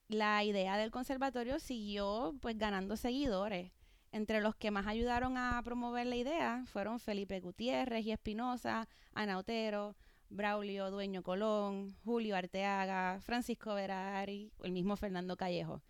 la 0.10 0.43
idea 0.43 0.76
del 0.76 0.91
conservatorio 0.91 1.58
siguió 1.62 2.36
pues 2.41 2.58
ganando 2.58 2.98
seguidores. 2.98 3.72
Entre 4.12 4.41
los 4.41 4.54
que 4.54 4.69
más 4.69 4.86
ayudaron 4.86 5.38
a 5.38 5.62
promover 5.63 6.06
la 6.08 6.17
idea 6.17 6.65
fueron 6.65 7.00
Felipe 7.00 7.39
Gutiérrez 7.39 8.06
y 8.06 8.12
Espinosa, 8.12 8.89
Ana 9.13 9.38
Otero, 9.38 9.96
Braulio 10.30 10.91
Dueño 10.91 11.24
Colón, 11.24 11.96
Julio 12.04 12.36
Arteaga, 12.36 13.22
Francisco 13.22 13.74
Verari, 13.74 14.52
el 14.63 14.74
mismo 14.74 14.98
Fernando 14.98 15.38
Callejo. 15.38 15.82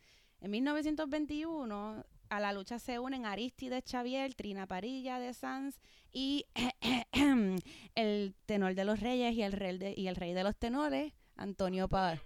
En 0.44 0.52
1921 0.52 2.06
a 2.28 2.40
la 2.42 2.52
lucha 2.52 2.78
se 2.78 3.00
unen 3.00 3.26
Aristides 3.26 3.86
Xavier, 3.90 4.36
Trina 4.36 4.68
Parilla 4.68 5.18
de 5.18 5.34
Sanz 5.34 5.80
y 6.12 6.46
el 7.96 8.36
tenor 8.46 8.76
de 8.76 8.84
los 8.84 9.00
reyes 9.00 9.34
y 9.36 9.42
el 9.42 9.54
rey 9.54 9.78
de, 9.78 9.94
y 9.96 10.08
el 10.08 10.18
rey 10.18 10.34
de 10.34 10.44
los 10.44 10.58
tenores, 10.58 11.14
Antonio 11.38 11.88
Paz. 11.88 12.20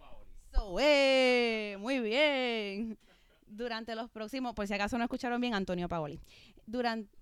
muy 1.77 1.99
bien 1.99 2.97
durante 3.45 3.93
los 3.93 4.09
próximos, 4.09 4.55
por 4.55 4.65
si 4.65 4.73
acaso 4.73 4.97
no 4.97 5.03
escucharon 5.03 5.39
bien, 5.39 5.53
Antonio 5.53 5.87
Paoli. 5.87 6.19
Durante 6.65 7.15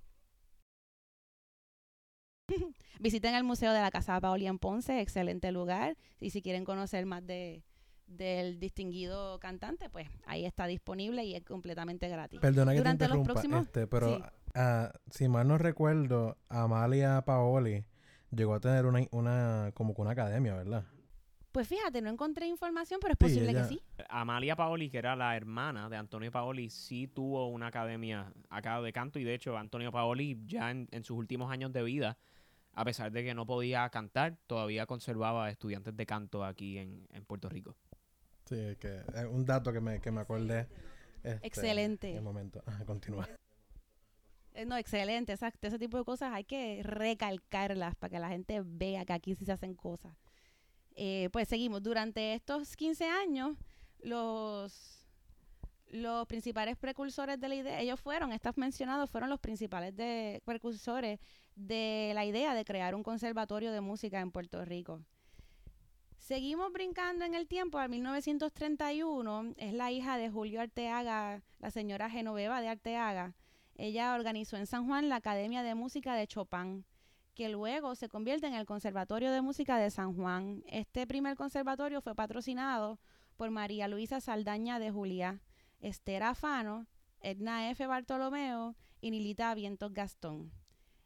Visiten 3.02 3.36
el 3.36 3.44
Museo 3.44 3.74
de 3.74 3.82
la 3.82 3.92
Casa 3.92 4.22
Paoli 4.22 4.48
en 4.48 4.60
Ponce, 4.60 5.02
excelente 5.02 5.52
lugar. 5.52 5.98
Y 6.22 6.30
si 6.30 6.42
quieren 6.42 6.64
conocer 6.64 7.06
más 7.06 7.28
de, 7.28 7.66
del 8.08 8.60
distinguido 8.60 9.40
cantante, 9.40 9.90
pues 9.90 10.08
ahí 10.26 10.46
está 10.46 10.68
disponible 10.68 11.24
y 11.24 11.36
es 11.36 11.44
completamente 11.44 12.08
gratis. 12.08 12.40
Perdona 12.40 12.72
que 12.72 12.78
Durante 12.78 13.00
te 13.00 13.06
interrumpa, 13.06 13.34
los 13.34 13.42
próximos, 13.42 13.66
este, 13.66 13.88
pero 13.88 14.20
ah, 14.54 14.92
si 15.10 15.28
mal 15.28 15.48
no 15.48 15.58
recuerdo, 15.58 16.38
Amalia 16.50 17.24
Paoli 17.26 17.84
llegó 18.32 18.54
a 18.56 18.60
tener 18.60 18.86
una, 18.86 19.00
una 19.12 19.72
como 19.74 19.94
que 19.96 20.02
una 20.02 20.12
academia, 20.12 20.56
¿verdad? 20.56 20.86
Pues 21.52 21.70
fíjate, 21.70 22.02
no 22.02 22.10
encontré 22.10 22.48
información, 22.48 23.00
pero 23.02 23.14
es 23.14 23.18
Sí, 23.18 23.24
posible 23.26 23.52
ella- 23.52 23.62
que 23.62 23.76
sí. 23.76 23.82
Amalia 24.10 24.58
Paoli, 24.58 24.90
que 24.90 24.98
era 24.98 25.16
la 25.16 25.38
hermana 25.38 25.88
de 25.90 25.96
Antonio 25.96 26.30
Paoli, 26.32 26.70
sí 26.70 27.08
tuvo 27.08 27.48
una 27.48 27.68
academia 27.68 28.32
acá 28.50 28.82
de 28.82 28.92
canto 28.92 29.20
y 29.20 29.24
de 29.24 29.34
hecho 29.34 29.58
Antonio 29.58 29.90
Paoli 29.92 30.38
ya 30.46 30.70
en, 30.70 30.90
en 30.92 31.04
sus 31.06 31.18
últimos 31.18 31.50
años 31.50 31.72
de 31.72 31.82
vida, 31.82 32.18
a 32.74 32.84
pesar 32.84 33.10
de 33.14 33.24
que 33.24 33.34
no 33.34 33.46
podía 33.46 33.90
cantar, 33.90 34.38
todavía 34.48 34.86
conservaba 34.86 35.50
estudiantes 35.50 35.96
de 35.96 36.06
canto 36.06 36.44
aquí 36.44 36.78
en, 36.78 37.08
en 37.14 37.24
Puerto 37.24 37.48
Rico. 37.48 37.78
Sí, 38.46 38.76
que 38.80 39.02
es 39.16 39.26
un 39.26 39.46
dato 39.46 39.74
que 39.74 39.82
me, 39.82 40.00
que 40.00 40.12
me 40.12 40.22
acordé. 40.22 40.68
este, 41.24 41.48
Excelente. 41.48 42.12
En 42.12 42.18
el 42.18 42.24
momento. 42.24 42.64
Continúa. 42.86 43.28
Eh, 44.54 44.66
No, 44.66 44.78
excelente, 44.78 45.34
exacto. 45.34 45.68
Ese 45.68 45.80
tipo 45.80 45.98
de 45.98 46.06
cosas 46.06 46.32
hay 46.34 46.44
que 46.44 46.82
recalcarlas 46.84 47.96
para 47.96 48.12
que 48.12 48.20
la 48.20 48.30
gente 48.30 48.62
vea 48.64 49.06
que 49.06 49.14
aquí 49.14 49.36
sí 49.36 49.46
se 49.46 49.52
hacen 49.52 49.74
cosas. 49.74 50.14
Eh, 50.96 51.30
pues 51.34 51.48
seguimos. 51.48 51.82
Durante 51.84 52.34
estos 52.36 52.76
15 52.76 53.06
años, 53.06 53.58
los, 54.00 55.06
los 55.88 56.28
principales 56.28 56.78
precursores 56.78 57.40
de 57.40 57.50
la 57.50 57.56
idea, 57.56 57.82
ellos 57.82 58.00
fueron, 58.00 58.32
estos 58.32 58.58
mencionados, 58.58 59.10
fueron 59.10 59.30
los 59.30 59.40
principales 59.40 59.96
de, 59.96 60.42
precursores 60.46 61.20
de 61.56 62.12
la 62.14 62.26
idea 62.26 62.54
de 62.54 62.64
crear 62.64 62.96
un 62.96 63.04
conservatorio 63.04 63.72
de 63.72 63.82
música 63.82 64.22
en 64.22 64.32
Puerto 64.32 64.64
Rico. 64.64 65.02
Seguimos 66.26 66.74
brincando 66.74 67.24
en 67.24 67.36
el 67.36 67.48
tiempo, 67.48 67.78
al 67.78 67.90
1931, 67.90 69.54
es 69.58 69.74
la 69.74 69.92
hija 69.92 70.18
de 70.18 70.32
Julio 70.32 70.60
Arteaga, 70.60 71.44
la 71.60 71.70
señora 71.70 72.10
Genoveva 72.10 72.62
de 72.62 72.68
Arteaga. 72.68 73.36
Ella 73.76 74.16
organizó 74.16 74.58
en 74.58 74.66
San 74.66 74.88
Juan 74.88 75.08
la 75.08 75.18
Academia 75.18 75.62
de 75.62 75.76
Música 75.76 76.16
de 76.16 76.26
Chopin, 76.26 76.84
que 77.36 77.50
luego 77.50 77.94
se 77.94 78.10
convierte 78.10 78.48
en 78.48 78.56
el 78.56 78.66
Conservatorio 78.66 79.32
de 79.32 79.44
Música 79.44 79.78
de 79.78 79.92
San 79.92 80.16
Juan. 80.16 80.64
Este 80.66 81.06
primer 81.06 81.38
conservatorio 81.38 82.02
fue 82.02 82.16
patrocinado 82.16 82.98
por 83.38 83.52
María 83.52 83.88
Luisa 83.88 84.20
Saldaña 84.20 84.80
de 84.80 84.90
Juliá, 84.90 85.42
Esther 85.80 86.24
Afano, 86.24 86.88
Edna 87.22 87.70
F. 87.70 87.86
Bartolomeo 87.86 88.76
y 89.00 89.12
Nilita 89.12 89.54
Vientos 89.54 89.94
Gastón. 89.94 90.52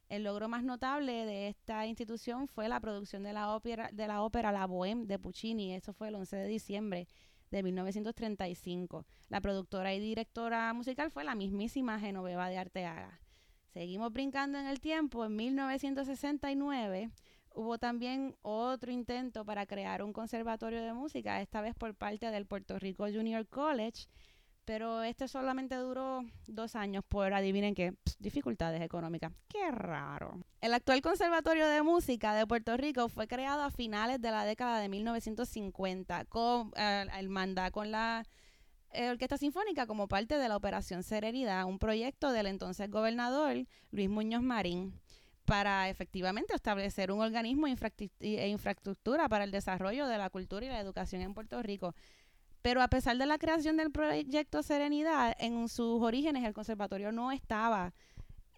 El 0.09 0.23
logro 0.23 0.49
más 0.49 0.63
notable 0.63 1.25
de 1.25 1.49
esta 1.49 1.85
institución 1.85 2.47
fue 2.47 2.67
la 2.67 2.79
producción 2.79 3.21
de 3.21 3.31
la 3.31 3.53
ópera, 3.55 3.91
de 3.93 4.07
la 4.07 4.23
ópera 4.23 4.51
La 4.51 4.67
Bohème 4.67 5.05
de 5.05 5.19
Puccini. 5.19 5.75
Eso 5.75 5.93
fue 5.93 6.07
el 6.07 6.15
11 6.15 6.35
de 6.35 6.47
diciembre 6.47 7.07
de 7.51 7.61
1935. 7.61 9.05
La 9.27 9.39
productora 9.39 9.93
y 9.93 9.99
directora 9.99 10.73
musical 10.73 11.11
fue 11.11 11.23
la 11.23 11.35
mismísima 11.35 11.99
Genoveva 11.99 12.49
de 12.49 12.57
Arteaga. 12.57 13.21
Seguimos 13.67 14.11
brincando 14.11 14.57
en 14.57 14.65
el 14.65 14.79
tiempo. 14.79 15.25
En 15.25 15.35
1969 15.35 17.11
hubo 17.53 17.77
también 17.77 18.35
otro 18.41 18.91
intento 18.91 19.45
para 19.45 19.67
crear 19.67 20.01
un 20.01 20.11
conservatorio 20.11 20.81
de 20.81 20.93
música, 20.93 21.39
esta 21.39 21.61
vez 21.61 21.75
por 21.75 21.93
parte 21.93 22.31
del 22.31 22.47
Puerto 22.47 22.79
Rico 22.79 23.05
Junior 23.05 23.47
College, 23.47 24.07
pero 24.69 25.01
este 25.01 25.27
solamente 25.27 25.73
duró 25.77 26.23
dos 26.45 26.75
años 26.75 27.03
por, 27.03 27.33
adivinen 27.33 27.73
qué, 27.73 27.95
dificultades 28.19 28.83
económicas. 28.83 29.31
Qué 29.47 29.71
raro. 29.71 30.43
El 30.61 30.75
actual 30.75 31.01
Conservatorio 31.01 31.67
de 31.67 31.81
Música 31.81 32.35
de 32.35 32.45
Puerto 32.45 32.77
Rico 32.77 33.09
fue 33.09 33.27
creado 33.27 33.63
a 33.63 33.71
finales 33.71 34.21
de 34.21 34.29
la 34.29 34.45
década 34.45 34.79
de 34.79 34.87
1950, 34.87 36.25
con, 36.25 36.71
eh, 36.75 37.07
el 37.17 37.29
manda 37.29 37.71
con 37.71 37.89
la 37.89 38.23
eh, 38.91 39.09
Orquesta 39.09 39.39
Sinfónica 39.39 39.87
como 39.87 40.07
parte 40.07 40.37
de 40.37 40.47
la 40.47 40.57
Operación 40.57 41.01
Serenidad, 41.01 41.65
un 41.65 41.79
proyecto 41.79 42.31
del 42.31 42.45
entonces 42.45 42.91
gobernador 42.91 43.65
Luis 43.89 44.07
Muñoz 44.07 44.43
Marín 44.43 44.93
para 45.45 45.89
efectivamente 45.89 46.53
establecer 46.53 47.11
un 47.11 47.21
organismo 47.21 47.65
e 47.65 48.49
infraestructura 48.49 49.27
para 49.29 49.45
el 49.45 49.49
desarrollo 49.49 50.05
de 50.05 50.19
la 50.19 50.29
cultura 50.29 50.63
y 50.63 50.69
la 50.69 50.79
educación 50.79 51.23
en 51.23 51.33
Puerto 51.33 51.59
Rico. 51.63 51.95
Pero 52.61 52.81
a 52.81 52.87
pesar 52.89 53.17
de 53.17 53.25
la 53.25 53.37
creación 53.37 53.77
del 53.77 53.91
proyecto 53.91 54.63
Serenidad, 54.63 55.35
en 55.39 55.69
sus 55.69 56.01
orígenes 56.01 56.43
el 56.43 56.53
conservatorio 56.53 57.11
no 57.11 57.31
estaba 57.31 57.93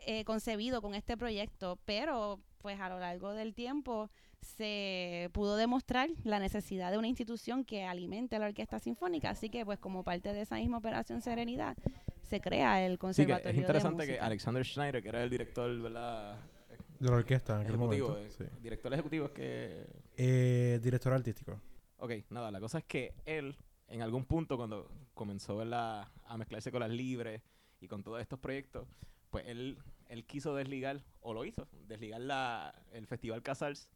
eh, 0.06 0.24
concebido 0.26 0.82
con 0.82 0.96
este 0.96 1.18
proyecto, 1.18 1.78
pero 1.86 2.40
pues 2.60 2.80
a 2.80 2.90
lo 2.90 3.00
largo 3.00 3.34
del 3.34 3.54
tiempo 3.54 4.10
se 4.40 5.30
pudo 5.34 5.56
demostrar 5.56 6.10
la 6.24 6.40
necesidad 6.40 6.92
de 6.92 6.98
una 6.98 7.08
institución 7.08 7.64
que 7.64 7.84
alimente 7.86 8.40
la 8.40 8.48
orquesta 8.48 8.80
sinfónica, 8.80 9.30
así 9.32 9.50
que 9.50 9.64
pues 9.66 9.78
como 9.80 10.04
parte 10.04 10.34
de 10.34 10.42
esa 10.42 10.56
misma 10.56 10.78
operación 10.80 11.22
Serenidad 11.22 11.78
se 12.24 12.42
crea 12.42 12.84
el 12.86 12.94
Sí, 12.94 12.96
que 12.96 13.00
conservatorio 13.00 13.50
es 13.50 13.56
de 13.56 13.62
interesante 13.62 14.08
que. 14.08 14.20
Alexander 14.20 14.66
Schneider, 14.66 15.04
que 15.04 15.10
era 15.10 15.24
el 15.24 15.30
director, 15.30 15.80
¿verdad? 15.80 16.40
De 17.00 17.10
la 17.10 17.16
orquesta 17.16 17.54
en 17.56 17.62
aquel 17.62 17.76
Ejecutivo, 17.76 18.10
momento. 18.10 18.28
eh, 18.44 18.48
sí. 18.50 18.62
director 18.62 18.94
ejecutivo 18.94 19.26
es 19.26 19.32
que... 19.32 19.86
Eh, 20.18 20.80
director 20.82 21.14
artístico. 21.14 21.60
Ok, 21.98 22.12
nada, 22.30 22.50
la 22.52 22.60
cosa 22.60 22.80
es 22.80 22.84
que 22.86 23.14
él, 23.26 23.56
en 23.92 24.02
algún 24.02 24.26
punto, 24.26 24.58
cuando 24.58 24.90
comenzó 25.14 25.58
¿verdad? 25.58 26.08
a 26.26 26.38
mezclarse 26.38 26.72
con 26.72 26.80
las 26.80 26.90
libres 26.92 27.42
y 27.80 27.88
con 27.88 28.04
todos 28.04 28.22
estos 28.22 28.40
proyectos, 28.40 28.88
pues 29.30 29.46
él, 29.48 29.78
él 30.08 30.26
quiso 30.26 30.56
desligar, 30.56 31.04
o 31.22 31.34
lo 31.34 31.46
hizo, 31.46 31.68
desligar 31.88 32.22
la, 32.22 32.74
el 32.92 33.06
Festival 33.08 33.42
Casals 33.44 33.88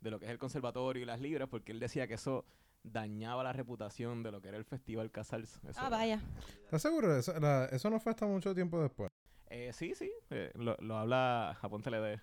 de 0.00 0.10
lo 0.10 0.18
que 0.18 0.26
es 0.26 0.30
el 0.32 0.38
conservatorio 0.38 1.02
y 1.02 1.06
las 1.06 1.20
libres, 1.20 1.48
porque 1.48 1.72
él 1.72 1.80
decía 1.80 2.06
que 2.08 2.14
eso 2.14 2.44
dañaba 2.82 3.44
la 3.44 3.52
reputación 3.52 4.22
de 4.22 4.32
lo 4.32 4.40
que 4.42 4.48
era 4.48 4.56
el 4.58 4.64
Festival 4.64 5.10
Casals. 5.10 5.60
Eso- 5.68 5.80
Ah, 5.80 5.88
vaya. 5.88 6.20
¿Estás 6.64 6.82
seguro? 6.82 7.16
Eso, 7.16 7.38
la- 7.38 7.66
eso 7.66 7.88
no 7.90 8.00
fue 8.00 8.10
hasta 8.10 8.26
mucho 8.26 8.54
tiempo 8.54 8.80
después. 8.82 9.10
Eh, 9.50 9.70
sí, 9.74 9.94
sí, 9.94 10.10
eh, 10.30 10.50
lo, 10.54 10.76
lo 10.80 10.96
habla 10.96 11.56
Japón 11.60 11.82
TLD. 11.82 12.18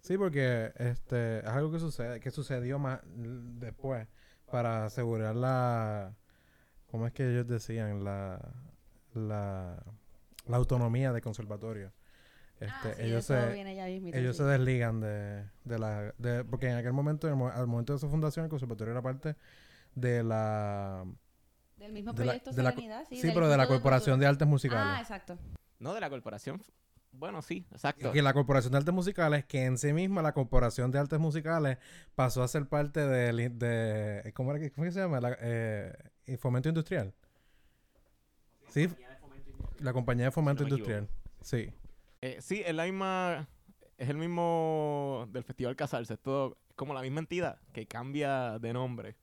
Sí, 0.00 0.16
porque 0.16 0.72
este 0.76 1.40
es 1.40 1.44
algo 1.44 1.70
que 1.70 1.78
sucede, 1.78 2.18
que 2.18 2.30
sucedió 2.30 2.78
más 2.78 3.00
después 3.04 4.08
para 4.54 4.84
asegurar 4.84 5.34
la 5.34 6.14
¿cómo 6.88 7.08
es 7.08 7.12
que 7.12 7.28
ellos 7.28 7.48
decían? 7.48 8.04
la 8.04 8.38
la, 9.14 9.82
la 10.46 10.56
autonomía 10.56 11.12
del 11.12 11.22
conservatorio. 11.22 11.92
Este, 12.60 12.88
Ah, 12.88 12.94
sí, 12.96 13.02
ellos 13.02 13.24
se 13.24 13.34
mismito, 13.90 14.16
ellos 14.16 14.36
sí. 14.36 14.42
se 14.44 14.48
desligan 14.48 15.00
de, 15.00 15.44
de 15.64 15.78
la 15.80 16.12
de, 16.18 16.44
porque 16.44 16.68
en 16.68 16.76
aquel 16.76 16.92
momento 16.92 17.26
en 17.26 17.32
el 17.32 17.38
mo- 17.38 17.48
al 17.50 17.66
momento 17.66 17.94
de 17.94 17.98
su 17.98 18.08
fundación 18.08 18.44
el 18.44 18.50
conservatorio 18.50 18.92
era 18.92 19.02
parte 19.02 19.34
de 19.96 20.22
la 20.22 21.04
Del 21.76 21.92
mismo 21.92 22.12
de 22.12 22.24
la- 22.24 22.32
proyecto 22.32 22.52
de 22.52 22.62
la 22.62 22.72
sí. 23.08 23.16
sí, 23.16 23.30
pero 23.34 23.48
de 23.48 23.56
la 23.56 23.66
Corporación 23.66 24.20
de. 24.20 24.26
Artes 24.26 24.46
Musicales. 24.46 24.94
Ah, 24.98 25.00
exacto. 25.00 25.36
no 25.80 25.94
de 25.94 26.00
la 26.00 26.08
corporación. 26.10 26.62
Bueno, 27.16 27.42
sí, 27.42 27.64
exacto. 27.70 28.12
que 28.12 28.22
la 28.22 28.32
Corporación 28.34 28.72
de 28.72 28.78
Artes 28.78 28.94
Musicales, 28.94 29.44
que 29.44 29.64
en 29.64 29.78
sí 29.78 29.92
misma 29.92 30.20
la 30.22 30.32
Corporación 30.32 30.90
de 30.90 30.98
Artes 30.98 31.18
Musicales 31.18 31.78
pasó 32.14 32.42
a 32.42 32.48
ser 32.48 32.66
parte 32.68 33.00
del 33.06 33.58
de, 33.58 34.32
¿cómo, 34.34 34.50
era 34.50 34.60
que, 34.60 34.70
¿cómo 34.72 34.90
se 34.90 35.00
llama? 35.00 35.20
La, 35.20 35.36
eh, 35.40 35.92
el 36.26 36.38
Fomento 36.38 36.68
Industrial. 36.68 37.14
Sí, 38.68 38.88
la 39.78 39.92
compañía 39.92 40.26
de 40.26 40.30
Fomento 40.30 40.64
Si 40.64 40.70
no 40.70 40.76
me 40.76 40.80
Industrial. 40.82 41.08
Sí. 41.42 41.72
Eh, 42.20 42.38
sí, 42.40 42.62
es 42.64 42.74
la 42.74 42.84
misma. 42.84 43.48
Es 43.98 44.08
el 44.08 44.16
mismo 44.16 45.28
del 45.30 45.44
Festival 45.44 45.76
Casals. 45.76 46.10
Es 46.10 46.18
todo 46.18 46.56
es 46.68 46.74
como 46.74 46.94
la 46.94 47.02
misma 47.02 47.20
entidad 47.20 47.60
que 47.72 47.86
cambia 47.86 48.58
de 48.58 48.72
nombre. 48.72 49.16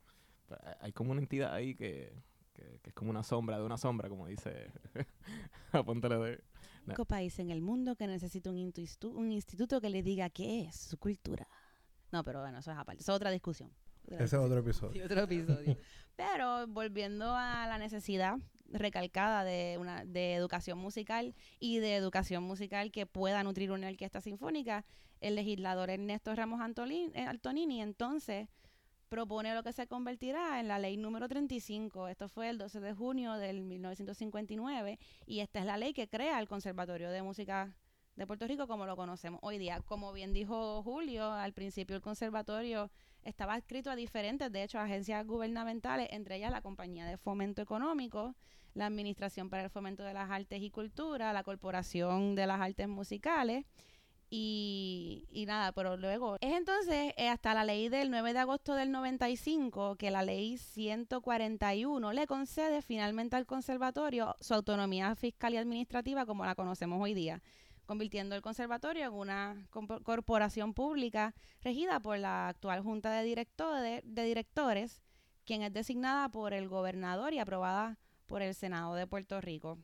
Pero 0.48 0.62
hay- 0.64 0.76
Hay 0.82 0.92
como 0.94 1.12
una 1.12 1.20
entidad 1.22 1.54
ahí 1.54 1.76
que, 1.76 2.14
que, 2.54 2.80
que 2.82 2.90
es 2.90 2.94
como 2.94 3.10
una 3.10 3.24
sombra 3.24 3.58
de 3.58 3.66
una 3.66 3.78
sombra, 3.78 4.08
como 4.08 4.28
dice 4.28 4.68
Apóntale 5.72 6.18
de. 6.18 6.40
Único 6.88 7.06
país 7.06 7.38
en 7.40 7.52
el 7.52 7.62
mundo 7.62 7.96
que 7.96 8.08
necesita 8.08 8.50
un, 8.50 8.58
institu- 8.58 9.14
un 9.14 9.32
instituto 9.32 9.80
que 9.82 9.90
le 9.90 10.02
diga 10.04 10.30
qué 10.30 10.62
es 10.64 10.76
su 10.76 10.98
cultura. 10.98 11.48
No, 12.12 12.24
pero 12.24 12.42
bueno, 12.42 12.58
eso 12.60 12.72
es 12.72 12.78
aparte. 12.78 13.02
Eso 13.02 13.12
es 13.14 13.16
otra 13.16 13.30
discusión. 13.32 13.72
Ese 14.08 14.24
es 14.24 14.34
otro 14.34 14.58
episodio. 14.60 14.94
Sí, 14.94 15.02
otro 15.02 15.22
episodio. 15.22 15.78
Pero 16.18 16.68
volviendo 16.68 17.34
a 17.36 17.66
la 17.68 17.78
necesidad 17.78 18.36
recalcada 18.68 19.44
de 19.44 19.78
una 19.80 20.06
de 20.06 20.34
educación 20.34 20.78
musical 20.78 21.36
y 21.60 21.78
de 21.80 21.96
educación 21.96 22.44
musical 22.44 22.92
que 22.92 23.06
pueda 23.06 23.44
nutrir 23.44 23.72
una 23.72 23.88
orquesta 23.88 24.20
sinfónica, 24.22 24.86
el 25.20 25.36
legislador 25.36 25.90
Ernesto 25.90 26.34
Ramos 26.36 26.60
Antolín- 26.62 27.12
eh, 27.16 27.22
Antonini 27.28 27.82
entonces 27.82 28.50
propone 29.12 29.54
lo 29.54 29.62
que 29.62 29.74
se 29.74 29.88
convertirá 29.88 30.62
en 30.62 30.70
la 30.70 30.80
ley 30.80 30.96
número 30.96 31.28
35. 31.28 32.08
Esto 32.08 32.30
fue 32.30 32.48
el 32.48 32.58
12 32.58 32.80
de 32.80 32.94
junio 32.94 33.34
del 33.34 33.60
1959 33.62 34.98
y 35.26 35.42
esta 35.42 35.60
es 35.60 35.66
la 35.66 35.76
ley 35.76 35.92
que 35.94 36.08
crea 36.08 36.40
el 36.40 36.48
Conservatorio 36.48 37.12
de 37.12 37.22
Música 37.22 37.76
de 38.16 38.26
Puerto 38.26 38.48
Rico 38.48 38.68
como 38.68 38.86
lo 38.86 38.96
conocemos 38.96 39.42
hoy 39.44 39.58
día. 39.58 39.82
Como 39.82 40.14
bien 40.14 40.32
dijo 40.32 40.82
Julio, 40.84 41.30
al 41.30 41.52
principio 41.52 41.98
el 41.98 42.02
conservatorio 42.02 42.90
estaba 43.24 43.56
adscrito 43.56 43.92
a 43.92 43.98
diferentes, 43.98 44.50
de 44.50 44.64
hecho, 44.64 44.80
agencias 44.80 45.28
gubernamentales, 45.28 46.08
entre 46.12 46.38
ellas 46.38 46.50
la 46.50 46.62
Compañía 46.62 47.06
de 47.06 47.18
Fomento 47.18 47.62
Económico, 47.62 48.34
la 48.76 48.86
Administración 48.86 49.50
para 49.50 49.64
el 49.64 49.70
Fomento 49.70 50.04
de 50.04 50.14
las 50.14 50.32
Artes 50.32 50.62
y 50.62 50.72
Cultura, 50.72 51.34
la 51.34 51.44
Corporación 51.44 52.34
de 52.36 52.48
las 52.48 52.62
Artes 52.62 52.88
Musicales 52.88 53.66
y, 54.34 55.28
y 55.30 55.46
nada, 55.46 55.74
pero 55.74 55.98
luego 55.98 56.38
es 56.40 56.54
entonces 56.54 57.14
eh, 57.18 57.28
hasta 57.28 57.54
la 57.54 57.66
ley 57.66 57.90
del 57.90 58.10
9 58.10 58.32
de 58.32 58.40
agosto 58.40 58.76
del 58.76 58.90
95 58.90 59.98
que 59.98 60.10
la 60.10 60.24
ley 60.24 60.58
141 60.58 62.14
le 62.14 62.28
concede 62.28 62.82
finalmente 62.82 63.36
al 63.36 63.46
conservatorio 63.46 64.38
su 64.40 64.54
autonomía 64.54 65.14
fiscal 65.16 65.54
y 65.54 65.58
administrativa 65.58 66.26
como 66.26 66.46
la 66.46 66.56
conocemos 66.56 67.02
hoy 67.02 67.14
día. 67.14 67.42
convirtiendo 67.86 68.36
el 68.36 68.42
conservatorio 68.42 69.06
en 69.08 69.14
una 69.14 69.68
corporación 70.04 70.74
pública 70.74 71.36
regida 71.62 72.00
por 72.00 72.18
la 72.18 72.48
actual 72.48 72.82
Junta 72.82 73.12
de, 73.12 73.26
Directores, 73.26 74.02
de 74.06 74.24
Directores, 74.24 75.04
quien 75.44 75.62
es 75.62 75.74
designada 75.74 76.30
por 76.30 76.54
el 76.54 76.70
gobernador 76.70 77.34
y 77.34 77.40
aprobada 77.40 78.00
por 78.28 78.42
el 78.42 78.56
Senado 78.56 78.96
de 78.96 79.08
Puerto 79.08 79.42
Rico. 79.42 79.78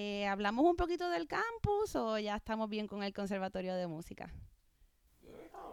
Eh, 0.00 0.28
¿Hablamos 0.28 0.64
un 0.64 0.76
poquito 0.76 1.10
del 1.10 1.26
campus 1.26 1.96
o 1.96 2.20
ya 2.20 2.36
estamos 2.36 2.70
bien 2.70 2.86
con 2.86 3.02
el 3.02 3.12
Conservatorio 3.12 3.74
de 3.74 3.88
Música? 3.88 4.32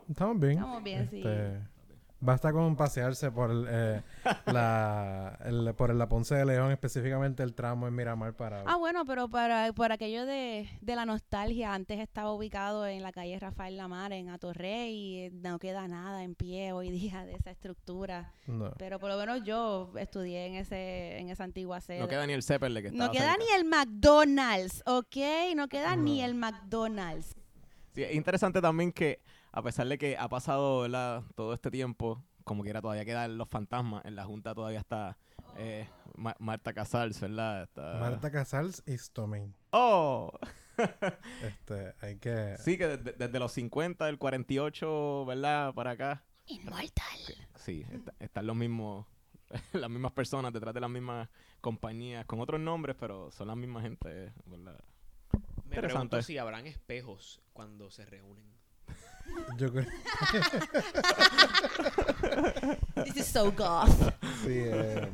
Estamos 0.09 0.39
bien. 0.39 0.53
Estamos 0.53 0.84
bien, 0.84 1.07
sí. 1.11 1.23
Basta 2.26 2.51
con 2.51 2.76
pasearse 2.76 3.32
por 3.32 3.51
el, 3.51 3.65
eh, 3.69 4.01
la, 4.47 5.38
el- 5.45 5.73
por 5.76 5.93
la 5.93 6.09
Ponce 6.09 6.34
de 6.36 6.45
León, 6.45 6.71
específicamente 6.71 7.43
el 7.43 7.53
tramo 7.53 7.88
en 7.88 7.95
Miramar 7.95 8.34
para... 8.34 8.63
Ah, 8.65 8.78
bueno, 8.78 9.05
pero 9.05 9.30
para, 9.30 9.71
por 9.73 9.91
aquello 9.91 10.26
de, 10.26 10.67
de 10.82 10.95
la 10.95 11.05
nostalgia, 11.05 11.73
antes 11.73 11.99
estaba 11.99 12.34
ubicado 12.34 12.88
en 12.88 13.03
la 13.03 13.11
calle 13.11 13.38
Rafael 13.39 13.78
Lamar, 13.78 14.11
en 14.13 14.30
Atorrey, 14.30 14.91
y 14.95 15.19
eh, 15.26 15.32
no 15.34 15.59
queda 15.59 15.88
nada 15.88 16.23
en 16.23 16.34
pie 16.36 16.71
hoy 16.73 16.89
día 16.89 17.26
de 17.26 17.36
esa 17.36 17.51
estructura. 17.51 18.34
No. 18.47 18.71
Pero 18.78 18.99
por 18.99 19.09
lo 19.09 19.17
menos 19.17 19.43
yo 19.43 19.91
estudié 19.97 20.47
en 20.47 20.55
ese 20.55 21.19
en 21.19 21.30
esa 21.30 21.43
antigua 21.43 21.80
sede. 21.82 21.99
No 21.99 22.07
queda 22.07 22.26
ni 22.26 22.34
el 22.34 22.41
Zeppelin 22.43 22.84
que 22.84 22.91
No 22.91 23.11
queda 23.11 23.34
cerca. 23.34 23.38
ni 23.38 23.51
el 23.55 23.65
McDonald's, 23.65 24.82
¿ok? 24.86 25.15
No 25.55 25.67
queda 25.67 25.95
ni 25.95 26.21
el 26.21 26.34
McDonald's. 26.36 27.36
Sí, 27.93 28.03
es 28.03 28.13
interesante 28.15 28.61
también 28.61 28.91
que, 28.91 29.19
a 29.56 29.62
pesar 29.62 29.88
de 29.88 29.97
que 29.97 30.18
ha 30.18 30.28
pasado 30.30 30.82
¿verdad? 30.82 31.24
todo 31.36 31.53
este 31.53 31.72
tiempo, 31.72 32.22
como 32.43 32.64
quiera 32.64 32.82
todavía 32.82 33.06
quedan 33.06 33.38
los 33.38 33.47
fantasmas. 33.49 34.03
En 34.06 34.16
la 34.16 34.26
Junta 34.26 34.53
todavía 34.53 34.80
está 34.80 35.18
eh, 35.58 35.88
Ma- 36.16 36.36
Marta 36.39 36.74
Casals, 36.74 37.20
¿verdad? 37.22 37.64
Está- 37.64 37.97
Marta 37.99 38.30
Casals 38.32 38.84
y 38.86 38.97
Stomain. 38.97 39.56
¡Oh! 39.72 40.32
Este, 41.41 41.93
hay 42.01 42.18
que... 42.18 42.58
Sí, 42.60 42.78
que 42.78 42.86
desde, 42.97 43.14
desde 43.14 43.39
los 43.39 43.53
50, 43.53 44.06
del 44.08 44.18
48, 44.18 45.26
¿verdad? 45.26 45.74
Para 45.74 45.91
acá. 45.91 46.26
Inmortal. 46.47 46.91
Sí, 47.56 47.86
está- 47.89 48.14
están 48.20 48.45
los 48.45 48.58
mismos, 48.58 49.06
las 49.74 49.89
mismas 49.89 50.12
personas 50.12 50.51
detrás 50.51 50.74
de 50.74 50.82
las 50.82 50.89
mismas 50.89 51.30
compañías, 51.62 52.26
con 52.26 52.41
otros 52.41 52.60
nombres, 52.60 52.97
pero 52.99 53.32
son 53.32 53.47
la 53.47 53.56
misma 53.56 53.82
gente, 53.82 54.34
¿verdad? 54.45 54.78
Me 55.32 55.39
Interesante. 55.78 55.80
pregunto 55.88 56.22
si 56.24 56.38
habrán 56.38 56.68
espejos 56.68 57.41
cuando 57.53 57.89
se 57.89 58.06
reúnen. 58.06 58.53
Yo 59.57 59.71
creo... 59.71 59.86
This 63.05 63.17
is 63.17 63.28
so 63.28 63.51
goth. 63.51 63.89
Sí, 64.43 64.53
eh, 64.53 65.09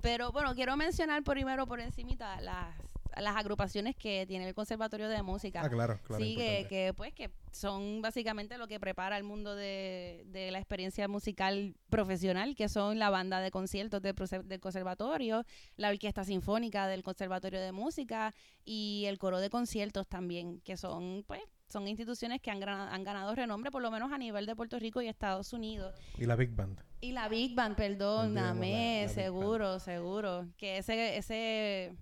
Pero 0.00 0.32
bueno, 0.32 0.54
quiero 0.54 0.76
mencionar 0.76 1.22
primero 1.22 1.66
por 1.66 1.80
encimita 1.80 2.40
las, 2.40 2.74
las 3.16 3.36
agrupaciones 3.36 3.96
que 3.96 4.26
tiene 4.26 4.46
el 4.48 4.54
Conservatorio 4.54 5.08
de 5.08 5.22
Música. 5.22 5.62
Ah, 5.64 5.70
claro, 5.70 5.98
claro. 6.04 6.22
sí, 6.22 6.36
que, 6.36 6.66
que, 6.68 6.92
pues 6.94 7.14
que 7.14 7.30
son 7.52 8.02
básicamente 8.02 8.58
lo 8.58 8.68
que 8.68 8.80
prepara 8.80 9.16
el 9.16 9.24
mundo 9.24 9.54
de, 9.54 10.24
de 10.26 10.50
la 10.50 10.58
experiencia 10.58 11.08
musical 11.08 11.74
profesional, 11.88 12.54
que 12.54 12.68
son 12.68 12.98
la 12.98 13.10
banda 13.10 13.40
de 13.40 13.50
conciertos 13.50 14.02
del 14.02 14.60
conservatorio, 14.60 15.44
la 15.76 15.88
orquesta 15.90 16.24
sinfónica 16.24 16.86
del 16.86 17.02
Conservatorio 17.02 17.60
de 17.60 17.72
Música 17.72 18.34
y 18.64 19.04
el 19.06 19.18
coro 19.18 19.40
de 19.40 19.50
conciertos 19.50 20.06
también, 20.08 20.60
que 20.60 20.76
son 20.76 21.24
pues 21.26 21.40
son 21.68 21.88
instituciones 21.88 22.40
que 22.40 22.50
han, 22.50 22.62
han 22.62 23.04
ganado 23.04 23.34
renombre 23.34 23.70
por 23.70 23.82
lo 23.82 23.90
menos 23.90 24.12
a 24.12 24.18
nivel 24.18 24.46
de 24.46 24.54
Puerto 24.54 24.78
Rico 24.78 25.02
y 25.02 25.08
Estados 25.08 25.52
Unidos. 25.52 25.94
Y 26.18 26.26
la 26.26 26.36
Big 26.36 26.50
Band. 26.50 26.80
Y 27.00 27.12
la 27.12 27.28
Big 27.28 27.54
Band, 27.54 27.76
perdóname, 27.76 29.08
seguro, 29.08 29.78
seguro. 29.78 30.48
Que 30.56 30.78
ese, 30.78 31.16
ese, 31.16 31.96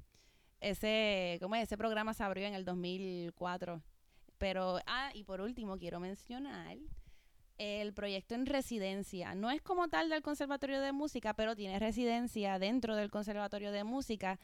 ese, 0.61 1.39
¿cómo 1.41 1.57
es? 1.57 1.65
Ese 1.65 1.77
programa 1.77 2.15
se 2.15 2.23
abrió 2.23 2.47
en 2.47 2.55
el 2.55 2.65
2004. 2.65 3.83
Pero, 4.39 4.79
ah, 4.87 5.11
y 5.15 5.25
por 5.25 5.41
último 5.41 5.79
quiero 5.79 6.01
mencionar 6.01 6.77
el 7.59 7.93
proyecto 7.93 8.35
en 8.35 8.47
residencia. 8.47 9.35
No 9.35 9.51
es 9.51 9.63
como 9.63 9.89
tal 9.89 10.09
del 10.09 10.23
Conservatorio 10.23 10.81
de 10.81 10.93
Música, 10.93 11.35
pero 11.35 11.55
tiene 11.55 11.79
residencia 11.79 12.59
dentro 12.59 12.97
del 12.97 13.11
Conservatorio 13.11 13.71
de 13.73 13.85
Música, 13.85 14.39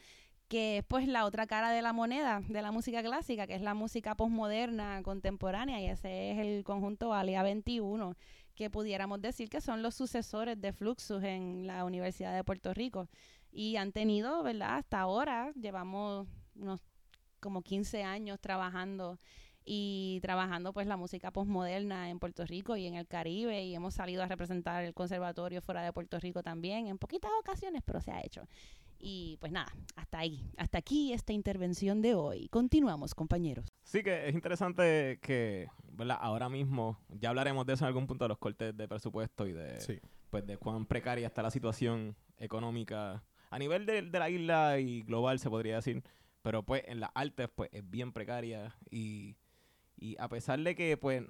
que 0.49 0.79
es 0.79 0.83
pues 0.83 1.07
la 1.07 1.25
otra 1.25 1.47
cara 1.47 1.71
de 1.71 1.81
la 1.81 1.93
moneda 1.93 2.41
de 2.47 2.61
la 2.61 2.71
música 2.71 3.01
clásica, 3.01 3.47
que 3.47 3.55
es 3.55 3.61
la 3.61 3.75
música 3.75 4.15
posmoderna 4.15 5.01
contemporánea, 5.03 5.79
y 5.79 5.85
ese 5.85 6.31
es 6.31 6.39
el 6.39 6.63
conjunto 6.63 7.13
Alia 7.13 7.43
21 7.43 8.15
que 8.59 8.69
pudiéramos 8.69 9.21
decir 9.21 9.49
que 9.49 9.61
son 9.61 9.81
los 9.81 9.95
sucesores 9.95 10.59
de 10.59 10.73
Fluxus 10.73 11.23
en 11.23 11.65
la 11.65 11.85
Universidad 11.85 12.35
de 12.35 12.43
Puerto 12.43 12.73
Rico. 12.73 13.07
Y 13.53 13.77
han 13.77 13.93
tenido, 13.93 14.43
¿verdad? 14.43 14.75
Hasta 14.75 14.99
ahora, 14.99 15.53
llevamos 15.53 16.27
unos 16.55 16.81
como 17.39 17.61
15 17.61 18.03
años 18.03 18.37
trabajando 18.41 19.17
y 19.63 20.19
trabajando 20.21 20.73
pues 20.73 20.87
la 20.87 20.97
música 20.97 21.31
postmoderna 21.31 22.09
en 22.09 22.19
Puerto 22.19 22.45
Rico 22.45 22.75
y 22.75 22.85
en 22.85 22.95
el 22.95 23.07
Caribe 23.07 23.63
y 23.63 23.75
hemos 23.75 23.93
salido 23.93 24.23
a 24.23 24.25
representar 24.25 24.83
el 24.83 24.93
conservatorio 24.93 25.61
fuera 25.61 25.81
de 25.81 25.93
Puerto 25.93 26.19
Rico 26.19 26.43
también 26.43 26.87
en 26.87 26.97
poquitas 26.97 27.31
ocasiones, 27.39 27.81
pero 27.85 28.01
se 28.01 28.11
ha 28.11 28.19
hecho. 28.21 28.47
Y 29.01 29.37
pues 29.39 29.51
nada, 29.51 29.71
hasta 29.95 30.19
ahí, 30.19 30.45
hasta 30.57 30.77
aquí 30.77 31.13
esta 31.13 31.31
intervención 31.31 32.01
de 32.01 32.15
hoy. 32.15 32.49
Continuamos, 32.49 33.15
compañeros. 33.15 33.65
Sí, 33.83 34.03
que 34.03 34.27
es 34.27 34.33
interesante 34.35 35.19
que, 35.21 35.67
¿verdad? 35.93 36.17
Ahora 36.19 36.49
mismo, 36.49 36.99
ya 37.09 37.29
hablaremos 37.29 37.65
de 37.65 37.73
eso 37.73 37.85
en 37.85 37.87
algún 37.87 38.07
punto, 38.07 38.25
de 38.25 38.29
los 38.29 38.37
cortes 38.37 38.75
de 38.75 38.87
presupuesto 38.87 39.47
y 39.47 39.53
de, 39.53 39.79
Sí. 39.79 39.99
pues, 40.29 40.45
de 40.45 40.57
cuán 40.57 40.85
precaria 40.85 41.27
está 41.27 41.41
la 41.41 41.51
situación 41.51 42.15
económica 42.37 43.23
a 43.51 43.57
nivel 43.57 43.85
de, 43.85 44.01
de 44.01 44.19
la 44.19 44.29
isla 44.29 44.79
y 44.79 45.01
global, 45.03 45.39
se 45.39 45.49
podría 45.49 45.77
decir. 45.77 46.03
Pero 46.41 46.63
pues 46.63 46.83
en 46.87 46.99
las 46.99 47.09
artes, 47.15 47.49
pues 47.53 47.69
es 47.73 47.89
bien 47.89 48.11
precaria 48.13 48.75
y, 48.91 49.35
y 49.97 50.15
a 50.19 50.27
pesar 50.29 50.59
de 50.59 50.75
que, 50.75 50.97
pues, 50.97 51.23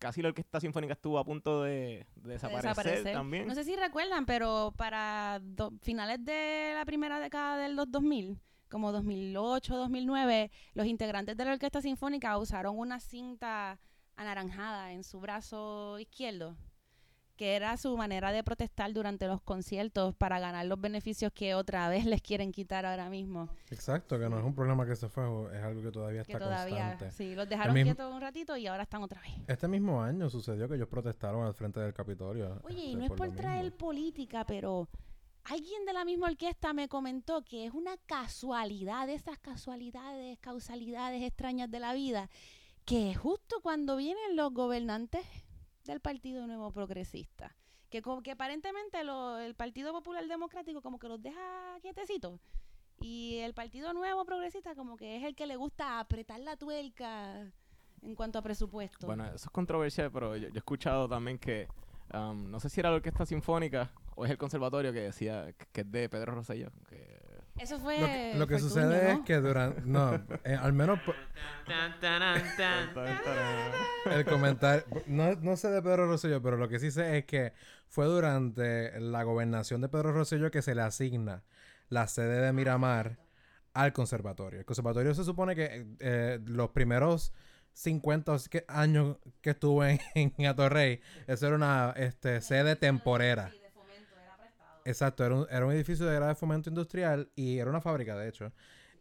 casi 0.00 0.22
la 0.22 0.28
orquesta 0.28 0.58
sinfónica 0.58 0.94
estuvo 0.94 1.18
a 1.18 1.24
punto 1.24 1.62
de, 1.62 2.06
de 2.16 2.32
desaparecer, 2.32 2.70
desaparecer. 2.70 3.12
también. 3.12 3.46
No 3.46 3.54
sé 3.54 3.62
si 3.62 3.76
recuerdan, 3.76 4.26
pero 4.26 4.74
para 4.76 5.38
do- 5.40 5.72
finales 5.82 6.24
de 6.24 6.72
la 6.74 6.84
primera 6.84 7.20
década 7.20 7.56
de 7.58 7.68
los 7.68 7.88
2000, 7.88 8.40
como 8.68 8.90
2008, 8.92 9.76
2009, 9.76 10.50
los 10.74 10.86
integrantes 10.86 11.36
de 11.36 11.44
la 11.44 11.52
Orquesta 11.52 11.80
Sinfónica 11.80 12.36
usaron 12.38 12.76
una 12.78 12.98
cinta 12.98 13.78
anaranjada 14.16 14.92
en 14.92 15.04
su 15.04 15.20
brazo 15.20 15.98
izquierdo, 15.98 16.56
que 17.40 17.56
era 17.56 17.74
su 17.78 17.96
manera 17.96 18.32
de 18.32 18.44
protestar 18.44 18.92
durante 18.92 19.26
los 19.26 19.40
conciertos 19.40 20.14
para 20.14 20.38
ganar 20.38 20.66
los 20.66 20.78
beneficios 20.78 21.32
que 21.32 21.54
otra 21.54 21.88
vez 21.88 22.04
les 22.14 22.20
quieren 22.20 22.52
quitar 22.52 22.84
ahora 22.84 23.08
mismo. 23.08 23.48
Exacto, 23.70 24.18
que 24.18 24.28
no 24.28 24.38
es 24.38 24.44
un 24.44 24.54
problema 24.54 24.84
que 24.84 24.94
se 24.94 25.08
fue, 25.08 25.24
es 25.56 25.62
algo 25.64 25.80
que 25.80 25.90
todavía 25.90 26.22
Que 26.22 26.32
está 26.32 26.44
todavía, 26.44 26.88
constante. 26.88 27.10
sí, 27.12 27.34
los 27.34 27.48
dejaron 27.48 27.72
mismo- 27.72 27.86
quietos 27.94 28.12
un 28.14 28.20
ratito 28.20 28.58
y 28.58 28.66
ahora 28.66 28.82
están 28.82 29.02
otra 29.02 29.22
vez. 29.22 29.32
Este 29.46 29.68
mismo 29.68 30.02
año 30.02 30.28
sucedió 30.28 30.68
que 30.68 30.74
ellos 30.74 30.88
protestaron 30.88 31.46
al 31.46 31.54
frente 31.54 31.80
del 31.80 31.94
Capitolio. 31.94 32.60
Oye, 32.62 32.76
y 32.78 32.86
este, 32.92 32.96
no 32.98 33.04
es 33.06 33.10
por 33.12 33.30
traer 33.34 33.62
mismo. 33.64 33.78
política, 33.78 34.44
pero 34.44 34.86
alguien 35.44 35.86
de 35.86 35.94
la 35.94 36.04
misma 36.04 36.26
orquesta 36.26 36.74
me 36.74 36.88
comentó 36.90 37.40
que 37.42 37.64
es 37.64 37.72
una 37.72 37.96
casualidad, 38.04 39.06
de 39.06 39.14
esas 39.14 39.38
casualidades, 39.38 40.38
causalidades 40.40 41.22
extrañas 41.22 41.70
de 41.70 41.80
la 41.80 41.94
vida, 41.94 42.28
que 42.84 43.14
justo 43.14 43.60
cuando 43.62 43.96
vienen 43.96 44.36
los 44.36 44.52
gobernantes 44.52 45.24
del 45.84 46.00
Partido 46.00 46.46
Nuevo 46.46 46.70
Progresista, 46.72 47.56
que, 47.88 48.02
como 48.02 48.22
que 48.22 48.32
aparentemente 48.32 49.02
lo- 49.04 49.38
el 49.38 49.54
Partido 49.54 49.92
Popular 49.92 50.26
Democrático 50.28 50.80
como 50.82 50.98
que 50.98 51.08
los 51.08 51.20
deja 51.22 51.78
quietecitos. 51.80 52.40
Y 53.00 53.38
el 53.38 53.54
Partido 53.54 53.92
Nuevo 53.94 54.24
Progresista 54.26 54.74
como 54.74 54.96
que 54.96 55.16
es 55.16 55.24
el 55.24 55.34
que 55.34 55.46
le 55.46 55.56
gusta 55.56 55.98
apretar 56.00 56.38
la 56.40 56.56
tuerca 56.56 57.50
en 58.02 58.14
cuanto 58.14 58.38
a 58.38 58.42
presupuesto. 58.42 59.06
Bueno, 59.06 59.24
eso 59.26 59.36
es 59.46 59.50
controversial, 59.50 60.10
pero 60.12 60.36
yo, 60.36 60.48
he 60.48 60.56
escuchado 60.58 61.08
también 61.08 61.38
que, 61.38 61.66
um, 62.12 62.50
no 62.50 62.60
sé 62.60 62.68
si 62.68 62.80
era 62.80 62.90
la 62.90 62.96
orquesta 62.96 63.24
sinfónica 63.24 63.90
o 64.16 64.26
es 64.26 64.30
el 64.30 64.36
conservatorio 64.38 64.92
que 64.92 65.00
decía 65.00 65.52
que, 65.54 65.66
que 65.72 65.80
es 65.80 65.90
de 65.90 66.08
Pedro 66.10 66.34
Rosselló. 66.34 66.70
Que, 66.88 67.09
Eso 67.60 67.78
fue... 67.78 67.98
Lo 68.00 68.06
que, 68.06 68.34
lo 68.36 68.46
que 68.46 68.58
Fortunio, 68.58 68.68
sucede 68.88 69.12
¿no? 69.12 69.18
es 69.20 69.24
que 69.26 69.36
durante... 69.36 69.82
No, 69.82 70.14
eh, 70.44 70.54
al 70.60 70.72
menos 70.72 70.98
el 74.10 74.24
comentario... 74.24 74.84
No, 75.06 75.34
no 75.36 75.56
sé 75.56 75.68
de 75.70 75.82
Pedro 75.82 76.06
Rosselló, 76.06 76.42
pero 76.42 76.56
lo 76.56 76.68
que 76.68 76.78
sí 76.78 76.90
sé 76.90 77.18
es 77.18 77.24
que 77.24 77.52
fue 77.88 78.06
durante 78.06 78.98
la 79.00 79.22
gobernación 79.22 79.80
de 79.80 79.88
Pedro 79.88 80.12
Rosselló 80.12 80.50
que 80.50 80.62
se 80.62 80.74
le 80.74 80.82
asigna 80.82 81.42
la 81.88 82.06
sede 82.06 82.40
de 82.40 82.52
Miramar 82.52 83.18
al 83.74 83.92
conservatorio. 83.92 84.60
El 84.60 84.66
conservatorio 84.66 85.14
se 85.14 85.24
supone 85.24 85.54
que 85.54 85.86
eh, 86.00 86.40
los 86.46 86.70
primeros 86.70 87.32
50 87.72 88.32
o 88.32 88.36
que- 88.50 88.64
años 88.68 89.16
que 89.40 89.50
estuvo 89.50 89.84
en, 89.84 90.00
en 90.14 90.46
Atorrey, 90.46 91.00
eso 91.26 91.46
era 91.46 91.56
una 91.56 91.92
este, 91.96 92.40
sede 92.40 92.76
temporera. 92.76 93.52
Exacto, 94.84 95.24
era 95.24 95.34
un, 95.34 95.46
era 95.50 95.66
un 95.66 95.72
edificio 95.72 96.06
de 96.06 96.14
grado 96.14 96.28
de 96.30 96.34
fomento 96.34 96.68
industrial 96.70 97.30
y 97.36 97.58
era 97.58 97.70
una 97.70 97.80
fábrica, 97.80 98.16
de 98.16 98.28
hecho. 98.28 98.52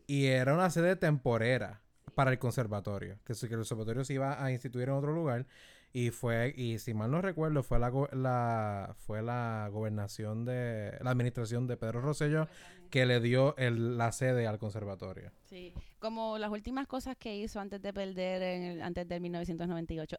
Y 0.08 0.26
era 0.26 0.54
una 0.54 0.70
sede 0.70 0.96
temporera 0.96 1.82
para 2.16 2.32
el 2.32 2.40
conservatorio. 2.40 3.18
Que, 3.24 3.34
que 3.34 3.46
el 3.46 3.56
conservatorio 3.58 4.04
se 4.04 4.14
iba 4.16 4.44
a 4.44 4.52
instituir 4.52 4.90
en 4.90 4.96
otro 4.96 5.14
lugar. 5.14 5.46
Y 5.92 6.12
fue, 6.12 6.54
y 6.56 6.78
si 6.78 6.94
mal 6.94 7.10
no 7.10 7.20
recuerdo, 7.22 7.64
fue 7.64 7.80
la, 7.80 7.90
la 8.12 8.94
fue 8.98 9.24
la 9.24 9.70
gobernación 9.72 10.46
de, 10.46 10.96
la 11.02 11.10
administración 11.12 11.66
de 11.66 11.78
Pedro 11.78 12.02
Rosselló 12.02 12.48
que 12.92 13.08
le 13.08 13.20
dio 13.20 13.56
el- 13.58 13.98
la 13.98 14.12
sede 14.12 14.46
al 14.46 14.60
conservatorio. 14.60 15.32
Sí, 15.46 15.74
como 16.00 16.38
las 16.38 16.52
últimas 16.52 16.86
cosas 16.88 17.16
que 17.18 17.36
hizo 17.38 17.60
antes 17.60 17.82
de 17.82 17.92
perder, 17.92 18.42
en 18.44 18.64
el- 18.64 18.82
antes 18.84 19.08
del 19.08 19.22
1998. 19.22 20.18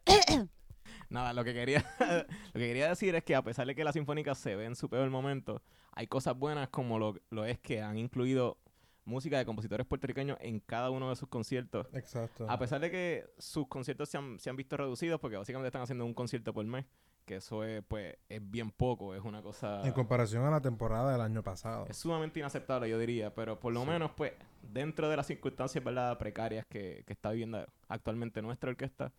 Nada, 1.11 1.33
lo 1.33 1.43
que 1.43 1.53
quería 1.53 1.85
lo 1.99 2.59
que 2.59 2.67
quería 2.67 2.87
decir 2.89 3.13
es 3.15 3.23
que 3.23 3.35
a 3.35 3.43
pesar 3.43 3.67
de 3.67 3.75
que 3.75 3.83
la 3.83 3.91
Sinfónica 3.91 4.33
se 4.33 4.55
ve 4.55 4.65
en 4.65 4.75
su 4.75 4.89
peor 4.89 5.09
momento, 5.09 5.61
hay 5.91 6.07
cosas 6.07 6.37
buenas 6.37 6.69
como 6.69 6.97
lo, 6.97 7.15
lo 7.29 7.43
es 7.45 7.59
que 7.59 7.81
han 7.81 7.97
incluido 7.97 8.57
música 9.03 9.37
de 9.37 9.45
compositores 9.45 9.85
puertorriqueños 9.85 10.37
en 10.41 10.59
cada 10.61 10.89
uno 10.89 11.09
de 11.09 11.15
sus 11.17 11.27
conciertos. 11.27 11.87
Exacto. 11.93 12.49
A 12.49 12.57
pesar 12.57 12.79
de 12.79 12.89
que 12.91 13.25
sus 13.37 13.67
conciertos 13.67 14.07
se 14.09 14.17
han, 14.17 14.39
se 14.39 14.49
han 14.49 14.55
visto 14.55 14.77
reducidos, 14.77 15.19
porque 15.19 15.37
básicamente 15.37 15.67
están 15.67 15.81
haciendo 15.81 16.05
un 16.05 16.13
concierto 16.13 16.53
por 16.53 16.63
mes, 16.65 16.85
que 17.25 17.37
eso 17.37 17.63
es, 17.65 17.83
pues, 17.87 18.15
es 18.29 18.49
bien 18.49 18.69
poco, 18.71 19.13
es 19.15 19.21
una 19.21 19.41
cosa... 19.41 19.81
En 19.85 19.91
comparación 19.93 20.45
a 20.45 20.51
la 20.51 20.61
temporada 20.61 21.11
del 21.11 21.21
año 21.21 21.43
pasado. 21.43 21.87
Es 21.89 21.97
sumamente 21.97 22.39
inaceptable, 22.39 22.89
yo 22.89 22.97
diría, 22.99 23.33
pero 23.35 23.59
por 23.59 23.73
lo 23.73 23.81
Sí. 23.81 23.87
menos, 23.89 24.11
pues, 24.15 24.33
dentro 24.61 25.09
de 25.09 25.17
las 25.17 25.27
circunstancias, 25.27 25.83
¿verdad?, 25.83 26.17
precarias 26.17 26.65
que, 26.67 27.03
que 27.05 27.13
está 27.13 27.31
viviendo 27.31 27.65
actualmente 27.89 28.41
nuestra 28.41 28.69
orquesta, 28.69 29.11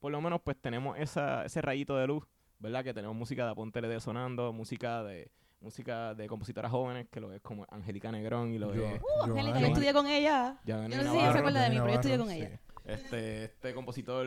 por 0.00 0.12
lo 0.12 0.20
menos, 0.20 0.40
pues, 0.42 0.56
tenemos 0.60 0.98
esa, 0.98 1.44
ese 1.44 1.60
rayito 1.62 1.96
de 1.96 2.06
luz, 2.06 2.24
¿verdad?, 2.58 2.84
que 2.84 2.94
tenemos 2.94 3.16
música 3.16 3.44
de 3.44 3.50
Aponte 3.52 3.80
LD 3.80 4.00
sonando, 4.00 4.52
música 4.52 5.02
de 5.02 5.30
música 5.60 6.14
de 6.14 6.26
compositoras 6.28 6.70
jóvenes, 6.70 7.08
que 7.10 7.18
lo 7.18 7.32
es 7.32 7.40
como 7.40 7.66
Angélica 7.70 8.12
Negrón 8.12 8.52
y 8.52 8.58
lo 8.58 8.74
Yo- 8.74 8.86
es 8.86 9.00
Uh, 9.00 9.22
Angélica, 9.24 9.58
yo 9.60 9.66
estudié 9.68 9.92
con 9.94 10.06
ella. 10.06 10.60
Yo 10.64 10.76
no 10.76 10.88
sé 10.90 11.10
si 11.10 11.16
ella 11.16 11.32
se 11.32 11.38
acuerda 11.38 11.62
de 11.62 11.70
mí, 11.70 11.76
pero 11.76 11.88
yo 11.88 11.94
estudié 11.94 12.18
con 12.18 12.28
sí. 12.28 12.36
ella. 12.36 12.60
este, 12.84 13.44
este 13.44 13.74
compositor 13.74 14.26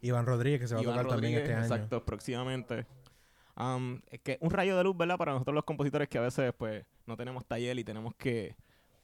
Iván 0.00 0.24
Rodríguez, 0.24 0.60
que 0.60 0.68
se 0.68 0.74
va 0.76 0.80
a 0.80 0.84
tocar 0.84 1.06
también 1.08 1.34
Rodríguez, 1.34 1.42
este 1.42 1.54
año. 1.54 1.62
Exacto, 1.64 2.04
próximamente. 2.04 2.86
Am, 3.56 4.00
es 4.10 4.20
que 4.20 4.38
un 4.40 4.50
rayo 4.50 4.76
de 4.78 4.84
luz, 4.84 4.96
¿verdad? 4.96 5.18
Para 5.18 5.32
nosotros 5.32 5.52
los 5.54 5.64
compositores 5.64 6.08
que 6.08 6.16
a 6.18 6.22
veces 6.22 6.52
pues 6.56 6.86
no 7.06 7.16
tenemos 7.16 7.44
taller 7.44 7.76
y 7.78 7.82
tenemos 7.84 8.14
que 8.14 8.54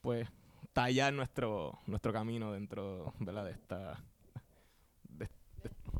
pues 0.01 0.29
tallar 0.73 1.13
nuestro 1.13 1.81
nuestro 1.87 2.13
camino 2.13 2.53
dentro, 2.53 3.13
¿verdad? 3.19 3.45
De 3.47 3.51
esta 3.51 3.79
de- 3.79 3.97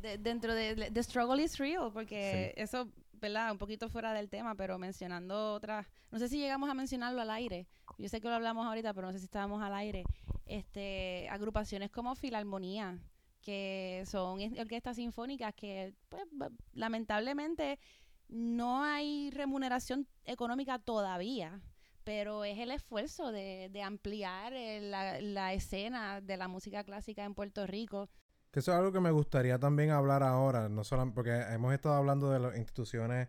De- 0.05 0.17
dentro 0.19 0.53
de 0.53 0.91
The 0.91 1.03
Struggle 1.03 1.41
is 1.43 1.57
Real, 1.57 1.91
porque 1.91 2.53
eso, 2.57 2.87
¿verdad? 3.13 3.51
Un 3.51 3.57
poquito 3.57 3.89
fuera 3.89 4.13
del 4.13 4.29
tema, 4.29 4.53
pero 4.55 4.77
mencionando 4.77 5.53
otras, 5.53 5.87
no 6.11 6.19
sé 6.19 6.27
si 6.29 6.37
llegamos 6.37 6.69
a 6.69 6.73
mencionarlo 6.75 7.21
al 7.21 7.31
aire, 7.31 7.65
yo 7.97 8.07
sé 8.09 8.21
que 8.21 8.27
lo 8.27 8.35
hablamos 8.35 8.67
ahorita, 8.67 8.93
pero 8.93 9.07
no 9.07 9.13
sé 9.13 9.19
si 9.19 9.25
estábamos 9.25 9.61
al 9.63 9.73
aire, 9.73 10.03
este, 10.45 11.27
agrupaciones 11.29 11.89
como 11.89 12.13
Filarmonía, 12.15 12.99
que 13.41 14.03
son 14.05 14.41
es- 14.41 14.59
orquestas 14.59 14.97
sinfónicas 14.97 15.53
que, 15.55 15.93
pues, 16.09 16.23
lamentablemente 16.73 17.79
no 18.27 18.83
hay 18.83 19.29
remuneración 19.31 20.07
económica 20.25 20.79
todavía, 20.79 21.61
pero 22.03 22.43
es 22.43 22.57
el 22.59 22.71
esfuerzo 22.71 23.31
de, 23.31 23.69
de 23.71 23.81
ampliar 23.81 24.53
eh, 24.53 24.81
la, 24.81 25.19
la 25.21 25.53
escena 25.53 26.21
de 26.21 26.37
la 26.37 26.47
música 26.47 26.83
clásica 26.83 27.23
en 27.23 27.33
Puerto 27.33 27.65
Rico. 27.65 28.09
Que 28.55 28.61
eso 28.61 28.71
es 28.71 28.77
algo 28.77 28.93
que 28.93 29.01
me 29.01 29.11
gustaría 29.11 29.59
también 29.59 29.89
hablar 29.89 30.23
ahora, 30.23 30.69
no 30.69 30.85
solo 30.85 31.11
porque 31.13 31.31
hemos 31.51 31.73
estado 31.73 31.95
hablando 31.95 32.29
de 32.31 32.39
las 32.39 32.55
instituciones 32.57 33.27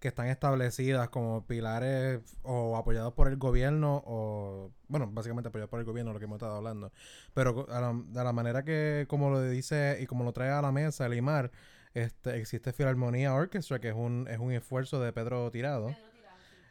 que 0.00 0.08
están 0.08 0.26
establecidas 0.26 1.10
como 1.10 1.46
pilares 1.46 2.18
o 2.42 2.76
apoyados 2.76 3.12
por 3.14 3.28
el 3.28 3.36
gobierno 3.36 4.02
o, 4.04 4.72
bueno, 4.88 5.08
básicamente 5.12 5.46
apoyados 5.50 5.70
por 5.70 5.78
el 5.78 5.86
gobierno, 5.86 6.12
lo 6.12 6.18
que 6.18 6.24
hemos 6.24 6.38
estado 6.38 6.56
hablando. 6.56 6.90
Pero 7.34 7.68
a 7.70 7.80
la- 7.80 8.02
de 8.04 8.24
la 8.24 8.32
manera 8.32 8.64
que, 8.64 9.06
como 9.08 9.30
lo 9.30 9.42
dice 9.42 9.98
y 10.00 10.06
como 10.06 10.24
lo 10.24 10.32
trae 10.32 10.50
a 10.50 10.60
la 10.60 10.72
mesa 10.72 11.06
el 11.06 11.14
IMAR, 11.14 11.52
este, 11.94 12.36
existe 12.36 12.72
Filarmonía 12.72 13.32
Orchestra, 13.32 13.78
que 13.78 13.90
es 13.90 13.94
un, 13.94 14.26
es 14.28 14.40
un 14.40 14.50
esfuerzo 14.50 14.98
de 15.00 15.12
Pedro 15.12 15.48
Tirado, 15.52 15.94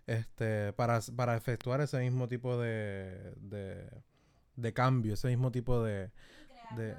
este, 0.08 0.74
para, 0.74 1.00
para 1.16 1.38
efectuar 1.38 1.80
ese 1.80 2.00
mismo 2.00 2.28
tipo 2.28 2.58
de, 2.58 3.34
de, 3.38 3.90
de 4.58 4.74
cambio, 4.74 5.14
ese 5.14 5.30
mismo 5.30 5.52
tipo 5.54 5.82
de... 5.82 6.12
de 6.76 6.98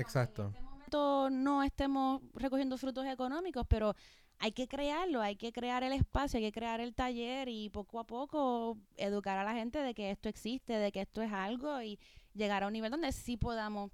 exacto. 0.00 0.52
momento 0.62 1.28
no 1.30 1.62
estemos 1.62 2.20
recogiendo 2.34 2.76
frutos 2.78 3.06
económicos, 3.06 3.64
pero 3.68 3.94
hay 4.38 4.52
que 4.52 4.66
crearlo, 4.66 5.20
hay 5.20 5.36
que 5.36 5.52
crear 5.52 5.82
el 5.82 5.92
espacio, 5.92 6.38
hay 6.38 6.44
que 6.44 6.52
crear 6.52 6.80
el 6.80 6.94
taller 6.94 7.48
y 7.48 7.68
poco 7.68 8.00
a 8.00 8.04
poco 8.06 8.78
educar 8.96 9.36
a 9.38 9.44
la 9.44 9.52
gente 9.52 9.78
de 9.80 9.94
que 9.94 10.10
esto 10.10 10.28
existe, 10.28 10.72
de 10.72 10.90
que 10.92 11.02
esto 11.02 11.20
es 11.22 11.30
algo 11.32 11.80
y 11.82 11.98
llegar 12.34 12.62
a 12.62 12.66
un 12.68 12.72
nivel 12.72 12.90
donde 12.90 13.12
sí 13.12 13.36
podamos 13.36 13.90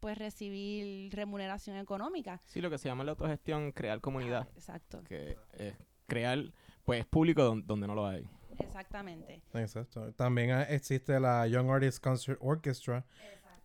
pues 0.00 0.18
recibir 0.18 1.14
remuneración 1.14 1.76
económica. 1.76 2.40
sí 2.46 2.60
lo 2.60 2.70
que 2.70 2.78
se 2.78 2.88
llama 2.88 3.04
la 3.04 3.12
autogestión, 3.12 3.70
crear 3.70 4.00
comunidad, 4.00 4.48
Exacto, 4.54 5.02
que 5.04 5.36
es 5.52 5.74
crear 6.06 6.38
pues 6.84 7.04
público 7.06 7.44
don- 7.44 7.64
donde 7.66 7.86
no 7.86 7.94
lo 7.94 8.06
hay. 8.06 8.26
exactamente. 8.58 9.42
Exacto. 9.54 10.12
También 10.14 10.50
ah, 10.50 10.62
existe 10.64 11.20
la 11.20 11.46
Young 11.46 11.70
Artists 11.70 12.00
Concert 12.00 12.38
Orchestra, 12.42 13.04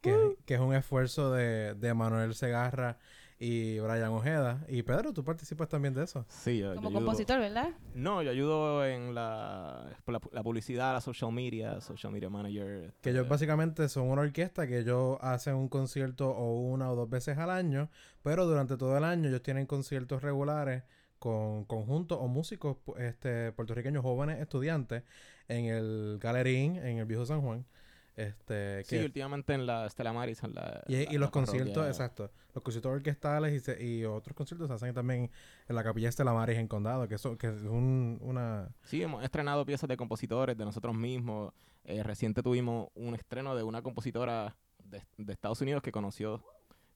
que, 0.01 0.35
que 0.45 0.53
es 0.55 0.59
un 0.59 0.73
esfuerzo 0.73 1.31
de, 1.33 1.73
de 1.75 1.93
Manuel 1.93 2.33
Segarra 2.35 2.97
y 3.39 3.77
Brian 3.79 4.09
Ojeda. 4.09 4.65
Y 4.67 4.81
Pedro, 4.81 5.13
tú 5.13 5.23
participas 5.23 5.69
también 5.69 5.93
de 5.93 6.03
eso. 6.03 6.25
Sí, 6.27 6.57
yo, 6.57 6.69
Como 6.75 6.89
yo 6.89 6.97
ayudo- 6.97 7.05
compositor, 7.05 7.39
¿verdad? 7.39 7.69
No, 7.93 8.23
yo 8.23 8.31
ayudo 8.31 8.83
en 8.85 9.13
la, 9.13 9.95
la, 10.07 10.19
la 10.31 10.43
publicidad, 10.43 10.93
la 10.93 11.01
social 11.01 11.31
media, 11.31 11.79
social 11.81 12.11
media 12.11 12.29
manager. 12.29 12.93
Que 13.01 13.11
ellos 13.11 13.21
este, 13.23 13.29
básicamente 13.29 13.89
son 13.89 14.09
una 14.09 14.23
orquesta 14.23 14.65
que 14.65 14.79
ellos 14.79 15.17
hacen 15.21 15.53
un 15.55 15.69
concierto 15.69 16.29
o 16.31 16.61
una 16.61 16.91
o 16.91 16.95
dos 16.95 17.09
veces 17.09 17.37
al 17.37 17.51
año, 17.51 17.89
pero 18.23 18.45
durante 18.47 18.75
todo 18.75 18.97
el 18.97 19.03
año 19.03 19.29
ellos 19.29 19.43
tienen 19.43 19.67
conciertos 19.67 20.23
regulares 20.23 20.83
con 21.19 21.65
conjuntos 21.65 22.17
o 22.21 22.27
músicos 22.27 22.77
este, 22.97 23.51
puertorriqueños 23.51 24.03
jóvenes 24.03 24.39
estudiantes 24.39 25.03
en 25.47 25.65
el 25.65 26.17
Galerín, 26.19 26.75
en 26.77 26.97
el 26.97 27.05
Viejo 27.05 27.25
San 27.25 27.41
Juan. 27.41 27.65
Este, 28.17 28.83
Sí, 28.83 28.97
que 28.97 29.05
últimamente 29.05 29.53
en 29.53 29.65
la 29.67 29.87
Stella 29.89 30.11
Maris. 30.11 30.43
En 30.43 30.55
la, 30.55 30.83
Y, 30.87 30.95
la- 30.95 31.01
y 31.03 31.13
la 31.13 31.19
los 31.19 31.29
conciertos, 31.29 31.87
exacto. 31.87 32.31
Los 32.55 32.63
conciertos 32.63 32.91
orquestales 32.91 33.53
y, 33.53 33.59
se- 33.59 33.81
y 33.85 34.03
otros 34.05 34.35
conciertos 34.35 34.67
se 34.67 34.73
hacen 34.73 34.93
también 34.93 35.29
en 35.69 35.75
la 35.75 35.83
Capilla 35.83 36.09
Estela 36.09 36.33
Maris 36.33 36.57
en 36.57 36.67
Condado, 36.67 37.07
que, 37.07 37.13
eso, 37.15 37.37
que 37.37 37.47
es 37.47 37.61
un, 37.61 38.17
una... 38.21 38.69
Sí, 38.83 39.01
hemos 39.03 39.23
estrenado 39.23 39.63
piezas 39.65 39.87
de 39.87 39.95
compositores, 39.97 40.57
de 40.57 40.65
nosotros 40.65 40.95
mismos. 40.95 41.53
Eh, 41.85 42.01
reciente 42.03 42.41
tuvimos 42.43 42.89
un 42.95 43.13
estreno 43.15 43.55
de 43.55 43.61
una 43.63 43.81
compositora 43.83 44.57
de, 44.83 45.03
de 45.17 45.33
Estados 45.33 45.61
Unidos 45.61 45.81
que 45.83 45.91
conoció, 45.91 46.43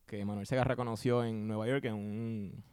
que 0.07 0.25
Manuel 0.25 0.47
Segarra 0.47 0.75
conoció 0.75 1.23
en 1.23 1.47
Nueva 1.47 1.67
York 1.67 1.85
en 1.85 1.93
un... 1.93 2.63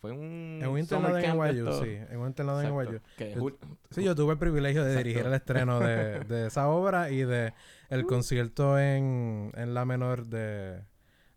Fue 0.00 0.12
un... 0.12 0.60
En 0.62 0.68
un 0.68 0.78
internado 0.78 1.18
en 1.18 1.36
NYU, 1.36 1.72
sí. 1.82 1.90
En 2.10 2.18
un 2.18 2.28
internado 2.28 2.60
en 2.62 2.68
Exacto, 2.68 2.92
NYU. 3.38 3.50
Yo- 3.50 3.56
Sí, 3.90 4.04
yo 4.04 4.14
tuve 4.14 4.34
el 4.34 4.38
privilegio 4.38 4.84
de 4.84 4.96
dirigir 4.96 5.26
Exacto. 5.26 5.28
el 5.28 5.34
estreno 5.34 5.80
de, 5.80 6.20
de 6.20 6.46
esa 6.46 6.68
obra 6.68 7.10
y 7.10 7.24
de 7.24 7.52
el 7.88 8.06
concierto 8.06 8.78
en, 8.78 9.50
en 9.56 9.74
La 9.74 9.84
Menor 9.84 10.26
de, 10.26 10.82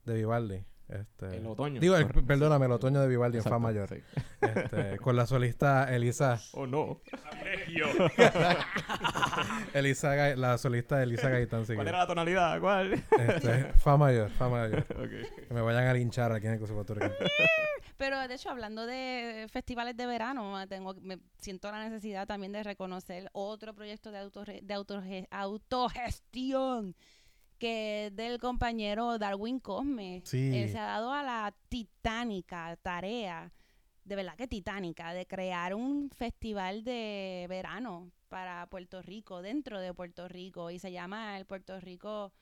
de 0.06 0.14
Vivaldi. 0.14 0.64
Este, 0.90 1.38
el 1.38 1.48
otoño. 1.48 1.80
Digo, 1.80 1.96
el- 1.96 2.06
perdóname, 2.08 2.66
el 2.66 2.74
otoño 2.74 3.00
de 3.02 3.08
Vivaldi 3.08 3.38
en 3.38 3.44
Fa 3.44 3.50
Exacto, 3.56 3.60
mayor. 3.62 3.90
sí. 3.90 4.04
Este, 4.42 4.98
con 5.00 5.16
la 5.16 5.26
solista 5.26 5.92
Elisa, 5.96 6.40
Oh, 6.54 6.68
no. 6.68 7.00
Elisa 9.74 10.14
Ga- 10.16 10.36
la 10.36 10.58
solista 10.58 11.02
Elisa 11.02 11.30
Gaitán. 11.30 11.66
¿Cuál 11.66 11.88
era 11.88 12.00
la 12.00 12.08
tonalidad? 12.08 12.60
¿Cuál? 12.60 12.94
Este, 13.18 13.72
fa 13.76 13.96
mayor, 13.98 14.30
fa 14.32 14.50
mayor. 14.50 14.80
Ok. 14.92 15.48
Que 15.48 15.54
me 15.54 15.62
vayan 15.62 15.88
a 15.88 15.94
linchar 15.94 16.32
aquí 16.34 16.48
en 16.48 16.54
el 16.54 16.60
conservatorio. 16.60 17.10
Pero 18.02 18.28
de 18.28 18.34
hecho, 18.34 18.50
hablando 18.50 18.88
de 18.88 19.46
festivales 19.52 19.96
de 19.96 20.08
verano, 20.08 20.58
ah, 20.58 20.66
tengo, 20.66 20.96
me 21.02 21.20
siento 21.38 21.70
la 21.72 21.88
necesidad 21.88 22.26
también 22.26 22.52
de 22.52 22.64
reconocer 22.64 23.30
otro 23.32 23.76
proyecto 23.76 24.12
de, 24.12 24.18
autorre- 24.18 24.62
de 24.64 24.74
autorge- 24.76 25.28
autogestión 25.30 26.96
que 27.60 28.08
es 28.08 28.16
del 28.16 28.40
compañero 28.40 29.20
Darwin 29.20 29.60
Cosme. 29.60 30.22
Sí. 30.26 30.50
Él 30.58 30.70
se 30.72 30.80
ha 30.80 30.86
dado 30.86 31.14
a 31.14 31.22
la 31.22 31.54
titánica 31.70 32.76
tarea, 32.82 33.54
de 34.04 34.16
verdad 34.16 34.36
que 34.36 34.48
titánica, 34.48 35.14
de 35.14 35.28
crear 35.28 35.76
un 35.76 36.10
festival 36.10 36.84
de 36.84 37.46
verano 37.50 38.10
para 38.30 38.66
Puerto 38.68 39.04
Rico, 39.04 39.44
dentro 39.44 39.80
de 39.80 39.94
Puerto 39.94 40.28
Rico, 40.28 40.72
y 40.72 40.80
se 40.80 40.92
llama 40.92 41.38
el 41.38 41.46
Puerto 41.46 41.80
Rico 41.80 42.34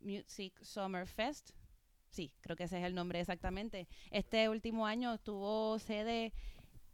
Music 0.00 0.54
Summer 0.62 1.08
Fest. 1.08 1.50
Sí, 2.10 2.32
creo 2.40 2.56
que 2.56 2.64
ese 2.64 2.78
es 2.78 2.84
el 2.84 2.94
nombre 2.94 3.20
exactamente. 3.20 3.86
Este 4.10 4.48
último 4.48 4.86
año 4.86 5.18
tuvo 5.18 5.78
sede 5.78 6.32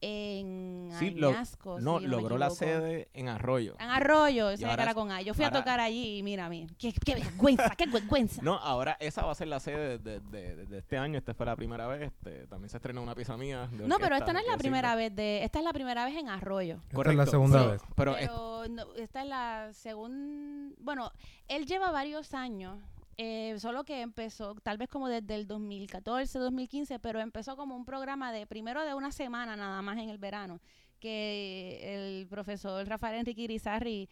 en 0.01 0.91
Sí, 0.99 1.11
lo-. 1.13 1.33
No, 1.81 1.99
logró 1.99 2.37
la 2.37 2.51
sede 2.51 3.09
en 3.15 3.29
Arroyo. 3.29 3.75
En 3.79 3.89
Arroyo, 3.89 4.49
ahora- 4.49 4.77
cara 4.77 4.93
con 4.95 5.11
A. 5.11 5.23
Yo 5.23 5.33
fui 5.33 5.45
ahora- 5.45 5.59
a 5.59 5.61
tocar 5.63 5.81
allí 5.81 6.19
y 6.19 6.23
mira, 6.23 6.49
mira, 6.51 6.67
qué, 6.79 6.93
qué 6.93 7.15
vergüenza, 7.15 7.75
qué 7.75 7.87
vergüenza. 7.87 8.43
No, 8.43 8.55
ahora 8.59 8.97
esa 9.01 9.25
va 9.25 9.33
a 9.33 9.35
ser 9.35 9.49
la 9.49 9.61
sede 9.61 9.99
de, 9.99 10.21
de- 10.21 10.57
de- 10.57 10.67
de 10.67 10.79
este 10.79 10.99
año. 10.99 11.17
Esta 11.17 11.33
fue 11.33 11.47
la 11.47 11.57
primera 11.57 11.87
vez. 11.87 12.03
Este, 12.13 12.47
también 12.49 12.69
se 12.69 12.77
estrenó 12.77 13.03
una 13.03 13.15
pieza 13.15 13.37
mía. 13.39 13.67
de 13.73 13.89
No, 13.89 13.97
pero 13.99 14.17
esta 14.17 14.33
no 14.35 14.41
es 14.41 14.47
la 14.47 14.59
primera 14.59 14.95
decirlo. 14.95 15.11
vez 15.11 15.17
de, 15.17 15.45
esta 15.45 15.59
es 15.61 15.65
la 15.65 15.73
primera 15.73 16.05
vez 16.05 16.17
en 16.17 16.29
Arroyo. 16.29 16.81
Esta 16.91 17.11
es 17.11 17.17
la 17.17 17.27
segunda 17.27 17.67
vez. 17.67 17.83
Pero 17.97 18.17
es- 18.17 18.29
Pero 18.29 18.65
no, 18.69 18.95
esta 18.97 19.23
es 19.23 19.29
la 19.29 19.71
segunda, 19.73 20.75
bueno, 20.81 21.13
él 21.49 21.65
lleva 21.67 21.91
varios 21.93 22.35
años 22.35 22.79
Eh, 23.17 23.55
solo 23.61 23.85
que 23.85 24.01
empezó 24.01 24.55
tal 24.57 24.77
vez 24.77 24.89
como 24.89 25.09
desde 25.09 25.37
el 25.37 25.47
2014, 25.47 26.39
2015, 26.39 26.99
pero 26.99 27.21
empezó 27.21 27.57
como 27.57 27.77
un 27.77 27.85
programa 27.85 28.33
de 28.33 28.47
primero 28.47 28.85
de 28.85 28.95
una 28.95 29.13
semana 29.13 29.57
nada 29.57 29.81
más 29.83 29.99
en 29.99 30.09
el 30.09 30.19
verano, 30.19 30.61
que 30.99 31.95
el 31.95 32.27
profesor 32.27 32.87
Rafael 32.89 33.21
Enrique 33.21 33.43
Irizarri 33.43 34.09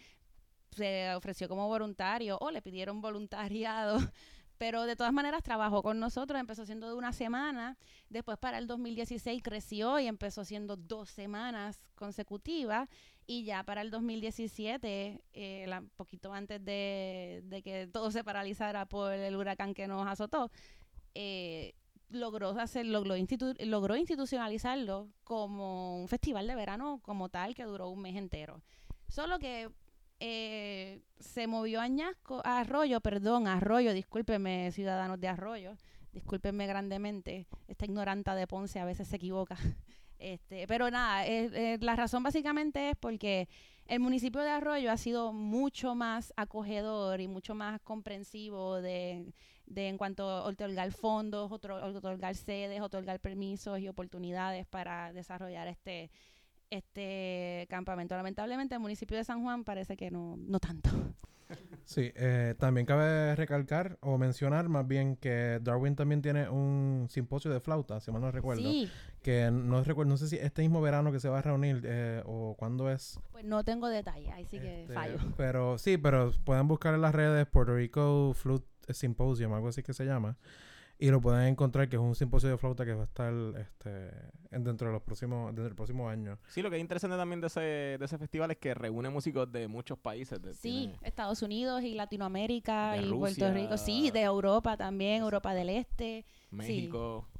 se 0.70 1.14
ofreció 1.14 1.48
como 1.48 1.66
voluntario 1.68 2.38
o 2.40 2.50
le 2.50 2.62
pidieron 2.62 3.00
voluntariado 3.00 3.98
pero 4.62 4.86
de 4.86 4.94
todas 4.94 5.12
maneras 5.12 5.42
trabajó 5.42 5.82
con 5.82 5.98
nosotros, 5.98 6.38
empezó 6.38 6.64
siendo 6.64 6.86
de 6.86 6.94
una 6.94 7.12
semana, 7.12 7.76
después 8.08 8.38
para 8.38 8.58
el 8.58 8.68
2016 8.68 9.42
creció 9.42 9.98
y 9.98 10.06
empezó 10.06 10.44
siendo 10.44 10.76
dos 10.76 11.10
semanas 11.10 11.80
consecutivas 11.96 12.88
y 13.26 13.44
ya 13.44 13.62
para 13.62 13.82
el 13.82 13.90
2017, 13.90 15.22
eh, 15.32 15.80
poquito 15.96 16.32
antes 16.32 16.64
de, 16.64 17.62
que 17.64 17.88
todo 17.92 18.10
se 18.10 18.24
paralizara 18.24 18.86
por 18.86 19.12
el 19.12 19.36
huracán 19.36 19.74
que 19.74 19.86
nos 19.86 20.06
azotó, 20.06 20.50
eh, 21.14 21.74
logró 22.08 22.50
hacer, 22.50 22.86
logró, 22.86 23.14
logró 23.60 23.96
institucionalizarlo 23.96 25.08
como 25.24 26.00
un 26.00 26.08
festival 26.08 26.46
de 26.46 26.54
verano 26.54 27.00
como 27.02 27.28
tal 27.28 27.54
que 27.54 27.64
duró 27.64 27.88
un 27.88 28.02
mes 28.02 28.16
entero. 28.16 28.60
Solo 29.08 29.38
que 29.38 29.70
eh, 30.20 31.02
se 31.18 31.46
movió 31.46 31.80
a 31.80 31.84
Añasco, 31.84 32.40
a 32.44 32.60
Arroyo, 32.60 33.00
perdón, 33.00 33.46
Arroyo, 33.46 33.92
discúlpeme, 33.92 34.70
ciudadanos 34.72 35.20
de 35.20 35.28
Arroyo, 35.28 35.76
discúlpenme 36.12 36.66
grandemente, 36.66 37.46
esta 37.66 37.86
ignoranta 37.86 38.34
de 38.34 38.46
Ponce 38.46 38.78
a 38.78 38.84
veces 38.84 39.08
se 39.08 39.16
equivoca. 39.16 39.56
Este, 40.22 40.66
pero 40.68 40.90
nada, 40.90 41.24
la 41.80 41.96
razón 41.96 42.22
básicamente 42.22 42.90
es 42.90 42.96
porque 42.96 43.48
el 43.86 43.98
municipio 43.98 44.40
de 44.40 44.50
Arroyo 44.50 44.92
ha 44.92 44.96
sido 44.96 45.32
mucho 45.32 45.96
más 45.96 46.32
acogedor 46.36 47.20
y 47.20 47.26
mucho 47.26 47.56
más 47.56 47.80
comprensivo 47.80 48.80
de, 48.80 49.34
de 49.66 49.88
en 49.88 49.98
cuanto 49.98 50.30
a 50.30 50.44
otorgar 50.44 50.92
fondos, 50.92 51.50
otorgar 51.50 52.36
sedes, 52.36 52.80
otorgar 52.80 53.18
permisos 53.18 53.80
y 53.80 53.88
oportunidades 53.88 54.64
para 54.66 55.12
desarrollar 55.12 55.66
este 55.66 56.10
este 56.70 57.66
campamento. 57.68 58.16
Lamentablemente 58.16 58.74
el 58.74 58.80
municipio 58.80 59.16
de 59.18 59.24
San 59.24 59.42
Juan 59.42 59.62
parece 59.62 59.94
que 59.96 60.10
no, 60.10 60.36
no 60.38 60.58
tanto. 60.58 60.88
Sí, 61.84 62.10
eh, 62.14 62.54
también 62.58 62.86
cabe 62.86 63.36
recalcar 63.36 63.98
o 64.00 64.16
mencionar 64.16 64.70
más 64.70 64.86
bien 64.86 65.16
que 65.16 65.58
Darwin 65.60 65.96
también 65.96 66.22
tiene 66.22 66.48
un 66.48 67.08
simposio 67.10 67.50
de 67.50 67.60
flauta, 67.60 68.00
si 68.00 68.10
mal 68.10 68.22
no 68.22 68.30
recuerdo. 68.30 68.62
Sí. 68.62 68.88
Que 69.22 69.50
no 69.52 69.82
recuerdo, 69.84 70.10
no 70.10 70.16
sé 70.16 70.28
si 70.28 70.36
este 70.36 70.62
mismo 70.62 70.80
verano 70.80 71.12
que 71.12 71.20
se 71.20 71.28
va 71.28 71.38
a 71.38 71.42
reunir 71.42 71.82
eh, 71.84 72.22
o 72.26 72.56
cuándo 72.58 72.90
es. 72.90 73.20
Pues 73.30 73.44
no 73.44 73.62
tengo 73.64 73.88
detalle, 73.88 74.32
ahí 74.32 74.44
sí 74.46 74.58
que 74.58 74.82
este, 74.82 74.94
fallo. 74.94 75.18
Pero 75.36 75.78
sí, 75.78 75.96
pero 75.96 76.32
pueden 76.44 76.66
buscar 76.68 76.94
en 76.94 77.02
las 77.02 77.14
redes 77.14 77.46
Puerto 77.46 77.74
Rico 77.74 78.32
Flute 78.34 78.66
Symposium, 78.90 79.52
algo 79.52 79.68
así 79.68 79.82
que 79.82 79.92
se 79.92 80.04
llama. 80.04 80.36
Y 80.98 81.10
lo 81.10 81.20
pueden 81.20 81.48
encontrar, 81.48 81.88
que 81.88 81.96
es 81.96 82.02
un 82.02 82.14
simposio 82.14 82.48
de 82.48 82.56
flauta 82.56 82.84
que 82.84 82.94
va 82.94 83.02
a 83.02 83.06
estar 83.06 83.32
este, 83.58 84.12
dentro 84.50 84.86
de 84.86 84.92
los 84.92 85.02
próximos, 85.02 85.46
dentro 85.46 85.64
del 85.64 85.74
próximo 85.74 86.08
año. 86.08 86.38
Sí, 86.46 86.62
lo 86.62 86.70
que 86.70 86.76
es 86.76 86.80
interesante 86.80 87.16
también 87.16 87.40
de 87.40 87.48
ese, 87.48 87.60
de 87.60 88.04
ese 88.04 88.18
festival 88.18 88.52
es 88.52 88.58
que 88.58 88.72
reúne 88.72 89.10
músicos 89.10 89.50
de 89.50 89.66
muchos 89.66 89.98
países. 89.98 90.38
sí, 90.60 90.92
Estados 91.02 91.42
Unidos 91.42 91.82
y 91.82 91.94
Latinoamérica 91.94 92.96
y 92.98 93.10
Puerto 93.10 93.52
Rico. 93.52 93.76
Sí, 93.78 94.12
de 94.12 94.22
Europa 94.22 94.76
también, 94.76 95.22
Europa 95.22 95.54
del 95.54 95.70
Este. 95.70 96.24
México. 96.52 97.26
Sí, 97.26 97.31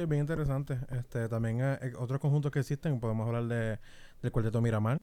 es 0.00 0.08
bien 0.08 0.22
interesante. 0.22 0.78
Este, 0.90 1.28
también 1.28 1.60
eh, 1.60 1.92
otros 1.98 2.20
conjuntos 2.20 2.50
que 2.50 2.60
existen, 2.60 2.98
podemos 3.00 3.26
hablar 3.26 3.44
de, 3.44 3.78
del 4.20 4.32
Cuarteto 4.32 4.60
Miramar. 4.60 5.00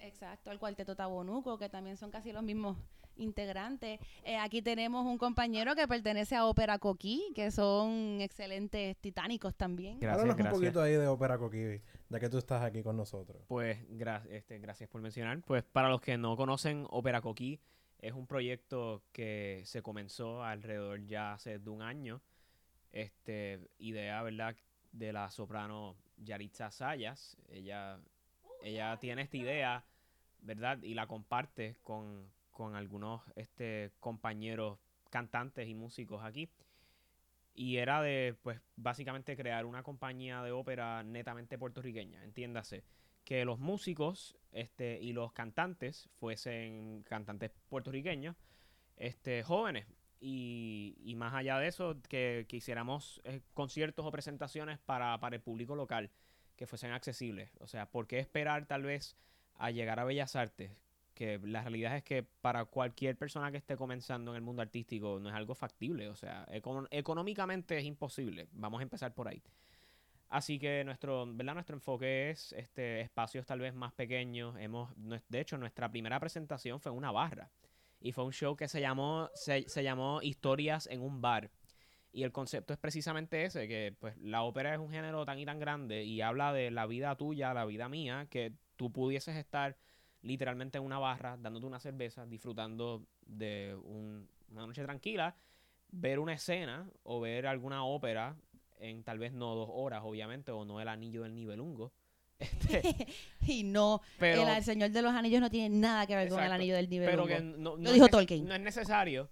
Exacto, 0.00 0.50
el 0.50 0.58
Cuarteto 0.58 0.96
Tabonuco, 0.96 1.58
que 1.58 1.68
también 1.68 1.96
son 1.96 2.10
casi 2.10 2.32
los 2.32 2.42
mismos 2.42 2.76
integrante. 3.18 4.00
Eh, 4.24 4.36
aquí 4.36 4.62
tenemos 4.62 5.04
un 5.04 5.18
compañero 5.18 5.74
que 5.74 5.86
pertenece 5.86 6.36
a 6.36 6.46
Ópera 6.46 6.78
Coquí, 6.78 7.32
que 7.34 7.50
son 7.50 8.20
excelentes 8.20 8.96
titánicos 8.98 9.54
también. 9.54 9.98
Gracias, 10.00 10.22
Háblanos 10.22 10.46
un 10.46 10.58
poquito 10.58 10.80
ahí 10.80 10.92
de 10.92 11.06
Ópera 11.06 11.38
Coquí, 11.38 11.80
ya 12.08 12.20
que 12.20 12.28
tú 12.28 12.38
estás 12.38 12.62
aquí 12.62 12.82
con 12.82 12.96
nosotros. 12.96 13.42
Pues 13.48 13.78
este, 14.30 14.58
gracias 14.58 14.88
por 14.88 15.00
mencionar. 15.00 15.42
Pues 15.42 15.64
para 15.64 15.88
los 15.88 16.00
que 16.00 16.16
no 16.16 16.36
conocen, 16.36 16.86
Ópera 16.90 17.20
Coquí 17.20 17.60
es 17.98 18.12
un 18.12 18.26
proyecto 18.26 19.02
que 19.12 19.62
se 19.64 19.82
comenzó 19.82 20.42
alrededor 20.42 21.04
ya 21.06 21.34
hace 21.34 21.58
de 21.58 21.70
un 21.70 21.82
año. 21.82 22.22
Este, 22.92 23.70
idea, 23.78 24.22
¿verdad?, 24.22 24.56
de 24.92 25.12
la 25.12 25.30
soprano 25.30 25.96
Yaritza 26.16 26.70
Sayas. 26.70 27.36
Ella, 27.48 28.00
ella 28.62 28.96
tiene 28.98 29.22
esta 29.22 29.36
idea, 29.36 29.84
¿verdad? 30.40 30.82
Y 30.82 30.94
la 30.94 31.06
comparte 31.06 31.76
con, 31.82 32.30
con 32.50 32.74
algunos 32.74 33.22
este, 33.36 33.92
compañeros 34.00 34.78
cantantes 35.10 35.68
y 35.68 35.74
músicos 35.74 36.24
aquí. 36.24 36.50
Y 37.54 37.78
era 37.78 38.00
de, 38.02 38.36
pues, 38.42 38.60
básicamente 38.76 39.36
crear 39.36 39.66
una 39.66 39.82
compañía 39.82 40.42
de 40.42 40.52
ópera 40.52 41.02
netamente 41.02 41.58
puertorriqueña, 41.58 42.22
entiéndase. 42.22 42.84
Que 43.24 43.44
los 43.44 43.58
músicos 43.58 44.36
este, 44.52 44.98
y 45.02 45.12
los 45.12 45.32
cantantes 45.32 46.08
fuesen 46.18 47.02
cantantes 47.02 47.50
puertorriqueños, 47.68 48.36
este, 48.96 49.42
jóvenes. 49.42 49.86
Y, 50.20 50.96
y 51.04 51.14
más 51.14 51.34
allá 51.34 51.58
de 51.58 51.68
eso, 51.68 51.96
que, 52.08 52.46
que 52.48 52.56
hiciéramos 52.56 53.20
eh, 53.24 53.40
conciertos 53.54 54.04
o 54.04 54.10
presentaciones 54.10 54.78
para, 54.78 55.18
para 55.20 55.36
el 55.36 55.42
público 55.42 55.76
local 55.76 56.10
que 56.56 56.66
fuesen 56.66 56.92
accesibles. 56.92 57.50
O 57.60 57.68
sea, 57.68 57.90
¿por 57.90 58.06
qué 58.06 58.18
esperar 58.18 58.66
tal 58.66 58.82
vez 58.82 59.16
a 59.54 59.70
llegar 59.70 60.00
a 60.00 60.04
Bellas 60.04 60.36
Artes? 60.36 60.72
que 61.18 61.40
la 61.42 61.62
realidad 61.62 61.96
es 61.96 62.04
que 62.04 62.22
para 62.22 62.64
cualquier 62.66 63.18
persona 63.18 63.50
que 63.50 63.56
esté 63.56 63.76
comenzando 63.76 64.30
en 64.30 64.36
el 64.36 64.42
mundo 64.42 64.62
artístico 64.62 65.18
no 65.18 65.28
es 65.28 65.34
algo 65.34 65.56
factible, 65.56 66.08
o 66.08 66.14
sea, 66.14 66.46
económicamente 66.92 67.76
es 67.76 67.84
imposible. 67.84 68.46
Vamos 68.52 68.78
a 68.78 68.84
empezar 68.84 69.12
por 69.14 69.26
ahí. 69.26 69.42
Así 70.28 70.60
que 70.60 70.84
nuestro, 70.84 71.26
¿verdad? 71.26 71.54
nuestro 71.54 71.74
enfoque 71.74 72.30
es 72.30 72.52
este, 72.52 73.00
espacios 73.00 73.46
tal 73.46 73.58
vez 73.58 73.74
más 73.74 73.92
pequeños. 73.94 74.54
Hemos, 74.60 74.90
de 74.96 75.40
hecho, 75.40 75.58
nuestra 75.58 75.90
primera 75.90 76.20
presentación 76.20 76.78
fue 76.78 76.92
una 76.92 77.10
barra. 77.10 77.50
Y 78.00 78.12
fue 78.12 78.24
un 78.24 78.32
show 78.32 78.56
que 78.56 78.68
se 78.68 78.80
llamó, 78.80 79.30
se, 79.34 79.68
se 79.68 79.82
llamó 79.82 80.20
Historias 80.22 80.86
en 80.86 81.00
un 81.02 81.20
bar. 81.20 81.50
Y 82.12 82.22
el 82.22 82.32
concepto 82.32 82.72
es 82.72 82.78
precisamente 82.78 83.44
ese, 83.44 83.68
que 83.68 83.94
pues 83.98 84.16
la 84.18 84.42
ópera 84.42 84.72
es 84.72 84.80
un 84.80 84.90
género 84.90 85.24
tan 85.24 85.38
y 85.38 85.44
tan 85.44 85.58
grande 85.58 86.04
y 86.04 86.20
habla 86.20 86.52
de 86.52 86.70
la 86.70 86.86
vida 86.86 87.16
tuya, 87.16 87.52
la 87.52 87.64
vida 87.64 87.88
mía, 87.88 88.26
que 88.30 88.54
tú 88.76 88.90
pudieses 88.90 89.36
estar 89.36 89.76
literalmente 90.22 90.78
en 90.78 90.84
una 90.84 90.98
barra, 90.98 91.36
dándote 91.36 91.66
una 91.66 91.80
cerveza, 91.80 92.26
disfrutando 92.26 93.06
de 93.26 93.76
una 93.84 94.66
noche 94.66 94.82
tranquila, 94.82 95.36
ver 95.90 96.18
una 96.18 96.34
escena 96.34 96.90
o 97.02 97.20
ver 97.20 97.46
alguna 97.46 97.84
ópera 97.84 98.36
en 98.78 99.02
tal 99.04 99.18
vez 99.18 99.32
no 99.32 99.54
dos 99.54 99.68
horas, 99.72 100.02
obviamente, 100.04 100.52
o 100.52 100.64
no 100.64 100.80
el 100.80 100.88
anillo 100.88 101.22
del 101.22 101.34
nivelungo. 101.34 101.92
Este, 102.38 103.06
y 103.46 103.64
no, 103.64 104.00
el, 104.20 104.62
Señor 104.62 104.90
de 104.90 105.02
los 105.02 105.12
Anillos 105.12 105.40
no 105.40 105.50
tiene 105.50 105.76
nada 105.76 106.06
que 106.06 106.14
ver 106.14 106.28
con 106.28 106.42
el 106.42 106.52
anillo 106.52 106.74
del 106.74 106.88
nivelungo. 106.88 107.26
Pero 107.26 107.38
que 107.38 107.44
no, 107.44 107.76
Lo 107.76 107.92
dijo 107.92 108.08
Tolkien. 108.08 108.46
No 108.46 108.54
es 108.54 108.60
necesario 108.60 109.28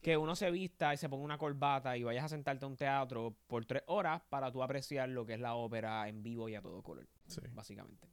que 0.00 0.16
uno 0.16 0.36
se 0.36 0.50
vista 0.50 0.92
y 0.92 0.98
se 0.98 1.08
ponga 1.08 1.24
una 1.24 1.38
corbata 1.38 1.96
y 1.96 2.02
vayas 2.02 2.24
a 2.24 2.28
sentarte 2.28 2.64
a 2.64 2.68
un 2.68 2.76
teatro 2.76 3.34
por 3.46 3.64
tres 3.64 3.82
horas 3.86 4.22
para 4.28 4.52
tú 4.52 4.62
apreciar 4.62 5.08
lo 5.08 5.24
que 5.24 5.34
es 5.34 5.40
la 5.40 5.54
ópera 5.54 6.08
en 6.08 6.22
vivo 6.22 6.48
y 6.48 6.54
a 6.54 6.60
todo 6.60 6.82
color. 6.82 7.08
Básicamente. 7.52 8.06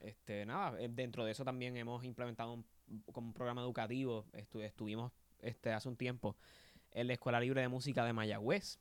Este, 0.00 0.46
nada, 0.46 0.80
eh, 0.80 0.88
dentro 0.90 1.24
de 1.24 1.32
eso 1.32 1.44
también 1.44 1.76
hemos 1.76 2.04
implementado 2.04 2.54
un, 2.54 2.64
como 3.12 3.28
un 3.28 3.34
programa 3.34 3.60
educativo. 3.60 4.26
estuvimos 4.32 5.12
este, 5.40 5.72
hace 5.72 5.88
un 5.88 5.96
tiempo 5.96 6.36
en 6.92 7.08
la 7.08 7.12
Escuela 7.12 7.40
Libre 7.40 7.60
de 7.60 7.68
Música 7.68 8.04
de 8.04 8.12
Mayagüez, 8.12 8.80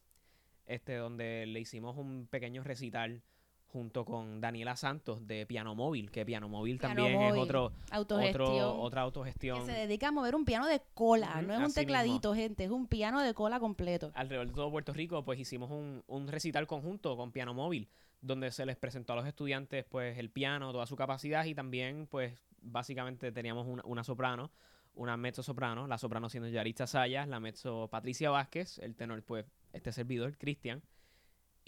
este, 0.66 0.96
donde 0.96 1.46
le 1.48 1.60
hicimos 1.60 1.98
un 1.98 2.28
pequeño 2.28 2.64
recital 2.64 3.24
junto 3.72 4.06
con 4.06 4.40
Daniela 4.40 4.76
Santos 4.76 5.28
de 5.28 5.46
Piano 5.46 5.76
Móvil, 5.76 6.10
que 6.10 6.26
Piano 6.26 6.48
Móvil 6.48 6.80
también 6.80 7.22
es 7.22 7.34
otro, 7.38 7.72
otro, 7.92 8.80
otra 8.80 9.02
autogestión. 9.02 9.60
Que 9.66 9.74
se 9.74 9.80
dedica 9.80 10.08
a 10.08 10.12
mover 10.12 10.36
un 10.36 10.46
piano 10.46 10.68
de 10.68 10.82
cola, 10.94 11.42
no 11.42 11.54
es 11.54 11.60
un 11.60 11.74
tecladito, 11.74 12.34
gente, 12.34 12.64
es 12.64 12.72
un 12.72 12.88
piano 12.88 13.22
de 13.22 13.34
cola 13.34 13.60
completo. 13.60 14.12
Alrededor 14.16 14.48
de 14.48 14.54
todo 14.54 14.72
Puerto 14.72 14.94
Rico, 14.94 15.24
pues 15.24 15.40
hicimos 15.40 15.70
un, 15.70 16.04
un 16.08 16.28
recital 16.28 16.66
conjunto 16.66 17.18
con 17.18 17.32
Piano 17.32 17.54
Móvil, 17.54 17.90
donde 18.22 18.52
se 18.52 18.66
les 18.66 18.78
presentó 18.78 19.14
a 19.14 19.16
los 19.18 19.28
estudiantes 19.28 19.86
pues 19.86 20.18
el 20.18 20.30
piano, 20.30 20.72
toda 20.72 20.86
su 20.86 20.96
capacidad 20.96 21.46
y 21.46 21.54
también 21.54 22.08
pues 22.08 22.34
básicamente 22.62 23.32
teníamos 23.32 23.68
una, 23.68 23.84
una 23.86 24.04
soprano, 24.04 24.52
una 24.96 25.18
mezzo 25.18 25.44
soprano, 25.44 25.88
la 25.88 25.98
soprano 25.98 26.30
siendo 26.30 26.50
Yaritza 26.50 26.88
Sayas, 26.88 27.28
la 27.28 27.40
mezzo 27.40 27.88
Patricia 27.90 28.30
Vázquez, 28.30 28.80
el 28.80 28.96
tenor 28.96 29.24
pues 29.24 29.46
este 29.74 29.92
servidor, 29.92 30.38
Cristian. 30.38 30.82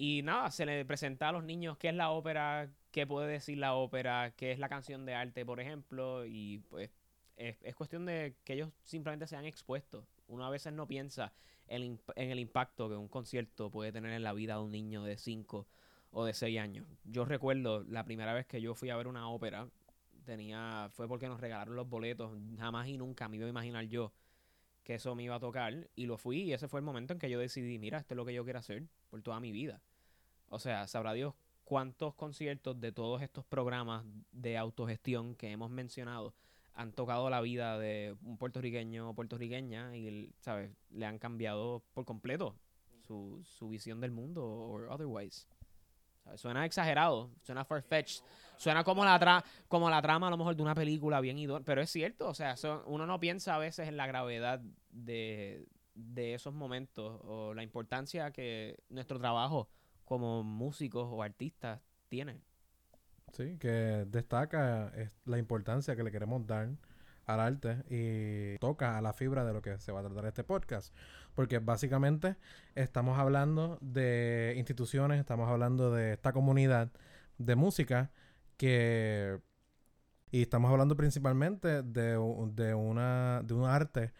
Y 0.02 0.22
nada, 0.22 0.50
se 0.50 0.66
le 0.66 0.86
presenta 0.86 1.28
a 1.28 1.34
los 1.34 1.43
niños 1.43 1.78
qué 1.78 1.89
es 1.89 1.93
la 1.93 2.12
ópera, 2.12 2.70
qué 2.89 3.06
puede 3.06 3.28
decir 3.28 3.58
la 3.58 3.74
ópera, 3.74 4.32
qué 4.38 4.54
es 4.54 4.58
la 4.58 4.70
canción 4.70 5.06
de 5.06 5.14
arte, 5.14 5.45
por 5.45 5.60
ejemplo, 5.60 6.26
y 6.26 6.60
pues 6.70 6.89
es, 7.36 7.58
es 7.62 7.76
cuestión 7.76 8.06
de 8.06 8.34
que 8.45 8.54
ellos 8.54 8.70
simplemente 8.86 9.28
sean 9.28 9.43
expuestos. 9.43 10.06
Uno 10.30 10.45
a 10.45 10.50
veces 10.50 10.72
no 10.72 10.88
piensa 10.88 11.34
en, 11.68 12.00
en 12.16 12.32
el 12.32 12.39
impacto 12.39 12.88
que 12.88 12.95
un 12.95 13.10
concierto 13.10 13.70
puede 13.70 13.91
tener 13.91 14.14
en 14.14 14.24
la 14.24 14.32
vida 14.32 14.54
de 14.54 14.62
un 14.62 14.72
niño 14.72 15.04
de 15.04 15.18
5 15.18 15.68
o 16.12 16.24
de 16.24 16.34
6 16.34 16.58
años. 16.60 16.88
Yo 17.04 17.26
recuerdo 17.26 17.84
la 17.84 18.06
primera 18.06 18.34
vez 18.34 18.45
que 18.45 18.62
yo 18.62 18.76
fui 18.76 18.91
a 18.91 18.95
ver 18.95 19.08
una 19.08 19.28
ópera, 19.28 19.68
tenía 20.24 20.88
fue 20.93 21.10
porque 21.10 21.28
nos 21.28 21.41
regalaron 21.41 21.76
los 21.76 21.89
boletos, 21.89 22.32
jamás 22.58 22.88
y 22.88 22.97
nunca 22.97 23.28
me 23.28 23.36
iba 23.36 23.47
a 23.47 23.50
imaginar 23.50 23.84
yo 23.84 24.14
que 24.86 24.95
eso 24.95 25.14
me 25.14 25.24
iba 25.24 25.36
a 25.36 25.39
tocar 25.39 25.89
y 25.95 26.06
lo 26.06 26.18
fui 26.18 26.41
y 26.43 26.54
ese 26.54 26.70
fue 26.70 26.80
el 26.80 26.86
momento 26.86 27.12
en 27.12 27.20
que 27.20 27.30
yo 27.30 27.38
decidí, 27.38 27.78
mira, 27.78 28.00
esto 28.00 28.14
es 28.14 28.16
lo 28.16 28.26
que 28.26 28.34
yo 28.34 28.45
quiero 28.45 28.60
hacer 28.60 28.88
por 29.10 29.22
toda 29.22 29.39
mi 29.41 29.52
vida. 29.52 29.82
O 30.50 30.60
sea, 30.60 30.88
sabrá 30.88 31.14
Dios 31.14 31.34
cuántos 31.64 32.16
conciertos 32.16 32.80
de 32.82 32.91
todos 32.91 33.22
estos 33.22 33.45
programas 33.45 34.04
de 34.32 34.58
autogestión 34.58 35.36
que 35.36 35.52
hemos 35.52 35.70
mencionado 35.70 36.34
han 36.74 36.93
tocado 36.93 37.30
la 37.30 37.41
vida 37.41 37.78
de 37.78 38.16
un 38.24 38.38
puertorriqueño 38.38 39.10
o 39.10 39.14
puertorriqueña 39.14 39.95
y, 39.97 40.32
¿sabes? 40.39 40.72
Le 40.91 41.06
han 41.06 41.20
cambiado 41.20 41.84
por 41.93 42.06
completo 42.06 42.56
su, 43.06 43.41
su 43.43 43.70
visión 43.70 44.00
del 44.00 44.12
mundo 44.12 44.45
o 44.45 44.89
otherwise. 44.93 45.45
¿Sabes? 46.24 46.39
Suena 46.41 46.66
exagerado, 46.66 47.32
suena 47.41 47.66
far-fetched, 47.66 48.24
suena 48.58 48.84
como 48.84 49.04
la, 49.04 49.20
tra 49.20 49.43
como 49.68 49.89
la 49.89 50.02
trama 50.02 50.28
a 50.28 50.30
lo 50.30 50.38
mejor 50.38 50.56
de 50.56 50.62
una 50.64 50.76
película 50.76 51.20
bien 51.22 51.38
idónea, 51.38 51.66
pero 51.66 51.82
es 51.82 51.89
cierto, 51.89 52.30
o 52.30 52.34
sea, 52.34 52.54
eso- 52.54 52.84
uno 52.88 53.06
no 53.06 53.20
piensa 53.20 53.56
a 53.56 53.60
veces 53.60 53.88
en 53.88 53.97
la 53.97 54.08
gravedad 54.08 54.62
de, 54.89 55.66
de 55.95 56.34
esos 56.34 56.54
momentos 56.54 57.20
o 57.26 57.54
la 57.54 57.64
importancia 57.64 58.32
que 58.32 58.78
nuestro 58.89 59.20
trabajo 59.20 59.70
como 60.10 60.43
músicos 60.43 61.07
o 61.10 61.22
artistas 61.22 61.80
tiene. 62.10 62.41
Sí, 63.32 63.57
que 63.60 64.05
destaca 64.07 64.91
es 64.95 65.16
la 65.26 65.38
importancia 65.38 65.95
que 65.95 66.03
le 66.03 66.12
queremos 66.12 66.45
dar 66.47 66.70
al 67.28 67.39
arte 67.39 67.84
y 67.88 68.57
toca 68.57 68.97
a 68.97 69.01
la 69.01 69.14
fibra 69.14 69.45
de 69.45 69.53
lo 69.53 69.62
que 69.62 69.78
se 69.78 69.91
va 69.91 69.99
a 69.99 70.03
tratar 70.03 70.26
este 70.26 70.43
podcast. 70.43 70.95
Porque 71.36 71.60
básicamente 71.60 72.38
estamos 72.74 73.20
hablando 73.20 73.78
de 73.82 74.55
instituciones, 74.57 75.20
estamos 75.20 75.47
hablando 75.47 75.93
de 75.93 76.14
esta 76.14 76.34
comunidad 76.34 76.91
de 77.38 77.55
música 77.55 78.12
que... 78.57 79.39
Y 80.32 80.41
estamos 80.43 80.72
hablando 80.72 80.95
principalmente 80.95 81.84
de, 81.84 82.18
de, 82.53 82.74
una, 82.74 83.41
de 83.43 83.53
un 83.53 83.66
arte 83.66 84.14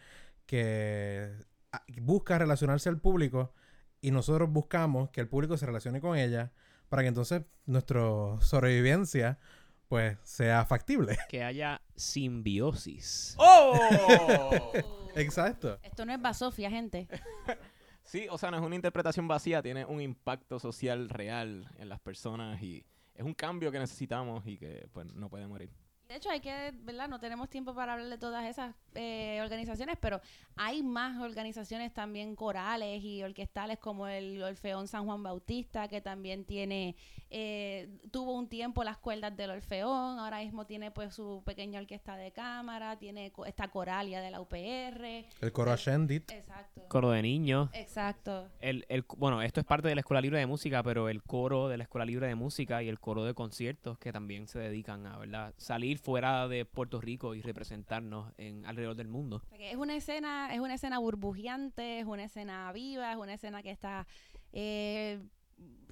que 0.46 1.32
ah, 1.72 1.84
busca 2.02 2.38
relacionarse 2.40 2.90
al 2.90 3.00
público 3.00 3.54
y 4.02 4.12
nosotros 4.12 4.50
buscamos 4.50 5.10
que 5.10 5.22
el 5.22 5.28
público 5.28 5.58
se 5.58 5.66
relacione 5.66 6.02
con 6.02 6.18
ella 6.18 6.52
para 6.90 7.02
que 7.04 7.10
entonces 7.10 7.44
nuestra 7.66 8.02
sobrevivencia 8.42 9.40
pues 9.88 10.18
sea 10.24 10.66
factible. 10.66 11.18
Que 11.30 11.44
haya 11.44 11.82
simbiosis. 11.96 13.36
¡Oh! 13.38 14.72
Exacto. 15.16 15.80
Esto 15.82 16.06
no 16.06 16.14
es 16.14 16.22
basofia, 16.22 16.70
gente. 16.70 17.08
Sí, 18.10 18.26
o 18.32 18.40
sea, 18.40 18.50
no 18.50 18.58
es 18.58 18.64
una 18.64 18.74
interpretación 18.74 19.28
vacía, 19.28 19.62
tiene 19.62 19.86
un 19.86 20.02
impacto 20.02 20.58
social 20.58 21.10
real 21.10 21.70
en 21.78 21.90
las 21.90 22.00
personas 22.00 22.60
y 22.60 22.84
es 23.14 23.24
un 23.24 23.36
cambio 23.36 23.72
que 23.72 23.78
necesitamos 23.78 24.48
y 24.48 24.58
que 24.58 24.90
pues 24.92 25.06
no 25.14 25.30
puede 25.30 25.46
morir. 25.46 25.70
De 26.10 26.16
hecho, 26.16 26.32
hay 26.32 26.40
que, 26.40 26.74
¿verdad? 26.82 27.08
No 27.08 27.20
tenemos 27.20 27.52
tiempo 27.52 27.76
para 27.76 27.94
hablar 27.94 28.10
de 28.10 28.18
todas 28.18 28.44
esas 28.50 28.74
eh, 28.96 29.40
organizaciones, 29.44 29.96
pero 30.02 30.20
hay 30.56 30.82
más 30.82 31.22
organizaciones 31.22 31.94
también 31.94 32.36
corales 32.36 33.04
y 33.04 33.22
orquestales 33.22 33.78
como 33.78 34.08
el 34.08 34.42
Orfeón 34.42 34.88
San 34.88 35.06
Juan 35.06 35.22
Bautista, 35.22 35.88
que 35.88 36.02
también 36.02 36.46
tiene, 36.46 36.96
eh, 37.30 37.88
tuvo 38.10 38.34
un 38.34 38.50
tiempo 38.50 38.84
las 38.84 38.98
cuerdas 38.98 39.38
del 39.38 39.52
Orfeón, 39.52 40.18
ahora 40.18 40.40
mismo 40.40 40.66
tiene 40.66 40.90
pues 40.90 41.14
su 41.14 41.44
pequeña 41.46 41.80
orquesta 41.80 42.18
de 42.18 42.32
cámara, 42.32 42.98
tiene 42.98 43.32
esta 43.46 43.68
coralia 43.68 44.20
de 44.20 44.32
la 44.32 44.42
UPR. 44.42 45.28
El 45.42 45.52
coro 45.54 45.72
Ascendit. 45.72 46.32
Exacto. 46.80 46.90
Coro 46.90 47.12
de 47.12 47.22
niños. 47.22 47.70
Exacto. 47.74 48.50
El, 48.60 48.86
el, 48.90 49.06
bueno, 49.18 49.42
esto 49.42 49.60
es 49.60 49.66
parte 49.66 49.88
de 49.88 49.96
la 49.96 50.02
Escuela 50.02 50.22
Libre 50.22 50.40
de 50.40 50.46
Música, 50.46 50.82
pero 50.84 51.10
el 51.10 51.22
coro 51.24 51.68
de 51.68 51.78
la 51.78 51.84
Escuela 51.84 52.06
Libre 52.06 52.28
de 52.28 52.36
Música 52.36 52.82
y 52.84 52.90
el 52.90 53.00
coro 53.00 53.24
de 53.24 53.34
conciertos 53.34 53.98
que 54.00 54.12
también 54.12 54.48
se 54.48 54.60
dedican 54.60 55.06
a, 55.06 55.18
¿verdad? 55.18 55.54
Salir 55.58 56.00
fuera 56.00 56.48
de 56.48 56.66
Puerto 56.66 57.00
Rico 57.02 57.36
y 57.36 57.42
representarnos 57.42 58.34
en 58.38 58.66
alrededor 58.66 58.96
del 58.96 59.08
mundo. 59.08 59.44
Es 59.60 59.76
una 59.76 59.96
escena, 59.96 60.54
es 60.54 60.60
una 60.60 60.76
escena 60.76 61.00
burbujeante, 61.00 62.00
es 62.00 62.06
una 62.06 62.24
escena 62.24 62.72
viva, 62.72 63.12
es 63.12 63.18
una 63.18 63.34
escena 63.34 63.62
que 63.62 63.72
está 63.72 64.08
eh, 64.52 65.20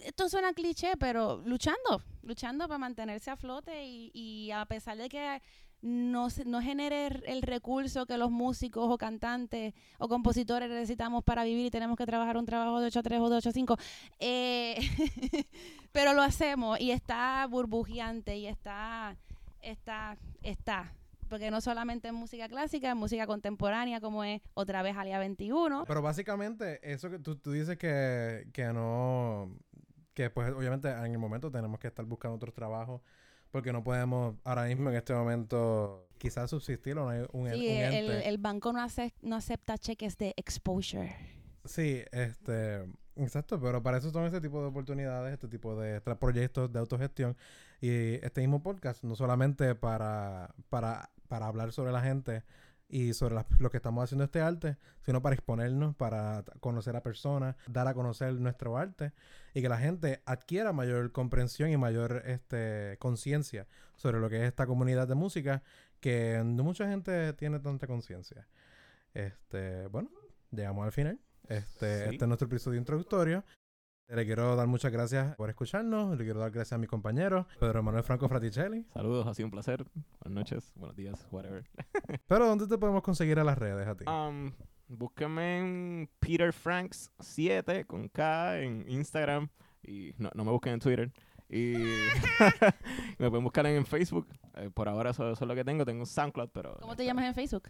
esto 0.04 0.30
suena 0.30 0.54
cliché, 0.54 0.96
pero 0.98 1.42
luchando, 1.46 2.02
luchando 2.22 2.68
para 2.68 2.78
mantenerse 2.78 3.32
a 3.32 3.36
flote 3.36 3.86
y, 3.86 4.12
y 4.14 4.52
a 4.52 4.66
pesar 4.66 4.98
de 4.98 5.10
que 5.10 5.42
no, 5.82 6.28
no 6.46 6.62
genere 6.62 7.08
el 7.26 7.42
recurso 7.42 8.06
que 8.06 8.18
los 8.18 8.32
músicos 8.32 8.90
o 8.90 8.98
cantantes 8.98 9.74
o 10.00 10.08
compositores 10.08 10.70
necesitamos 10.70 11.24
para 11.24 11.44
vivir 11.44 11.68
y 11.68 11.72
tenemos 11.72 11.98
que 11.98 12.06
trabajar 12.06 12.38
un 12.38 12.46
trabajo 12.46 12.80
de 12.80 12.88
8 12.88 13.00
a 13.00 13.04
3 13.04 13.20
o 13.20 13.30
de 13.30 13.36
8 13.38 13.50
a 13.50 13.52
5, 13.52 13.78
eh, 14.20 14.78
pero 15.92 16.14
lo 16.14 16.22
hacemos 16.22 16.80
y 16.80 16.92
está 16.92 17.46
burbujeante 17.48 18.38
y 18.38 18.48
está, 18.48 19.18
está, 19.62 20.18
está. 20.44 20.94
Porque 21.30 21.52
no 21.52 21.60
solamente 21.60 22.08
es 22.08 22.14
música 22.14 22.48
clásica, 22.48 22.90
es 22.90 22.96
música 22.96 23.28
contemporánea, 23.28 24.00
como 24.00 24.24
es 24.24 24.42
otra 24.54 24.82
vez 24.82 24.96
Alia 24.96 25.20
21. 25.20 25.84
Pero 25.86 26.02
básicamente, 26.02 26.80
eso 26.90 27.10
que 27.10 27.20
tú, 27.20 27.36
tú 27.36 27.52
dices 27.52 27.78
que, 27.78 28.48
que 28.54 28.72
no. 28.72 29.52
Que 30.14 30.30
pues 30.30 30.52
obviamente 30.54 30.90
en 30.90 31.12
el 31.12 31.18
momento 31.18 31.52
tenemos 31.52 31.80
que 31.80 31.88
estar 31.88 32.06
buscando 32.06 32.38
otros 32.38 32.54
trabajos. 32.54 33.02
Porque 33.58 33.74
no 33.74 33.84
podemos 33.84 34.36
ahora 34.44 34.66
mismo 34.66 34.92
en 34.92 34.98
este 34.98 35.16
momento 35.16 36.10
quizás 36.20 36.48
subsistir 36.48 36.96
o 36.96 37.06
no 37.06 37.10
hay 37.10 37.22
un, 37.32 37.50
Sí, 37.50 37.56
un 37.56 37.74
el, 37.74 38.12
ente. 38.12 38.30
el 38.30 38.38
banco 38.38 38.72
no, 38.72 38.84
hace, 38.84 39.16
no 39.24 39.36
acepta 39.36 39.80
cheques 39.80 40.16
de 40.20 40.36
exposure. 40.38 41.16
Sí, 41.66 42.04
este, 42.12 42.86
exacto, 43.16 43.60
pero 43.60 43.82
para 43.82 43.98
eso 43.98 44.12
son 44.12 44.26
este 44.26 44.40
tipo 44.42 44.62
de 44.62 44.68
oportunidades, 44.68 45.34
este 45.34 45.48
tipo 45.48 45.76
de 45.76 46.00
proyectos 46.02 46.72
de 46.72 46.78
autogestión 46.78 47.36
y 47.82 47.90
este 48.24 48.42
mismo 48.42 48.62
podcast, 48.62 49.04
no 49.04 49.16
solamente 49.16 49.74
para, 49.74 50.54
para, 50.70 51.10
para 51.28 51.48
hablar 51.48 51.72
sobre 51.72 51.92
la 51.92 52.02
gente 52.04 52.44
y 52.90 53.14
sobre 53.14 53.36
las- 53.36 53.46
lo 53.60 53.70
que 53.70 53.78
estamos 53.78 54.04
haciendo 54.04 54.24
este 54.24 54.40
arte, 54.42 54.78
sino 55.02 55.22
para 55.22 55.36
exponernos, 55.36 55.96
para 55.96 56.44
conocer 56.62 56.96
a 56.96 57.04
personas, 57.04 57.56
dar 57.68 57.88
a 57.88 57.94
conocer 57.94 58.34
nuestro 58.36 58.78
arte 58.78 59.12
y 59.54 59.62
que 59.62 59.70
la 59.70 59.78
gente 59.78 60.22
adquiera 60.26 60.72
mayor 60.74 61.12
comprensión 61.12 61.70
y 61.70 61.78
mayor 61.78 62.24
este, 62.26 62.96
conciencia 63.00 63.68
sobre 63.96 64.20
lo 64.20 64.30
que 64.30 64.38
es 64.38 64.44
esta 64.44 64.66
comunidad 64.68 65.08
de 65.08 65.16
música 65.16 65.64
que 66.00 66.42
no 66.46 66.64
mucha 66.64 66.88
gente 66.88 67.34
tiene 67.34 67.60
tanta 67.60 67.88
conciencia. 67.88 68.48
Este, 69.14 69.88
bueno, 69.88 70.10
llegamos 70.52 70.86
al 70.86 70.92
final. 70.92 71.20
Este, 71.50 72.04
Sí. 72.04 72.10
este 72.12 72.26
es 72.26 72.28
nuestro 72.28 72.48
episodio 72.48 72.78
introductorio. 72.78 73.44
Le 74.10 74.26
quiero 74.26 74.56
dar 74.56 74.68
muchas 74.68 74.90
gracias 74.90 75.36
por 75.36 75.50
escucharnos. 75.50 76.18
Le 76.18 76.24
quiero 76.24 76.40
dar 76.40 76.50
gracias 76.50 76.72
a 76.72 76.78
mis 76.78 76.88
compañeros, 76.88 77.46
Pedro 77.60 77.84
Manuel 77.84 78.06
Franco 78.06 78.30
Fraticelli. 78.30 78.86
Saludos, 78.94 79.28
ha 79.28 79.34
sido 79.34 79.48
un 79.48 79.52
placer. 79.52 79.86
Buenas 80.22 80.34
noches, 80.34 80.72
buenos 80.78 80.96
días, 80.96 81.28
whatever. 81.30 81.66
Pero 82.28 82.48
¿dónde 82.48 82.68
te 82.68 82.78
podemos 82.78 83.04
conseguir 83.04 83.38
a 83.38 83.44
las 83.44 83.58
redes 83.58 83.86
a 83.86 83.96
ti? 83.96 84.06
Um, 84.08 84.54
búsquenme 84.88 85.60
en 85.60 86.10
Peter 86.20 86.54
Franks 86.54 87.12
7 87.20 87.84
con 87.84 88.08
K 88.08 88.62
en 88.62 88.86
Instagram 88.88 89.50
y 89.84 90.14
no, 90.18 90.32
no 90.34 90.46
me 90.46 90.52
busquen 90.52 90.76
en 90.76 90.80
Twitter. 90.80 91.12
Y 91.50 91.74
me 93.20 93.30
pueden 93.30 93.44
buscar 93.44 93.66
en 93.66 93.86
Facebook. 93.86 94.28
Eh, 94.56 94.70
por 94.74 94.88
ahora 94.88 95.10
eso, 95.10 95.30
eso 95.30 95.44
es 95.44 95.48
lo 95.48 95.56
que 95.56 95.66
tengo. 95.66 95.84
Tengo 95.84 96.00
un 96.00 96.06
SoundCloud, 96.06 96.50
pero... 96.54 96.78
¿Cómo 96.80 96.96
te 96.96 97.04
llamas 97.04 97.26
en 97.26 97.34
Facebook? 97.34 97.70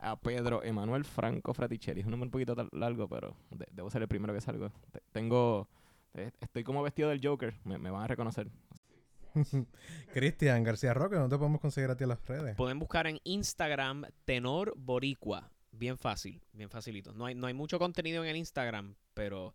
A 0.00 0.16
Pedro 0.20 0.62
Emanuel 0.62 1.04
Franco 1.04 1.52
Fraticelli. 1.54 2.00
Es 2.00 2.06
un 2.06 2.12
nombre 2.12 2.26
un 2.26 2.30
poquito 2.30 2.54
tal- 2.54 2.68
largo, 2.72 3.08
pero 3.08 3.36
de- 3.50 3.66
debo 3.72 3.90
ser 3.90 4.02
el 4.02 4.08
primero 4.08 4.32
que 4.34 4.40
salgo. 4.40 4.70
Te- 4.92 5.02
tengo... 5.12 5.68
Estoy 6.40 6.64
como 6.64 6.82
vestido 6.82 7.10
del 7.10 7.20
Joker. 7.22 7.54
Me, 7.64 7.78
me 7.78 7.90
van 7.90 8.02
a 8.02 8.06
reconocer. 8.06 8.48
Cristian 10.12 10.64
García 10.64 10.94
Roque, 10.94 11.16
¿dónde 11.16 11.34
te 11.34 11.38
podemos 11.38 11.60
conseguir 11.60 11.90
a 11.90 11.96
ti 11.96 12.04
en 12.04 12.08
las 12.10 12.26
redes? 12.26 12.56
Pueden 12.56 12.78
buscar 12.78 13.06
en 13.06 13.20
Instagram 13.24 14.04
Tenor 14.24 14.74
Boricua. 14.76 15.50
Bien 15.70 15.96
fácil, 15.98 16.40
bien 16.52 16.70
facilito. 16.70 17.12
No 17.12 17.26
hay, 17.26 17.34
no 17.34 17.46
hay 17.46 17.54
mucho 17.54 17.78
contenido 17.78 18.24
en 18.24 18.30
el 18.30 18.36
Instagram, 18.36 18.96
pero 19.14 19.54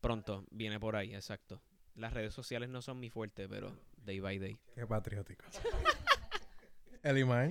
pronto 0.00 0.44
viene 0.50 0.78
por 0.80 0.96
ahí, 0.96 1.14
exacto. 1.14 1.62
Las 1.94 2.12
redes 2.12 2.34
sociales 2.34 2.68
no 2.68 2.82
son 2.82 2.98
mi 3.00 3.08
fuerte, 3.10 3.48
pero 3.48 3.74
day 3.96 4.20
by 4.20 4.38
day. 4.38 4.58
Qué 4.74 4.86
patriótico. 4.86 5.44
Elimar. 7.02 7.50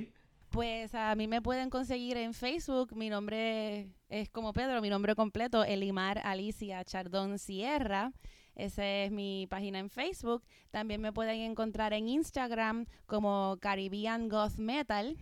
Pues 0.52 0.93
a 0.95 1.16
mí 1.16 1.28
me 1.28 1.41
pueden 1.41 1.70
conseguir 1.70 2.18
en 2.18 2.34
Facebook. 2.34 2.93
Mi 2.93 3.10
nombre 3.10 3.88
es 4.10 4.30
como 4.30 4.52
Pedro, 4.52 4.82
mi 4.82 4.89
nombre 4.89 5.16
completo, 5.16 5.64
Elimar 5.64 6.20
Alicia 6.26 6.84
Chardón 6.84 7.39
Sierra. 7.39 8.12
Esa 8.56 8.86
es 8.86 9.12
mi 9.14 9.47
página 9.49 9.80
en 9.80 9.89
Facebook. 9.89 10.43
También 10.70 10.99
me 10.99 11.14
pueden 11.14 11.39
encontrar 11.39 11.93
en 11.93 12.10
Instagram 12.10 12.86
como 13.06 13.60
Caribbean 13.62 14.28
Goth 14.28 14.58
Metal. 14.58 15.16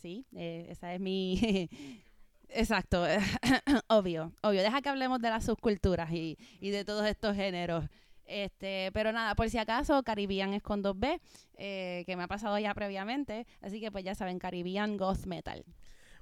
Sí, 0.00 0.24
eh, 0.36 0.66
esa 0.68 0.94
es 0.94 1.00
mi... 1.00 1.68
Exacto, 2.48 3.04
obvio, 3.88 4.32
obvio. 4.40 4.62
Deja 4.62 4.82
que 4.82 4.88
hablemos 4.88 5.20
de 5.20 5.30
las 5.30 5.46
subculturas 5.46 6.12
y, 6.12 6.38
y 6.60 6.70
de 6.70 6.84
todos 6.84 7.06
estos 7.06 7.34
géneros. 7.34 7.86
Este, 8.30 8.90
pero 8.92 9.10
nada, 9.10 9.34
por 9.34 9.50
si 9.50 9.58
acaso, 9.58 10.04
Caribbean 10.04 10.54
es 10.54 10.62
con 10.62 10.84
2B, 10.84 11.20
eh, 11.58 12.04
que 12.06 12.16
me 12.16 12.22
ha 12.22 12.28
pasado 12.28 12.56
ya 12.60 12.72
previamente. 12.74 13.44
Así 13.60 13.80
que 13.80 13.90
pues 13.90 14.04
ya 14.04 14.14
saben, 14.14 14.38
Caribbean 14.38 14.96
Goth 14.96 15.26
Metal. 15.26 15.64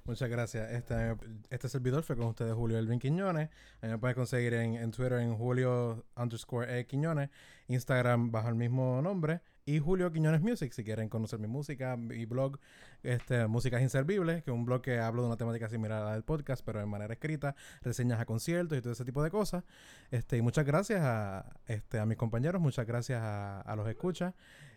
Muchas 0.05 0.27
gracias. 0.27 0.71
Este, 0.71 1.15
este 1.51 1.69
servidor 1.69 2.01
fue 2.01 2.17
con 2.17 2.25
ustedes 2.25 2.53
Julio 2.55 2.79
Elvin 2.79 2.99
Quiñones. 2.99 3.49
Me 3.83 3.95
pueden 3.99 4.15
conseguir 4.15 4.55
en, 4.55 4.73
en 4.73 4.89
Twitter 4.89 5.19
en 5.19 5.37
Julio 5.37 6.03
underscore 6.15 6.79
E 6.79 6.87
Quiñones. 6.87 7.29
Instagram 7.67 8.31
bajo 8.31 8.49
el 8.49 8.55
mismo 8.55 9.03
nombre. 9.03 9.41
Y 9.69 9.77
Julio 9.77 10.11
Quiñones 10.11 10.41
Music, 10.41 10.71
si 10.71 10.83
quieren 10.83 11.09
conocer 11.09 11.37
mi 11.37 11.47
música, 11.47 11.95
mi 11.95 12.25
blog, 12.25 12.57
este, 13.03 13.45
Músicas 13.45 13.83
Inservibles, 13.83 14.43
que 14.43 14.49
es 14.49 14.55
un 14.55 14.65
blog 14.65 14.81
que 14.81 14.97
hablo 14.97 15.21
de 15.21 15.27
una 15.27 15.37
temática 15.37 15.69
similar 15.69 16.01
a 16.01 16.05
la 16.05 16.13
del 16.13 16.23
podcast, 16.23 16.65
pero 16.65 16.79
de 16.79 16.87
manera 16.87 17.13
escrita, 17.13 17.55
reseñas 17.83 18.19
a 18.19 18.25
conciertos 18.25 18.75
y 18.79 18.81
todo 18.81 18.93
ese 18.93 19.05
tipo 19.05 19.21
de 19.21 19.29
cosas. 19.29 19.63
Este, 20.09 20.37
y 20.37 20.41
muchas 20.41 20.65
gracias 20.65 21.01
a, 21.03 21.55
este, 21.67 21.99
a 21.99 22.07
mis 22.07 22.17
compañeros, 22.17 22.59
muchas 22.59 22.87
gracias 22.87 23.21
a, 23.21 23.61
a 23.61 23.75
los 23.75 23.87
escuchas 23.87 24.33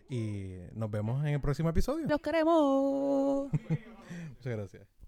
y 0.09 0.57
nos 0.73 0.91
vemos 0.91 1.25
en 1.25 1.33
el 1.33 1.41
próximo 1.41 1.69
episodio. 1.69 2.05
¡Los 2.07 2.21
queremos! 2.21 3.51
Muchas 4.37 4.53
gracias. 4.53 5.02